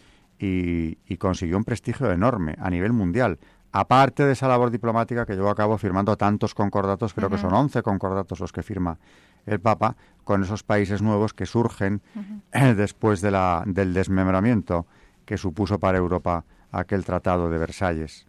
y, 0.40 0.98
y 1.06 1.18
consiguió 1.18 1.56
un 1.56 1.64
prestigio 1.64 2.10
enorme 2.10 2.56
a 2.58 2.68
nivel 2.68 2.92
mundial, 2.92 3.38
aparte 3.72 4.24
de 4.24 4.32
esa 4.32 4.48
labor 4.48 4.70
diplomática 4.70 5.26
que 5.26 5.34
llevó 5.34 5.50
a 5.50 5.54
cabo 5.54 5.78
firmando 5.78 6.16
tantos 6.16 6.54
concordatos, 6.54 7.14
creo 7.14 7.30
que 7.30 7.38
son 7.38 7.52
11 7.52 7.82
concordatos 7.82 8.40
los 8.40 8.52
que 8.52 8.62
firma 8.62 8.98
el 9.46 9.60
Papa, 9.60 9.96
con 10.24 10.42
esos 10.42 10.62
países 10.62 11.02
nuevos 11.02 11.34
que 11.34 11.46
surgen 11.46 12.02
después 12.76 13.20
de 13.20 13.30
la, 13.30 13.62
del 13.66 13.94
desmembramiento 13.94 14.86
que 15.24 15.38
supuso 15.38 15.78
para 15.78 15.98
Europa 15.98 16.44
aquel 16.72 17.04
Tratado 17.04 17.50
de 17.50 17.58
Versalles. 17.58 18.26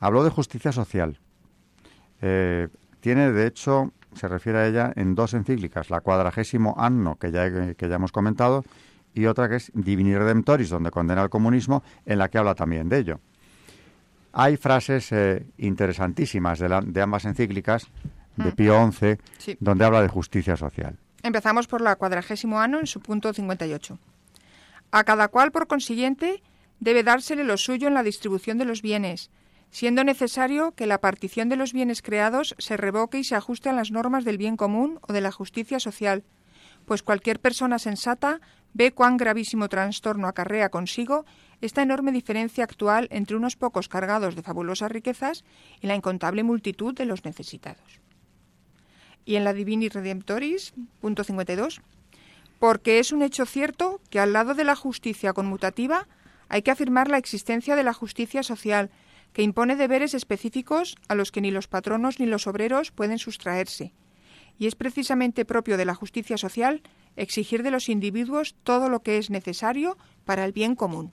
Habló 0.00 0.24
de 0.24 0.30
justicia 0.30 0.72
social. 0.72 1.18
Eh, 2.20 2.68
tiene, 3.00 3.32
de 3.32 3.46
hecho, 3.46 3.92
se 4.14 4.28
refiere 4.28 4.58
a 4.58 4.66
ella 4.66 4.92
en 4.96 5.14
dos 5.14 5.34
encíclicas, 5.34 5.90
la 5.90 6.00
cuadragésimo 6.00 6.74
anno, 6.78 7.16
que 7.16 7.30
ya, 7.30 7.74
que 7.74 7.88
ya 7.88 7.96
hemos 7.96 8.12
comentado, 8.12 8.64
y 9.14 9.26
otra 9.26 9.48
que 9.48 9.56
es 9.56 9.70
Divini 9.74 10.16
Redemptoris, 10.16 10.70
donde 10.70 10.90
condena 10.90 11.22
el 11.22 11.30
comunismo, 11.30 11.82
en 12.04 12.18
la 12.18 12.28
que 12.28 12.38
habla 12.38 12.54
también 12.54 12.88
de 12.88 12.98
ello. 12.98 13.20
Hay 14.36 14.56
frases 14.56 15.12
eh, 15.12 15.46
interesantísimas 15.58 16.58
de, 16.58 17.00
ambas 17.00 17.24
encíclicas, 17.24 17.86
de 18.36 18.50
mm. 18.50 18.56
Pío 18.56 18.92
XI, 18.92 19.56
donde 19.60 19.84
habla 19.84 20.02
de 20.02 20.08
justicia 20.08 20.56
social. 20.56 20.98
Empezamos 21.22 21.68
por 21.68 21.80
la 21.80 21.94
cuadragésimo 21.94 22.60
ano 22.60 22.80
en 22.80 22.88
su 22.88 23.00
punto 23.00 23.32
58. 23.32 23.98
A 24.90 25.04
cada 25.04 25.28
cual, 25.28 25.52
por 25.52 25.68
consiguiente, 25.68 26.42
debe 26.80 27.04
dársele 27.04 27.44
lo 27.44 27.56
suyo 27.56 27.86
en 27.86 27.94
la 27.94 28.02
distribución 28.02 28.58
de 28.58 28.64
los 28.64 28.82
bienes, 28.82 29.30
siendo 29.70 30.02
necesario 30.02 30.72
que 30.72 30.86
la 30.86 31.00
partición 31.00 31.48
de 31.48 31.56
los 31.56 31.72
bienes 31.72 32.02
creados 32.02 32.56
se 32.58 32.76
revoque 32.76 33.18
y 33.18 33.24
se 33.24 33.36
ajuste 33.36 33.68
a 33.68 33.72
las 33.72 33.92
normas 33.92 34.24
del 34.24 34.36
bien 34.36 34.56
común 34.56 34.98
o 35.08 35.12
de 35.12 35.20
la 35.20 35.32
justicia 35.32 35.78
social, 35.78 36.24
pues 36.84 37.02
cualquier 37.02 37.40
persona 37.40 37.78
sensata 37.78 38.40
ve 38.72 38.92
cuán 38.92 39.16
gravísimo 39.16 39.68
trastorno 39.68 40.26
acarrea 40.26 40.68
consigo 40.68 41.24
esta 41.64 41.80
enorme 41.80 42.12
diferencia 42.12 42.62
actual 42.62 43.08
entre 43.10 43.36
unos 43.36 43.56
pocos 43.56 43.88
cargados 43.88 44.36
de 44.36 44.42
fabulosas 44.42 44.92
riquezas 44.92 45.44
y 45.80 45.86
la 45.86 45.94
incontable 45.94 46.42
multitud 46.42 46.94
de 46.94 47.06
los 47.06 47.24
necesitados. 47.24 48.00
Y 49.24 49.36
en 49.36 49.44
la 49.44 49.54
Divini 49.54 49.88
Redemptoris, 49.88 50.74
punto 51.00 51.24
52, 51.24 51.80
porque 52.58 52.98
es 52.98 53.12
un 53.12 53.22
hecho 53.22 53.46
cierto 53.46 54.02
que 54.10 54.20
al 54.20 54.34
lado 54.34 54.52
de 54.52 54.64
la 54.64 54.76
justicia 54.76 55.32
conmutativa 55.32 56.06
hay 56.50 56.60
que 56.60 56.70
afirmar 56.70 57.08
la 57.08 57.16
existencia 57.16 57.76
de 57.76 57.82
la 57.82 57.94
justicia 57.94 58.42
social, 58.42 58.90
que 59.32 59.42
impone 59.42 59.74
deberes 59.74 60.12
específicos 60.12 60.96
a 61.08 61.14
los 61.14 61.32
que 61.32 61.40
ni 61.40 61.50
los 61.50 61.66
patronos 61.66 62.20
ni 62.20 62.26
los 62.26 62.46
obreros 62.46 62.90
pueden 62.90 63.18
sustraerse. 63.18 63.94
Y 64.58 64.66
es 64.66 64.74
precisamente 64.74 65.46
propio 65.46 65.78
de 65.78 65.86
la 65.86 65.94
justicia 65.94 66.36
social 66.36 66.82
exigir 67.16 67.62
de 67.62 67.70
los 67.70 67.88
individuos 67.88 68.54
todo 68.64 68.90
lo 68.90 69.00
que 69.00 69.16
es 69.16 69.30
necesario 69.30 69.96
para 70.26 70.44
el 70.44 70.52
bien 70.52 70.76
común. 70.76 71.12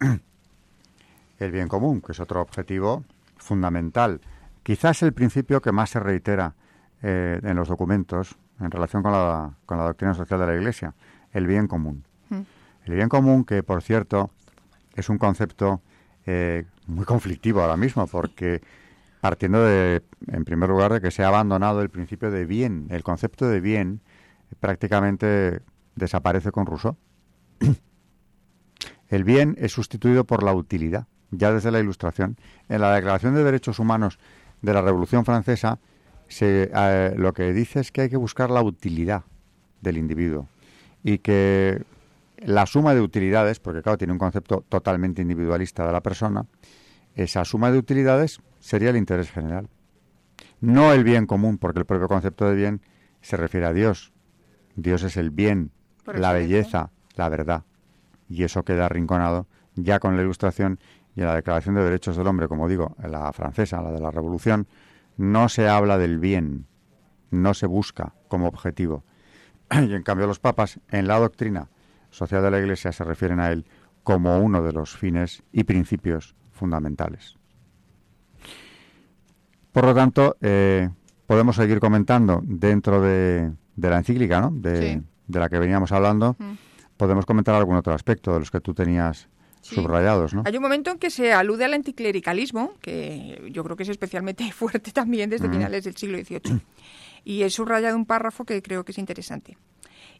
El 1.38 1.52
bien 1.52 1.68
común, 1.68 2.00
que 2.00 2.12
es 2.12 2.20
otro 2.20 2.40
objetivo 2.40 3.04
fundamental. 3.36 4.20
Quizás 4.62 5.02
el 5.02 5.14
principio 5.14 5.62
que 5.62 5.72
más 5.72 5.90
se 5.90 6.00
reitera 6.00 6.54
eh, 7.02 7.40
en 7.42 7.56
los 7.56 7.68
documentos 7.68 8.36
en 8.60 8.70
relación 8.70 9.02
con 9.02 9.12
la, 9.12 9.54
con 9.64 9.78
la, 9.78 9.84
doctrina 9.84 10.12
social 10.12 10.38
de 10.38 10.46
la 10.46 10.54
Iglesia, 10.54 10.94
el 11.32 11.46
bien 11.46 11.66
común. 11.66 12.04
Mm. 12.28 12.40
El 12.84 12.94
bien 12.94 13.08
común, 13.08 13.44
que 13.44 13.62
por 13.62 13.82
cierto 13.82 14.30
es 14.94 15.08
un 15.08 15.16
concepto 15.16 15.80
eh, 16.26 16.66
muy 16.86 17.06
conflictivo 17.06 17.62
ahora 17.62 17.78
mismo, 17.78 18.06
porque 18.06 18.60
partiendo 19.20 19.64
de, 19.64 20.02
en 20.28 20.44
primer 20.44 20.68
lugar, 20.68 20.92
de 20.92 21.00
que 21.00 21.10
se 21.10 21.24
ha 21.24 21.28
abandonado 21.28 21.80
el 21.80 21.88
principio 21.88 22.30
de 22.30 22.44
bien, 22.44 22.86
el 22.90 23.02
concepto 23.02 23.48
de 23.48 23.60
bien 23.60 24.00
prácticamente 24.60 25.62
desaparece 25.94 26.52
con 26.52 26.66
Rousseau. 26.66 26.96
El 29.10 29.24
bien 29.24 29.56
es 29.58 29.72
sustituido 29.72 30.24
por 30.24 30.42
la 30.44 30.54
utilidad, 30.54 31.06
ya 31.32 31.52
desde 31.52 31.70
la 31.70 31.80
Ilustración. 31.80 32.36
En 32.68 32.80
la 32.80 32.94
Declaración 32.94 33.34
de 33.34 33.44
Derechos 33.44 33.80
Humanos 33.80 34.18
de 34.62 34.72
la 34.72 34.82
Revolución 34.82 35.24
Francesa, 35.24 35.80
se, 36.28 36.70
eh, 36.72 37.14
lo 37.16 37.32
que 37.32 37.52
dice 37.52 37.80
es 37.80 37.90
que 37.90 38.02
hay 38.02 38.08
que 38.08 38.16
buscar 38.16 38.50
la 38.50 38.62
utilidad 38.62 39.24
del 39.80 39.98
individuo 39.98 40.48
y 41.02 41.18
que 41.18 41.82
la 42.38 42.66
suma 42.66 42.94
de 42.94 43.00
utilidades, 43.00 43.58
porque 43.58 43.82
claro, 43.82 43.98
tiene 43.98 44.12
un 44.12 44.18
concepto 44.18 44.64
totalmente 44.68 45.22
individualista 45.22 45.84
de 45.84 45.92
la 45.92 46.02
persona, 46.02 46.46
esa 47.16 47.44
suma 47.44 47.72
de 47.72 47.78
utilidades 47.78 48.40
sería 48.60 48.90
el 48.90 48.96
interés 48.96 49.30
general. 49.30 49.68
No 50.60 50.92
el 50.92 51.02
bien 51.02 51.26
común, 51.26 51.58
porque 51.58 51.80
el 51.80 51.84
propio 51.84 52.06
concepto 52.06 52.48
de 52.48 52.54
bien 52.54 52.80
se 53.22 53.36
refiere 53.36 53.66
a 53.66 53.72
Dios, 53.72 54.12
Dios 54.76 55.02
es 55.02 55.16
el 55.16 55.30
bien, 55.30 55.72
la 56.06 56.32
belleza, 56.32 56.90
la 57.16 57.28
verdad. 57.28 57.64
Y 58.30 58.44
eso 58.44 58.62
queda 58.64 58.86
arrinconado 58.86 59.46
ya 59.74 59.98
con 59.98 60.16
la 60.16 60.22
ilustración 60.22 60.78
y 61.14 61.20
en 61.20 61.26
la 61.26 61.34
Declaración 61.34 61.74
de 61.74 61.84
Derechos 61.84 62.16
del 62.16 62.26
Hombre, 62.26 62.48
como 62.48 62.68
digo, 62.68 62.96
la 63.02 63.32
francesa, 63.32 63.82
la 63.82 63.90
de 63.90 64.00
la 64.00 64.10
Revolución, 64.10 64.66
no 65.16 65.48
se 65.48 65.68
habla 65.68 65.98
del 65.98 66.18
bien, 66.18 66.66
no 67.30 67.52
se 67.52 67.66
busca 67.66 68.14
como 68.28 68.48
objetivo. 68.48 69.04
Y 69.72 69.94
en 69.94 70.02
cambio 70.02 70.26
los 70.26 70.38
papas, 70.38 70.80
en 70.90 71.06
la 71.06 71.18
doctrina 71.18 71.68
social 72.10 72.42
de 72.42 72.50
la 72.50 72.58
Iglesia, 72.58 72.92
se 72.92 73.04
refieren 73.04 73.40
a 73.40 73.50
él 73.50 73.66
como 74.02 74.38
uno 74.38 74.62
de 74.62 74.72
los 74.72 74.96
fines 74.96 75.42
y 75.52 75.64
principios 75.64 76.34
fundamentales. 76.52 77.36
Por 79.72 79.84
lo 79.84 79.94
tanto, 79.94 80.36
eh, 80.40 80.88
podemos 81.26 81.56
seguir 81.56 81.78
comentando 81.78 82.40
dentro 82.44 83.00
de, 83.00 83.52
de 83.76 83.90
la 83.90 83.98
encíclica, 83.98 84.40
¿no? 84.40 84.50
De, 84.50 85.02
la 85.28 85.48
que 85.48 85.58
veníamos 85.58 85.92
hablando, 85.92 86.36
podemos 87.00 87.24
comentar 87.24 87.54
algún 87.54 87.76
otro 87.76 87.94
aspecto 87.94 88.34
de 88.34 88.40
los 88.40 88.50
que 88.50 88.60
tú 88.60 88.74
tenías 88.74 89.26
subrayados, 89.62 90.34
¿no? 90.34 90.42
Hay 90.44 90.54
un 90.54 90.62
momento 90.62 90.90
en 90.90 90.98
que 90.98 91.08
se 91.08 91.32
alude 91.32 91.64
al 91.64 91.72
anticlericalismo, 91.72 92.74
que 92.82 93.50
yo 93.50 93.64
creo 93.64 93.74
que 93.74 93.84
es 93.84 93.88
especialmente 93.88 94.52
fuerte 94.52 94.92
también 94.92 95.30
desde 95.30 95.48
finales 95.48 95.84
del 95.84 95.96
siglo 95.96 96.18
XVIII. 96.18 96.60
Y 97.24 97.42
he 97.42 97.48
subrayado 97.48 97.96
un 97.96 98.04
párrafo 98.04 98.44
que 98.44 98.60
creo 98.60 98.84
que 98.84 98.92
es 98.92 98.98
interesante. 98.98 99.56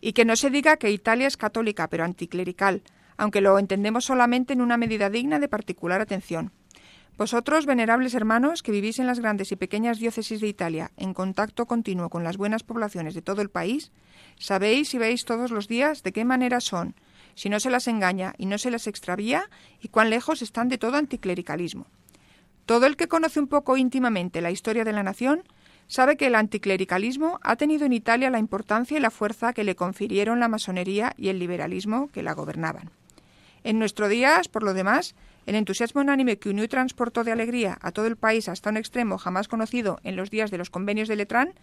Y 0.00 0.14
que 0.14 0.24
no 0.24 0.36
se 0.36 0.48
diga 0.48 0.78
que 0.78 0.90
Italia 0.90 1.26
es 1.26 1.36
católica, 1.36 1.86
pero 1.88 2.04
anticlerical, 2.04 2.82
aunque 3.18 3.42
lo 3.42 3.58
entendemos 3.58 4.06
solamente 4.06 4.54
en 4.54 4.62
una 4.62 4.78
medida 4.78 5.10
digna 5.10 5.38
de 5.38 5.48
particular 5.48 6.00
atención. 6.00 6.50
Vosotros, 7.20 7.66
venerables 7.66 8.14
hermanos, 8.14 8.62
que 8.62 8.72
vivís 8.72 8.98
en 8.98 9.06
las 9.06 9.20
grandes 9.20 9.52
y 9.52 9.56
pequeñas 9.56 9.98
diócesis 9.98 10.40
de 10.40 10.48
Italia, 10.48 10.90
en 10.96 11.12
contacto 11.12 11.66
continuo 11.66 12.08
con 12.08 12.24
las 12.24 12.38
buenas 12.38 12.62
poblaciones 12.62 13.12
de 13.12 13.20
todo 13.20 13.42
el 13.42 13.50
país, 13.50 13.92
sabéis 14.38 14.94
y 14.94 14.98
veis 14.98 15.26
todos 15.26 15.50
los 15.50 15.68
días 15.68 16.02
de 16.02 16.12
qué 16.12 16.24
manera 16.24 16.60
son, 16.60 16.94
si 17.34 17.50
no 17.50 17.60
se 17.60 17.68
las 17.68 17.88
engaña 17.88 18.32
y 18.38 18.46
no 18.46 18.56
se 18.56 18.70
las 18.70 18.86
extravía, 18.86 19.50
y 19.82 19.88
cuán 19.88 20.08
lejos 20.08 20.40
están 20.40 20.70
de 20.70 20.78
todo 20.78 20.96
anticlericalismo. 20.96 21.88
Todo 22.64 22.86
el 22.86 22.96
que 22.96 23.06
conoce 23.06 23.38
un 23.38 23.48
poco 23.48 23.76
íntimamente 23.76 24.40
la 24.40 24.50
historia 24.50 24.84
de 24.84 24.94
la 24.94 25.02
nación 25.02 25.42
sabe 25.88 26.16
que 26.16 26.28
el 26.28 26.34
anticlericalismo 26.34 27.38
ha 27.42 27.56
tenido 27.56 27.84
en 27.84 27.92
Italia 27.92 28.30
la 28.30 28.38
importancia 28.38 28.96
y 28.96 29.00
la 29.00 29.10
fuerza 29.10 29.52
que 29.52 29.64
le 29.64 29.76
confirieron 29.76 30.40
la 30.40 30.48
masonería 30.48 31.12
y 31.18 31.28
el 31.28 31.38
liberalismo 31.38 32.08
que 32.14 32.22
la 32.22 32.32
gobernaban. 32.32 32.90
En 33.62 33.78
nuestros 33.78 34.08
días, 34.08 34.48
por 34.48 34.62
lo 34.62 34.72
demás, 34.72 35.14
el 35.47 35.55
entusiasmo 35.55 36.01
unánime 36.01 36.38
que 36.38 36.51
unió 36.51 36.64
y 36.64 36.68
transportó 36.68 37.24
de 37.24 37.32
alegría 37.32 37.78
a 37.80 37.93
todo 37.93 38.07
el 38.07 38.16
país 38.16 38.49
hasta 38.49 38.70
un 38.70 38.76
extremo 38.76 39.18
jamás 39.18 39.49
conocido 39.49 40.01
en 40.05 40.16
los 40.16 40.30
días 40.30 40.51
de 40.51 40.59
los 40.59 40.70
convenios 40.70 41.09
de 41.09 41.16
Letrán, 41.16 41.55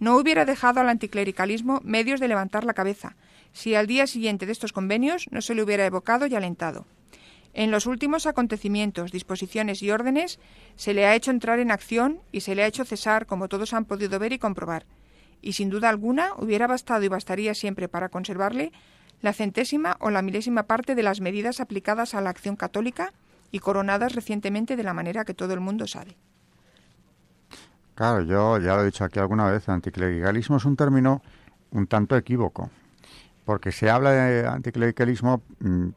no 0.00 0.16
hubiera 0.16 0.44
dejado 0.44 0.80
al 0.80 0.88
anticlericalismo 0.88 1.80
medios 1.84 2.20
de 2.20 2.28
levantar 2.28 2.64
la 2.64 2.74
cabeza, 2.74 3.14
si 3.52 3.74
al 3.74 3.86
día 3.86 4.06
siguiente 4.06 4.46
de 4.46 4.52
estos 4.52 4.72
convenios 4.72 5.26
no 5.30 5.40
se 5.40 5.54
le 5.54 5.62
hubiera 5.62 5.86
evocado 5.86 6.26
y 6.26 6.34
alentado. 6.34 6.86
En 7.54 7.70
los 7.70 7.86
últimos 7.86 8.26
acontecimientos, 8.26 9.12
disposiciones 9.12 9.82
y 9.82 9.90
órdenes 9.90 10.38
se 10.76 10.94
le 10.94 11.06
ha 11.06 11.14
hecho 11.14 11.30
entrar 11.30 11.58
en 11.58 11.70
acción 11.70 12.20
y 12.32 12.40
se 12.40 12.54
le 12.54 12.62
ha 12.62 12.66
hecho 12.66 12.84
cesar, 12.84 13.26
como 13.26 13.48
todos 13.48 13.74
han 13.74 13.84
podido 13.84 14.18
ver 14.18 14.32
y 14.32 14.38
comprobar. 14.38 14.86
Y 15.42 15.52
sin 15.52 15.68
duda 15.68 15.90
alguna 15.90 16.30
hubiera 16.38 16.66
bastado 16.66 17.04
y 17.04 17.08
bastaría 17.08 17.54
siempre 17.54 17.88
para 17.88 18.08
conservarle 18.08 18.72
la 19.22 19.32
centésima 19.32 19.96
o 20.00 20.10
la 20.10 20.20
milésima 20.20 20.64
parte 20.64 20.94
de 20.94 21.02
las 21.02 21.20
medidas 21.20 21.60
aplicadas 21.60 22.14
a 22.14 22.20
la 22.20 22.30
acción 22.30 22.56
católica 22.56 23.12
y 23.50 23.60
coronadas 23.60 24.14
recientemente 24.14 24.76
de 24.76 24.82
la 24.82 24.92
manera 24.92 25.24
que 25.24 25.34
todo 25.34 25.54
el 25.54 25.60
mundo 25.60 25.86
sabe. 25.86 26.16
Claro, 27.94 28.22
yo 28.22 28.58
ya 28.58 28.74
lo 28.74 28.82
he 28.82 28.86
dicho 28.86 29.04
aquí 29.04 29.18
alguna 29.18 29.50
vez, 29.50 29.68
anticlericalismo 29.68 30.56
es 30.56 30.64
un 30.64 30.76
término 30.76 31.22
un 31.70 31.86
tanto 31.86 32.16
equívoco, 32.16 32.70
porque 33.44 33.72
se 33.72 33.90
habla 33.90 34.10
de 34.10 34.46
anticlericalismo 34.46 35.42
mm, 35.60 35.88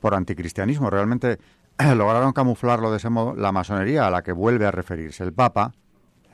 por 0.00 0.14
anticristianismo. 0.14 0.90
Realmente 0.90 1.38
lograron 1.96 2.32
camuflarlo 2.32 2.90
de 2.90 2.96
ese 2.96 3.10
modo 3.10 3.34
la 3.34 3.52
masonería 3.52 4.06
a 4.06 4.10
la 4.10 4.22
que 4.22 4.32
vuelve 4.32 4.66
a 4.66 4.70
referirse 4.70 5.22
el 5.22 5.32
Papa, 5.32 5.72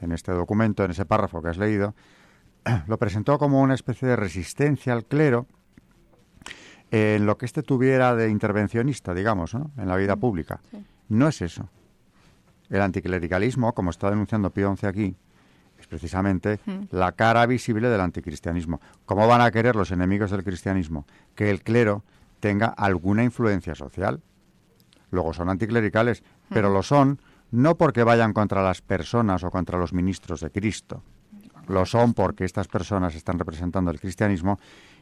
en 0.03 0.13
este 0.13 0.33
documento, 0.33 0.85
en 0.85 0.91
ese 0.91 1.07
párrafo 1.07 1.43
que 1.43 1.49
has 1.49 1.57
leído, 1.57 1.95
lo 2.87 2.99
presentó 2.99 3.39
como 3.39 3.61
una 3.63 3.75
especie 3.75 4.07
de 4.07 4.17
resistencia 4.17 4.93
al 4.93 5.05
clero 5.05 5.47
en 6.91 7.27
lo 7.27 7.37
que 7.37 7.47
éste 7.47 7.63
tuviera 7.63 8.15
de 8.15 8.31
intervencionista, 8.31 9.15
digamos, 9.15 9.55
en 9.55 9.89
la 9.89 9.97
vida 9.97 10.17
pública. 10.17 10.61
No 11.09 11.29
es 11.29 11.43
eso. 11.43 11.69
El 12.69 12.81
anticlericalismo, 12.81 13.73
como 13.75 13.91
está 13.91 14.11
denunciando 14.11 14.51
Pío 14.51 14.75
XI 14.77 14.87
aquí, 14.87 15.17
es 15.79 15.87
precisamente 15.87 16.59
la 16.91 17.13
cara 17.13 17.47
visible 17.47 17.89
del 17.89 18.01
anticristianismo. 18.01 18.81
¿Cómo 19.05 19.27
van 19.27 19.41
a 19.41 19.51
querer 19.51 19.77
los 19.77 19.91
enemigos 19.91 20.31
del 20.31 20.43
cristianismo 20.45 21.07
que 21.35 21.51
el 21.51 21.63
clero 21.63 22.03
tenga 22.41 22.67
alguna 22.67 23.25
influencia 23.25 23.75
social? 23.75 24.23
Luego 25.11 25.33
son 25.33 25.49
anticlericales, 25.51 26.23
pero 26.49 26.71
lo 26.71 26.83
son 26.83 27.21
no 27.51 27.77
porque 27.77 28.03
vayan 28.03 28.33
contra 28.33 28.63
las 28.63 28.83
personas 28.83 29.45
o 29.45 29.51
contra 29.51 29.79
los 29.79 29.93
ministros 29.93 30.41
de 30.41 30.51
Cristo. 30.51 31.03
Lo 31.69 31.85
son 31.85 32.15
porque 32.15 32.45
estas 32.45 32.69
personas 32.69 33.15
están 33.15 33.39
representando 33.39 33.91
el 33.91 34.01
cristianismo 34.01 34.59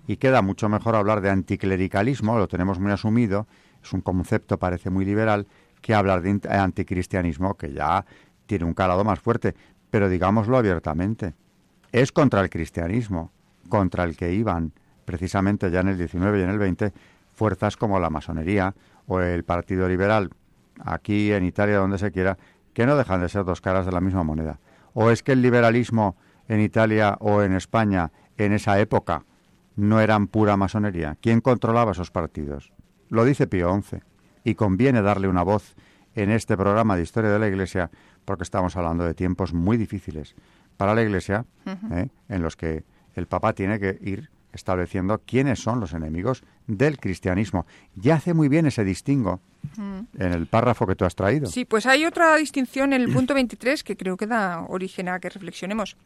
y 0.07 0.17
queda 0.17 0.43
mucho 0.43 0.69
mejor 0.69 0.97
hablar 0.97 1.21
de 1.21 1.31
anticlericalismo, 1.31 2.39
lo 2.39 2.49
tenemos 2.49 2.79
muy 2.79 2.93
asumido, 2.93 3.47
es 3.83 3.93
un 3.93 4.01
concepto, 4.01 4.59
parece 4.59 4.91
muy 4.91 5.05
liberal, 5.05 5.47
que 5.81 5.95
hablar 5.95 6.23
de 6.23 6.41
anticristianismo, 6.49 7.57
que 7.57 7.73
ya 7.73 8.05
tiene 8.47 8.65
un 8.65 8.75
calado 8.75 9.05
más 9.05 9.21
fuerte, 9.21 9.55
pero 9.91 10.09
digámoslo 10.09 10.57
abiertamente, 10.57 11.35
es 11.93 12.13
contra 12.13 12.41
el 12.41 12.51
cristianismo, 12.51 13.33
contra 13.69 14.05
el 14.05 14.17
que 14.17 14.33
iban 14.33 14.73
precisamente 15.05 15.71
ya 15.71 15.81
en 15.81 15.89
el 15.89 15.99
19 15.99 16.41
y 16.41 16.43
en 16.43 16.51
el 16.51 16.59
20 16.59 16.93
fuerzas 17.35 17.77
como 17.77 18.01
la 18.01 18.11
masonería 18.11 18.75
o 19.07 19.21
el 19.21 19.45
Partido 19.45 19.89
Liberal, 19.89 20.31
aquí 20.85 21.33
en 21.33 21.45
Italia, 21.45 21.79
donde 21.79 21.99
se 21.99 22.11
quiera, 22.11 22.39
que 22.73 22.87
no 22.87 22.97
dejan 22.97 23.21
de 23.21 23.29
ser 23.29 23.45
dos 23.45 23.61
caras 23.61 23.87
de 23.87 23.93
la 23.93 24.01
misma 24.01 24.25
moneda. 24.25 24.59
¿O 24.95 25.11
es 25.11 25.23
que 25.23 25.33
el 25.33 25.43
liberalismo 25.43 26.17
en 26.49 26.61
Italia 26.61 27.17
o 27.21 27.43
en 27.43 27.53
España 27.53 28.11
en 28.37 28.53
esa 28.53 28.81
época 28.81 29.25
no 29.77 30.01
eran 30.01 30.27
pura 30.27 30.57
masonería. 30.57 31.17
¿Quién 31.21 31.41
controlaba 31.41 31.93
esos 31.93 32.11
partidos? 32.11 32.73
Lo 33.09 33.25
dice 33.25 33.47
Pío 33.47 33.75
XI. 33.83 33.99
Y 34.45 34.55
conviene 34.55 35.03
darle 35.03 35.29
una 35.29 35.43
voz 35.43 35.75
en 36.15 36.31
este 36.31 36.57
programa 36.57 36.97
de 36.97 37.03
historia 37.03 37.31
de 37.31 37.39
la 37.39 37.49
Iglesia 37.49 37.91
porque 38.25 38.45
estamos 38.45 38.77
hablando 38.77 39.05
de 39.05 39.15
tiempos 39.15 39.53
muy 39.53 39.77
difíciles 39.77 40.35
para 40.77 40.95
la 40.95 41.03
Iglesia, 41.03 41.45
¿eh? 41.93 42.09
en 42.29 42.43
los 42.43 42.57
que 42.57 42.85
el 43.15 43.27
Papa 43.27 43.53
tiene 43.53 43.79
que 43.79 43.99
ir 44.01 44.31
estableciendo 44.53 45.21
quiénes 45.27 45.59
son 45.59 45.81
los 45.81 45.93
enemigos 45.93 46.45
del 46.67 46.99
cristianismo. 46.99 47.67
Ya 47.97 48.17
hace 48.17 48.35
muy 48.35 48.49
bien 48.49 48.67
ese 48.67 48.85
distingo 48.85 49.41
en 49.77 50.33
el 50.33 50.47
párrafo 50.47 50.87
que 50.87 50.95
tú 50.95 51.05
has 51.05 51.17
traído. 51.17 51.47
Sí, 51.47 51.65
pues 51.65 51.87
hay 51.87 52.05
otra 52.05 52.37
distinción 52.37 52.93
en 52.93 53.03
el 53.03 53.13
punto 53.13 53.35
23 53.35 53.83
que 53.83 53.97
creo 53.97 54.17
que 54.17 54.27
da 54.27 54.65
origen 54.69 55.09
a 55.09 55.19
que 55.19 55.31
reflexionemos. 55.31 55.97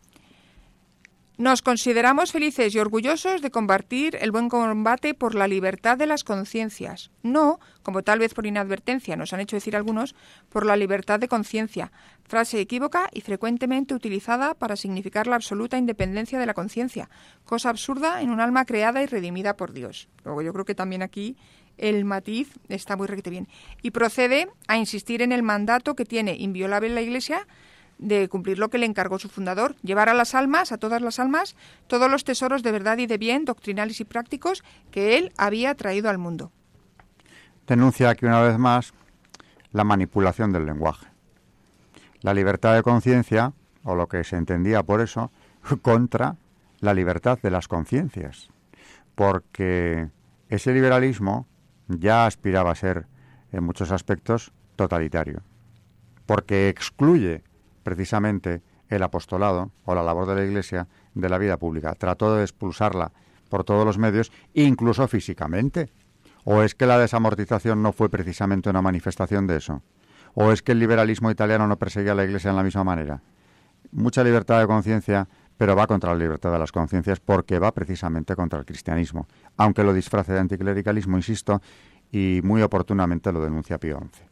Nos 1.39 1.63
consideramos 1.63 2.33
felices 2.33 2.75
y 2.75 2.81
orgullosos 2.81 3.43
de 3.43 3.53
combatir 3.53 4.19
el 4.21 4.33
buen 4.33 4.49
combate 4.49 5.15
por 5.15 5.37
la 5.37 5.47
libertad 5.47 5.97
de 5.97 6.09
las 6.09 6.25
conciencias, 6.25 7.13
no, 7.23 7.61
como 7.85 8.03
tal 8.03 8.19
vez 8.19 8.35
por 8.35 8.45
inadvertencia 8.45 9.15
nos 9.15 9.33
han 9.33 9.39
hecho 9.39 9.55
decir 9.55 9.77
algunos, 9.77 10.17
por 10.49 10.67
la 10.67 10.75
libertad 10.75 11.21
de 11.21 11.29
conciencia, 11.29 11.93
frase 12.25 12.59
equívoca 12.59 13.09
y 13.13 13.21
frecuentemente 13.21 13.95
utilizada 13.95 14.55
para 14.55 14.75
significar 14.75 15.29
la 15.29 15.37
absoluta 15.37 15.79
independencia 15.79 16.41
de 16.41 16.47
la 16.47 16.55
conciencia, 16.55 17.09
cosa 17.45 17.71
absurda 17.71 18.21
en 18.21 18.31
un 18.31 18.41
alma 18.41 18.65
creada 18.65 19.01
y 19.05 19.07
redimida 19.07 19.57
por 19.57 19.73
Dios. 19.73 20.09
Luego 20.25 20.43
yo 20.43 20.53
creo 20.53 20.65
que 20.65 20.75
también 20.75 21.03
aquí 21.03 21.37
el 21.77 22.05
matiz 22.05 22.51
está 22.69 22.97
muy 22.97 23.07
requete 23.07 23.31
bien. 23.31 23.47
Y 23.81 23.93
procede 23.93 24.49
a 24.67 24.77
insistir 24.77 25.23
en 25.23 25.31
el 25.31 25.45
mandato 25.45 25.95
que 25.95 26.05
tiene 26.05 26.35
inviolable 26.35 26.89
la 26.89 27.01
Iglesia 27.01 27.47
de 27.99 28.29
cumplir 28.29 28.59
lo 28.59 28.71
que 28.71 28.79
le 28.79 28.87
encargó 28.87 29.19
su 29.19 29.29
fundador, 29.29 29.75
llevar 29.83 30.09
a 30.09 30.15
las 30.15 30.35
almas, 30.35 30.73
a 30.73 30.79
todas 30.79 31.03
las 31.03 31.19
almas, 31.19 31.57
todos 31.87 32.11
los 32.11 32.25
tesoros 32.25 32.63
de 32.63 32.73
verdad 32.73 32.99
y 32.99 33.07
de 33.07 33.19
bien, 33.19 33.45
doctrinales 33.45 34.01
y 34.01 34.05
prácticos, 34.05 34.63
que 34.91 35.19
él 35.19 35.33
había 35.37 35.75
traído 35.75 36.09
al 36.09 36.19
mundo. 36.19 36.53
Denuncia 37.67 38.11
aquí 38.11 38.25
una 38.25 38.41
vez 38.41 38.59
más 38.59 38.95
la 39.73 39.85
manipulación 39.85 40.53
del 40.53 40.67
lenguaje. 40.67 41.07
La 42.23 42.35
libertad 42.35 42.75
de 42.75 42.83
conciencia, 42.83 43.53
o 43.83 43.95
lo 43.95 44.09
que 44.09 44.25
se 44.25 44.37
entendía 44.37 44.83
por 44.83 45.01
eso, 45.01 45.31
contra 45.83 46.37
la 46.81 46.95
libertad 46.95 47.39
de 47.43 47.51
las 47.51 47.69
conciencias, 47.69 48.49
porque 49.15 50.09
ese 50.49 50.73
liberalismo 50.73 51.47
ya 51.89 52.27
aspiraba 52.27 52.71
a 52.71 52.77
ser, 52.77 53.07
en 53.51 53.65
muchos 53.65 53.91
aspectos, 53.91 54.53
totalitario, 54.77 55.43
porque 56.27 56.69
excluye 56.69 57.43
precisamente 57.83 58.63
el 58.89 59.03
apostolado 59.03 59.71
o 59.85 59.95
la 59.95 60.03
labor 60.03 60.27
de 60.27 60.35
la 60.35 60.45
Iglesia 60.45 60.89
de 61.15 61.29
la 61.29 61.39
vida 61.39 61.57
pública. 61.57 61.95
Trató 61.95 62.35
de 62.35 62.43
expulsarla 62.43 63.13
por 63.49 63.65
todos 63.65 63.85
los 63.85 63.99
medios, 63.99 64.33
incluso 64.55 65.07
físicamente. 65.09 65.91
¿O 66.45 66.63
es 66.63 66.75
que 66.75 66.87
la 66.87 66.99
desamortización 66.99 67.83
no 67.83 67.93
fue 67.93 68.09
precisamente 68.09 68.71
una 68.71 68.83
manifestación 68.83 69.47
de 69.47 69.57
eso? 69.57 69.83
¿O 70.35 70.53
es 70.53 70.63
que 70.63 70.73
el 70.73 70.79
liberalismo 70.79 71.31
italiano 71.31 71.67
no 71.67 71.79
perseguía 71.79 72.13
a 72.13 72.15
la 72.15 72.25
Iglesia 72.25 72.51
en 72.51 72.57
la 72.57 72.63
misma 72.63 72.85
manera? 72.85 73.21
Mucha 73.93 74.23
libertad 74.25 74.61
de 74.61 74.67
conciencia, 74.67 75.29
pero 75.57 75.75
va 75.75 75.87
contra 75.87 76.13
la 76.13 76.19
libertad 76.19 76.53
de 76.53 76.59
las 76.59 76.73
conciencias 76.73 77.21
porque 77.21 77.59
va 77.59 77.73
precisamente 77.73 78.37
contra 78.37 78.59
el 78.59 78.65
cristianismo, 78.65 79.27
aunque 79.57 79.83
lo 79.83 79.93
disfrace 79.93 80.33
de 80.33 80.41
anticlericalismo, 80.41 81.17
insisto, 81.17 81.61
y 82.11 82.41
muy 82.45 82.63
oportunamente 82.63 83.33
lo 83.33 83.43
denuncia 83.43 83.79
Pío 83.79 83.99
XI. 83.99 84.23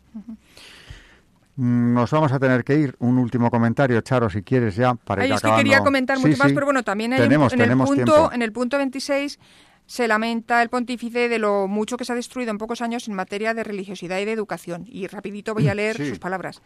Nos 1.56 2.10
vamos 2.10 2.32
a 2.32 2.38
tener 2.38 2.64
que 2.64 2.74
ir. 2.74 2.96
Un 2.98 3.18
último 3.18 3.50
comentario, 3.50 4.00
Charo, 4.02 4.28
si 4.28 4.42
quieres 4.42 4.76
ya, 4.76 4.94
para 4.94 5.22
Ay, 5.22 5.32
es 5.32 5.40
que 5.40 5.54
quería 5.56 5.80
comentar 5.80 6.18
mucho 6.18 6.36
más, 6.36 6.52
pero 6.52 6.66
bueno, 6.66 6.82
también 6.82 7.14
hay 7.14 7.22
en, 7.22 7.32
el 7.32 7.78
punto, 7.78 8.30
en 8.32 8.42
el 8.42 8.52
punto 8.52 8.76
26 8.76 9.38
se 9.86 10.08
lamenta 10.08 10.62
el 10.62 10.68
pontífice 10.68 11.28
de 11.28 11.38
lo 11.38 11.68
mucho 11.68 11.96
que 11.96 12.04
se 12.04 12.12
ha 12.12 12.16
destruido 12.16 12.50
en 12.50 12.58
pocos 12.58 12.82
años 12.82 13.06
en 13.08 13.14
materia 13.14 13.54
de 13.54 13.64
religiosidad 13.64 14.18
y 14.18 14.24
de 14.24 14.32
educación. 14.32 14.84
Y 14.86 15.06
rapidito 15.06 15.54
voy 15.54 15.68
a 15.68 15.74
leer 15.74 15.96
sus 15.96 16.18
palabras. 16.18 16.60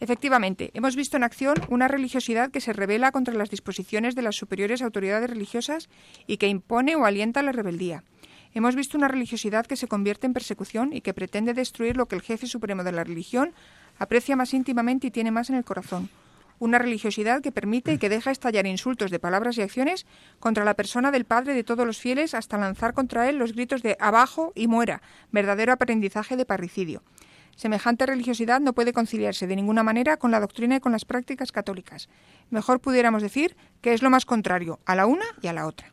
Efectivamente, 0.00 0.70
hemos 0.74 0.96
visto 0.96 1.16
en 1.16 1.22
acción 1.22 1.54
una 1.68 1.86
religiosidad 1.86 2.50
que 2.50 2.60
se 2.60 2.72
revela 2.72 3.12
contra 3.12 3.32
las 3.32 3.48
disposiciones 3.48 4.16
de 4.16 4.22
las 4.22 4.36
superiores 4.36 4.82
autoridades 4.82 5.30
religiosas 5.30 5.88
y 6.26 6.36
que 6.36 6.48
impone 6.48 6.96
o 6.96 7.06
alienta 7.06 7.42
la 7.42 7.52
rebeldía. 7.52 8.02
Hemos 8.54 8.76
visto 8.76 8.96
una 8.96 9.08
religiosidad 9.08 9.66
que 9.66 9.76
se 9.76 9.88
convierte 9.88 10.26
en 10.26 10.32
persecución 10.32 10.92
y 10.92 11.00
que 11.00 11.14
pretende 11.14 11.54
destruir 11.54 11.96
lo 11.96 12.06
que 12.06 12.16
el 12.16 12.22
jefe 12.22 12.46
supremo 12.46 12.84
de 12.84 12.92
la 12.92 13.02
religión 13.02 13.52
aprecia 13.98 14.36
más 14.36 14.54
íntimamente 14.54 15.06
y 15.06 15.10
tiene 15.10 15.30
más 15.30 15.50
en 15.50 15.56
el 15.56 15.64
corazón. 15.64 16.10
Una 16.58 16.78
religiosidad 16.78 17.42
que 17.42 17.52
permite 17.52 17.92
y 17.92 17.98
que 17.98 18.08
deja 18.08 18.30
estallar 18.30 18.66
insultos 18.66 19.10
de 19.10 19.18
palabras 19.18 19.58
y 19.58 19.62
acciones 19.62 20.06
contra 20.38 20.64
la 20.64 20.74
persona 20.74 21.10
del 21.10 21.24
Padre 21.24 21.54
de 21.54 21.64
todos 21.64 21.86
los 21.86 21.98
fieles 21.98 22.34
hasta 22.34 22.58
lanzar 22.58 22.94
contra 22.94 23.28
él 23.28 23.36
los 23.36 23.52
gritos 23.52 23.82
de 23.82 23.96
abajo 23.98 24.52
y 24.54 24.68
muera, 24.68 25.02
verdadero 25.32 25.72
aprendizaje 25.72 26.36
de 26.36 26.46
parricidio. 26.46 27.02
Semejante 27.56 28.06
religiosidad 28.06 28.60
no 28.60 28.72
puede 28.72 28.92
conciliarse 28.92 29.46
de 29.46 29.56
ninguna 29.56 29.82
manera 29.82 30.16
con 30.16 30.30
la 30.30 30.40
doctrina 30.40 30.76
y 30.76 30.80
con 30.80 30.92
las 30.92 31.04
prácticas 31.04 31.52
católicas. 31.52 32.08
Mejor 32.50 32.80
pudiéramos 32.80 33.22
decir 33.22 33.56
que 33.80 33.92
es 33.92 34.02
lo 34.02 34.10
más 34.10 34.26
contrario 34.26 34.80
a 34.86 34.94
la 34.94 35.06
una 35.06 35.24
y 35.40 35.46
a 35.48 35.52
la 35.52 35.66
otra. 35.66 35.92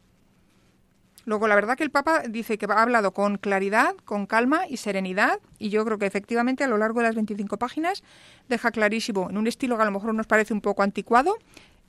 Luego, 1.31 1.47
la 1.47 1.55
verdad 1.55 1.77
que 1.77 1.85
el 1.85 1.91
Papa 1.91 2.23
dice 2.27 2.57
que 2.57 2.65
ha 2.69 2.81
hablado 2.81 3.13
con 3.13 3.37
claridad, 3.37 3.95
con 4.03 4.25
calma 4.25 4.67
y 4.67 4.75
serenidad, 4.75 5.39
y 5.59 5.69
yo 5.69 5.85
creo 5.85 5.97
que 5.97 6.05
efectivamente 6.05 6.65
a 6.65 6.67
lo 6.67 6.77
largo 6.77 6.99
de 6.99 7.05
las 7.05 7.15
25 7.15 7.55
páginas 7.55 8.03
deja 8.49 8.69
clarísimo, 8.71 9.29
en 9.29 9.37
un 9.37 9.47
estilo 9.47 9.77
que 9.77 9.83
a 9.83 9.85
lo 9.85 9.91
mejor 9.91 10.13
nos 10.13 10.27
parece 10.27 10.53
un 10.53 10.59
poco 10.59 10.83
anticuado, 10.83 11.37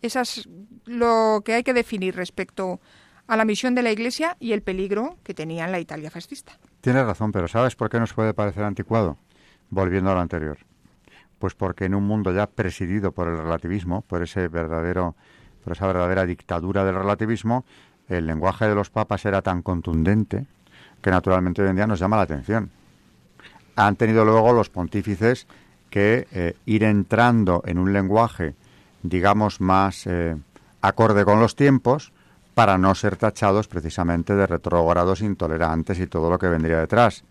esas 0.01 0.49
lo 0.85 1.43
que 1.45 1.55
hay 1.55 1.65
que 1.65 1.75
definir 1.75 2.15
respecto 2.15 2.81
a 3.27 3.37
la 3.37 3.45
misión 3.45 3.75
de 3.75 3.83
la 3.83 3.91
Iglesia 3.91 4.37
y 4.39 4.53
el 4.53 4.63
peligro 4.63 5.19
que 5.25 5.35
tenía 5.35 5.65
en 5.65 5.73
la 5.73 5.81
Italia 5.81 6.13
fascista. 6.13 6.53
Tienes 6.81 7.05
razón, 7.05 7.33
pero 7.33 7.49
¿sabes 7.49 7.75
por 7.75 7.91
qué 7.91 7.99
nos 7.99 8.13
puede 8.13 8.35
parecer 8.35 8.63
anticuado? 8.63 9.19
Volviendo 9.71 10.13
a 10.13 10.15
lo 10.15 10.21
anterior. 10.21 10.59
Pues 11.41 11.57
porque 11.57 11.87
en 11.87 11.97
un 11.97 12.05
mundo 12.05 12.33
ya 12.33 12.47
presidido 12.47 13.11
por 13.11 13.27
el 13.27 13.39
relativismo, 13.39 14.03
por 14.03 14.23
ese 14.23 14.47
verdadero, 14.47 15.17
por 15.65 15.73
esa 15.73 15.89
verdadera 15.89 16.27
dictadura 16.27 16.85
del 16.85 16.95
relativismo, 16.95 17.65
el 18.13 18.27
lenguaje 18.27 18.69
de 18.69 18.75
los 18.75 18.91
papas 18.91 19.25
era 19.25 19.43
tan 19.43 19.63
contundente 19.63 20.47
que 21.01 21.11
naturalmente 21.11 21.63
hoy 21.63 21.69
en 21.69 21.77
día 21.77 21.87
nos 21.87 21.99
llama 21.99 22.17
la 22.17 22.23
atención. 22.23 22.71
Han 23.75 23.97
tenido 23.97 24.25
luego 24.25 24.53
los 24.53 24.71
pontífices 24.71 25.47
que 25.91 26.27
eh, 26.33 26.55
ir 26.67 26.85
entrando 26.85 27.63
en 27.67 27.79
un 27.79 27.93
lenguaje, 27.93 28.55
digamos, 29.03 29.61
más 29.61 30.07
eh, 30.07 30.37
acorde 30.81 31.25
con 31.25 31.41
los 31.41 31.57
tiempos, 31.57 32.13
para 32.55 32.77
no 32.77 32.95
ser 32.95 33.17
tachados 33.17 33.67
precisamente 33.67 34.35
de 34.35 34.47
retrógrados 34.47 35.23
intolerantes 35.23 35.99
y 35.99 36.07
todo 36.07 36.31
lo 36.31 36.39
que 36.39 36.49
vendría 36.49 36.79
detrás. 36.79 37.25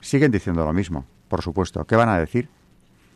Siguen 0.00 0.30
diciendo 0.30 0.64
lo 0.64 0.72
mismo, 0.72 1.04
por 1.28 1.42
supuesto. 1.42 1.84
¿Qué 1.84 1.96
van 1.96 2.08
a 2.08 2.18
decir? 2.18 2.48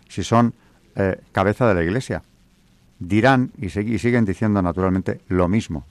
Si 0.09 0.25
son 0.25 0.53
eh, 0.97 1.21
cabeza 1.31 1.67
de 1.69 1.75
la 1.75 1.83
Iglesia. 1.85 2.23
Dirán 2.99 3.53
y 3.59 3.69
siguen 3.71 4.25
diciendo 4.25 4.63
naturalmente 4.63 5.21
lo 5.29 5.49
mismo 5.49 5.85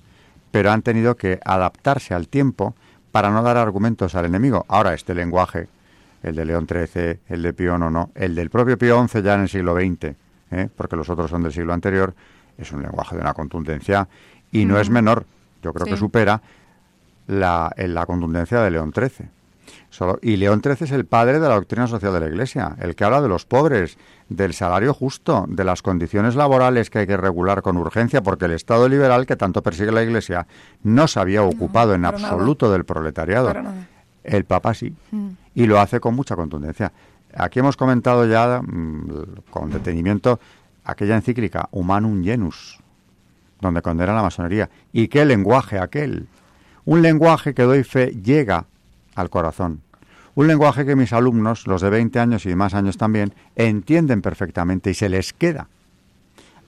pero 0.52 0.72
han 0.72 0.82
tenido 0.82 1.16
que 1.16 1.40
adaptarse 1.44 2.14
al 2.14 2.28
tiempo 2.28 2.76
para 3.12 3.30
no 3.30 3.42
dar 3.42 3.58
argumentos 3.58 4.16
al 4.16 4.26
enemigo. 4.26 4.66
Ahora, 4.68 4.94
este 4.94 5.14
lenguaje, 5.14 5.68
el 6.24 6.36
de 6.36 6.46
León 6.46 6.68
XIII, 6.68 7.20
el 7.30 7.42
de 7.42 7.54
Pío 7.54 7.76
IX, 7.76 8.12
el 8.16 8.36
del 8.36 8.50
propio 8.50 8.78
Pío 8.78 9.08
XI 9.08 9.22
ya 9.22 9.36
en 9.36 9.42
el 9.42 9.50
siglo 9.50 9.76
XX, 9.76 10.16
¿eh? 10.52 10.70
porque 10.76 10.96
los 10.96 11.10
otros 11.10 11.30
son 11.30 11.44
del 11.44 11.54
siglo 11.54 11.74
anterior, 11.74 12.14
es 12.58 12.72
un 12.72 12.82
lenguaje 12.82 13.16
de 13.16 13.22
una 13.22 13.34
contundencia 13.34 14.08
y 14.52 14.66
no 14.66 14.80
es 14.80 14.90
menor, 14.90 15.26
yo 15.64 15.74
creo 15.74 15.86
que 15.86 15.98
supera 15.98 16.42
la, 17.28 17.74
la 17.78 18.06
contundencia 18.06 18.62
de 18.62 18.72
León 18.72 18.92
XIII. 18.94 19.41
Solo, 19.90 20.20
y 20.22 20.38
León 20.38 20.62
XIII 20.64 20.78
es 20.82 20.92
el 20.92 21.06
padre 21.06 21.40
de 21.40 21.48
la 21.48 21.56
doctrina 21.56 21.88
social 21.88 22.14
de 22.14 22.20
la 22.20 22.28
Iglesia, 22.28 22.76
el 22.80 22.96
que 22.96 23.04
habla 23.04 23.22
de 23.22 23.28
los 23.28 23.46
pobres, 23.46 23.98
del 24.30 24.54
salario 24.54 24.94
justo, 24.94 25.46
de 25.48 25.64
las 25.64 25.82
condiciones 25.82 26.36
laborales 26.36 26.90
que 26.90 27.00
hay 27.00 27.08
que 27.08 27.18
regular 27.18 27.62
con 27.62 27.78
urgencia, 27.78 28.22
porque 28.24 28.46
el 28.46 28.52
Estado 28.52 28.88
liberal 28.88 29.26
que 29.26 29.36
tanto 29.36 29.62
persigue 29.62 29.92
la 29.92 30.04
Iglesia 30.04 30.48
no 30.84 31.08
se 31.08 31.20
había 31.20 31.44
ocupado 31.44 31.94
en 31.94 32.06
absoluto 32.06 32.72
del 32.72 32.86
proletariado. 32.86 33.54
El 34.24 34.46
Papa 34.46 34.74
sí, 34.74 34.94
mm. 35.12 35.30
y 35.56 35.66
lo 35.66 35.80
hace 35.80 36.00
con 36.00 36.16
mucha 36.16 36.36
contundencia. 36.36 36.92
Aquí 37.34 37.60
hemos 37.60 37.76
comentado 37.76 38.26
ya 38.28 38.62
mm, 38.62 39.44
con 39.50 39.72
detenimiento 39.72 40.40
aquella 40.84 41.16
encíclica 41.16 41.70
Humanum 41.72 42.24
Genus, 42.24 42.80
donde 43.60 43.82
condena 43.82 44.14
la 44.14 44.22
masonería. 44.22 44.70
¿Y 44.92 45.08
qué 45.08 45.26
lenguaje 45.26 45.80
aquel? 45.80 46.28
Un 46.86 47.02
lenguaje 47.02 47.54
que 47.54 47.64
doy 47.64 47.84
fe 47.84 48.08
llega 48.08 48.66
al 49.16 49.30
corazón. 49.30 49.82
Un 50.34 50.48
lenguaje 50.48 50.86
que 50.86 50.96
mis 50.96 51.12
alumnos, 51.12 51.68
los 51.68 51.82
de 51.82 51.90
20 51.90 52.20
años 52.20 52.46
y 52.46 52.56
más 52.56 52.74
años 52.74 52.98
también, 52.98 53.34
entienden 53.56 54.22
perfectamente 54.22 54.90
y 54.90 54.94
se 54.94 55.10
les 55.10 55.34
queda. 55.34 55.68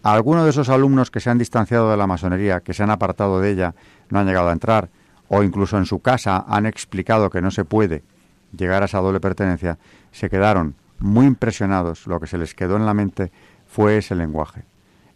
A 0.04 0.14
algunos 0.14 0.44
de 0.44 0.50
esos 0.50 0.68
alumnos 0.68 1.10
que 1.10 1.22
se 1.22 1.30
han 1.30 1.38
distanciado 1.38 1.90
de 1.90 1.96
la 1.96 2.08
masonería, 2.08 2.60
que 2.60 2.74
se 2.74 2.84
han 2.84 2.92
apartado 2.92 3.40
de 3.40 3.52
ella, 3.52 3.74
no 4.10 4.20
han 4.20 4.28
llegado 4.28 4.50
a 4.50 4.54
entrar, 4.54 4.90
o 5.30 5.44
incluso 5.44 5.78
en 5.78 5.86
su 5.86 6.00
casa 6.00 6.44
han 6.46 6.66
explicado 6.66 7.30
que 7.30 7.42
no 7.42 7.52
se 7.52 7.64
puede 7.64 8.04
llegar 8.56 8.82
a 8.82 8.86
esa 8.86 9.00
doble 9.00 9.22
pertenencia, 9.22 9.78
se 10.12 10.30
quedaron 10.30 10.76
muy 11.00 11.26
impresionados. 11.26 12.06
Lo 12.06 12.20
que 12.20 12.28
se 12.28 12.38
les 12.38 12.54
quedó 12.54 12.76
en 12.76 12.86
la 12.86 12.94
mente 12.94 13.32
fue 13.66 13.98
ese 13.98 14.14
lenguaje, 14.14 14.66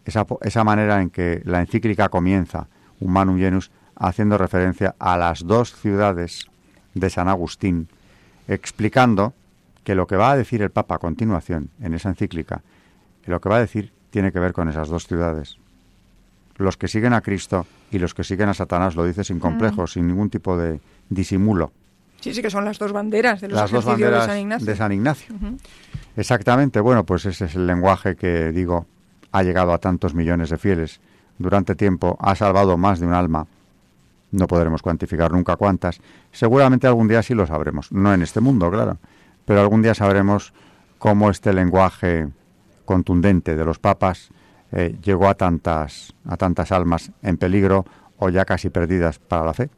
esa, 0.06 0.26
esa 0.40 0.64
manera 0.64 1.02
en 1.02 1.10
que 1.10 1.42
la 1.44 1.60
encíclica 1.60 2.08
comienza, 2.08 2.66
Humanum 2.98 3.38
Genus, 3.38 3.70
haciendo 3.94 4.38
referencia 4.38 4.94
a 4.98 5.18
las 5.18 5.46
dos 5.46 5.74
ciudades 5.74 6.48
de 6.98 7.10
San 7.10 7.28
Agustín, 7.28 7.88
explicando 8.46 9.34
que 9.84 9.94
lo 9.94 10.06
que 10.06 10.16
va 10.16 10.32
a 10.32 10.36
decir 10.36 10.62
el 10.62 10.70
Papa 10.70 10.96
a 10.96 10.98
continuación 10.98 11.70
en 11.80 11.94
esa 11.94 12.08
encíclica, 12.08 12.62
lo 13.28 13.40
que 13.40 13.48
va 13.48 13.56
a 13.56 13.60
decir 13.60 13.92
tiene 14.10 14.32
que 14.32 14.40
ver 14.40 14.52
con 14.52 14.68
esas 14.68 14.88
dos 14.88 15.06
ciudades. 15.06 15.58
Los 16.56 16.76
que 16.76 16.88
siguen 16.88 17.12
a 17.12 17.20
Cristo 17.20 17.66
y 17.90 17.98
los 17.98 18.14
que 18.14 18.24
siguen 18.24 18.48
a 18.48 18.54
Satanás 18.54 18.96
lo 18.96 19.04
dice 19.04 19.22
sin 19.22 19.38
complejos, 19.38 19.90
mm. 19.90 19.94
sin 19.94 20.06
ningún 20.08 20.30
tipo 20.30 20.56
de 20.56 20.80
disimulo. 21.08 21.72
Sí, 22.20 22.34
sí, 22.34 22.42
que 22.42 22.50
son 22.50 22.64
las 22.64 22.78
dos 22.78 22.92
banderas 22.92 23.40
de 23.40 23.48
los 23.48 23.60
las 23.60 23.70
dos 23.70 23.84
banderas 23.84 24.26
de 24.64 24.76
San 24.76 24.92
Ignacio. 24.92 25.34
Exactamente, 26.16 26.80
bueno, 26.80 27.04
pues 27.04 27.26
ese 27.26 27.44
es 27.44 27.54
el 27.54 27.66
lenguaje 27.66 28.16
que 28.16 28.50
digo 28.50 28.86
ha 29.30 29.42
llegado 29.42 29.72
a 29.72 29.78
tantos 29.78 30.14
millones 30.14 30.50
de 30.50 30.58
fieles. 30.58 31.00
Durante 31.38 31.76
tiempo 31.76 32.16
ha 32.20 32.34
salvado 32.34 32.76
más 32.76 32.98
de 32.98 33.06
un 33.06 33.12
alma 33.12 33.46
no 34.30 34.46
podremos 34.46 34.82
cuantificar 34.82 35.32
nunca 35.32 35.56
cuántas. 35.56 36.00
Seguramente 36.32 36.86
algún 36.86 37.08
día 37.08 37.22
sí 37.22 37.34
lo 37.34 37.46
sabremos. 37.46 37.90
No 37.92 38.12
en 38.12 38.22
este 38.22 38.40
mundo, 38.40 38.70
claro. 38.70 38.98
Pero 39.44 39.60
algún 39.60 39.82
día 39.82 39.94
sabremos 39.94 40.52
cómo 40.98 41.30
este 41.30 41.52
lenguaje 41.52 42.28
contundente 42.84 43.56
de 43.56 43.64
los 43.64 43.78
papas 43.78 44.30
eh, 44.72 44.96
llegó 45.02 45.28
a 45.28 45.34
tantas, 45.34 46.14
a 46.26 46.36
tantas 46.36 46.72
almas 46.72 47.10
en 47.22 47.36
peligro 47.36 47.86
o 48.18 48.28
ya 48.28 48.44
casi 48.44 48.68
perdidas 48.68 49.18
para 49.18 49.44
la 49.44 49.54
fe. 49.54 49.70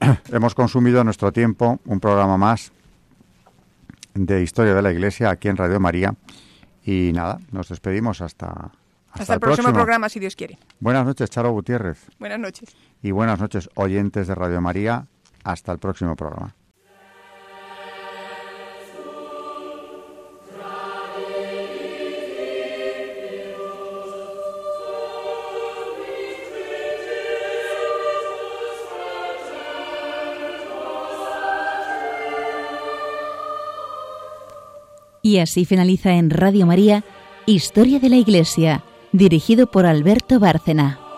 Hemos 0.32 0.54
consumido 0.54 1.02
nuestro 1.04 1.32
tiempo 1.32 1.80
un 1.86 2.00
programa 2.00 2.36
más 2.36 2.72
de 4.14 4.42
Historia 4.42 4.74
de 4.74 4.82
la 4.82 4.92
Iglesia 4.92 5.30
aquí 5.30 5.48
en 5.48 5.56
Radio 5.56 5.80
María. 5.80 6.14
Y 6.84 7.12
nada, 7.14 7.38
nos 7.52 7.68
despedimos 7.68 8.20
hasta, 8.20 8.72
hasta, 9.12 9.34
el, 9.34 9.40
próximo, 9.40 9.72
programa, 9.72 10.08
si 10.08 10.20
Dios 10.20 10.36
quiere. 10.36 10.58
Buenas 10.78 11.04
noches, 11.04 11.30
Charo 11.30 11.50
Gutiérrez. 11.50 12.06
Buenas 12.18 12.38
noches. 12.38 12.76
Y 13.02 13.10
buenas 13.10 13.40
noches, 13.40 13.68
oyentes 13.74 14.28
de 14.28 14.34
Radio 14.34 14.60
María. 14.60 15.06
Hasta 15.42 15.72
el 15.72 15.78
próximo 15.78 16.16
programa. 16.16 16.54
Y 35.22 35.38
así 35.38 35.64
finaliza 35.64 36.12
en 36.12 36.30
Radio 36.30 36.66
María 36.66 37.04
Historia 37.46 37.98
de 37.98 38.08
la 38.08 38.16
Iglesia 38.16 38.84
dirigido 39.12 39.66
por 39.66 39.86
Alberto 39.86 40.38
Bárcena. 40.38 41.09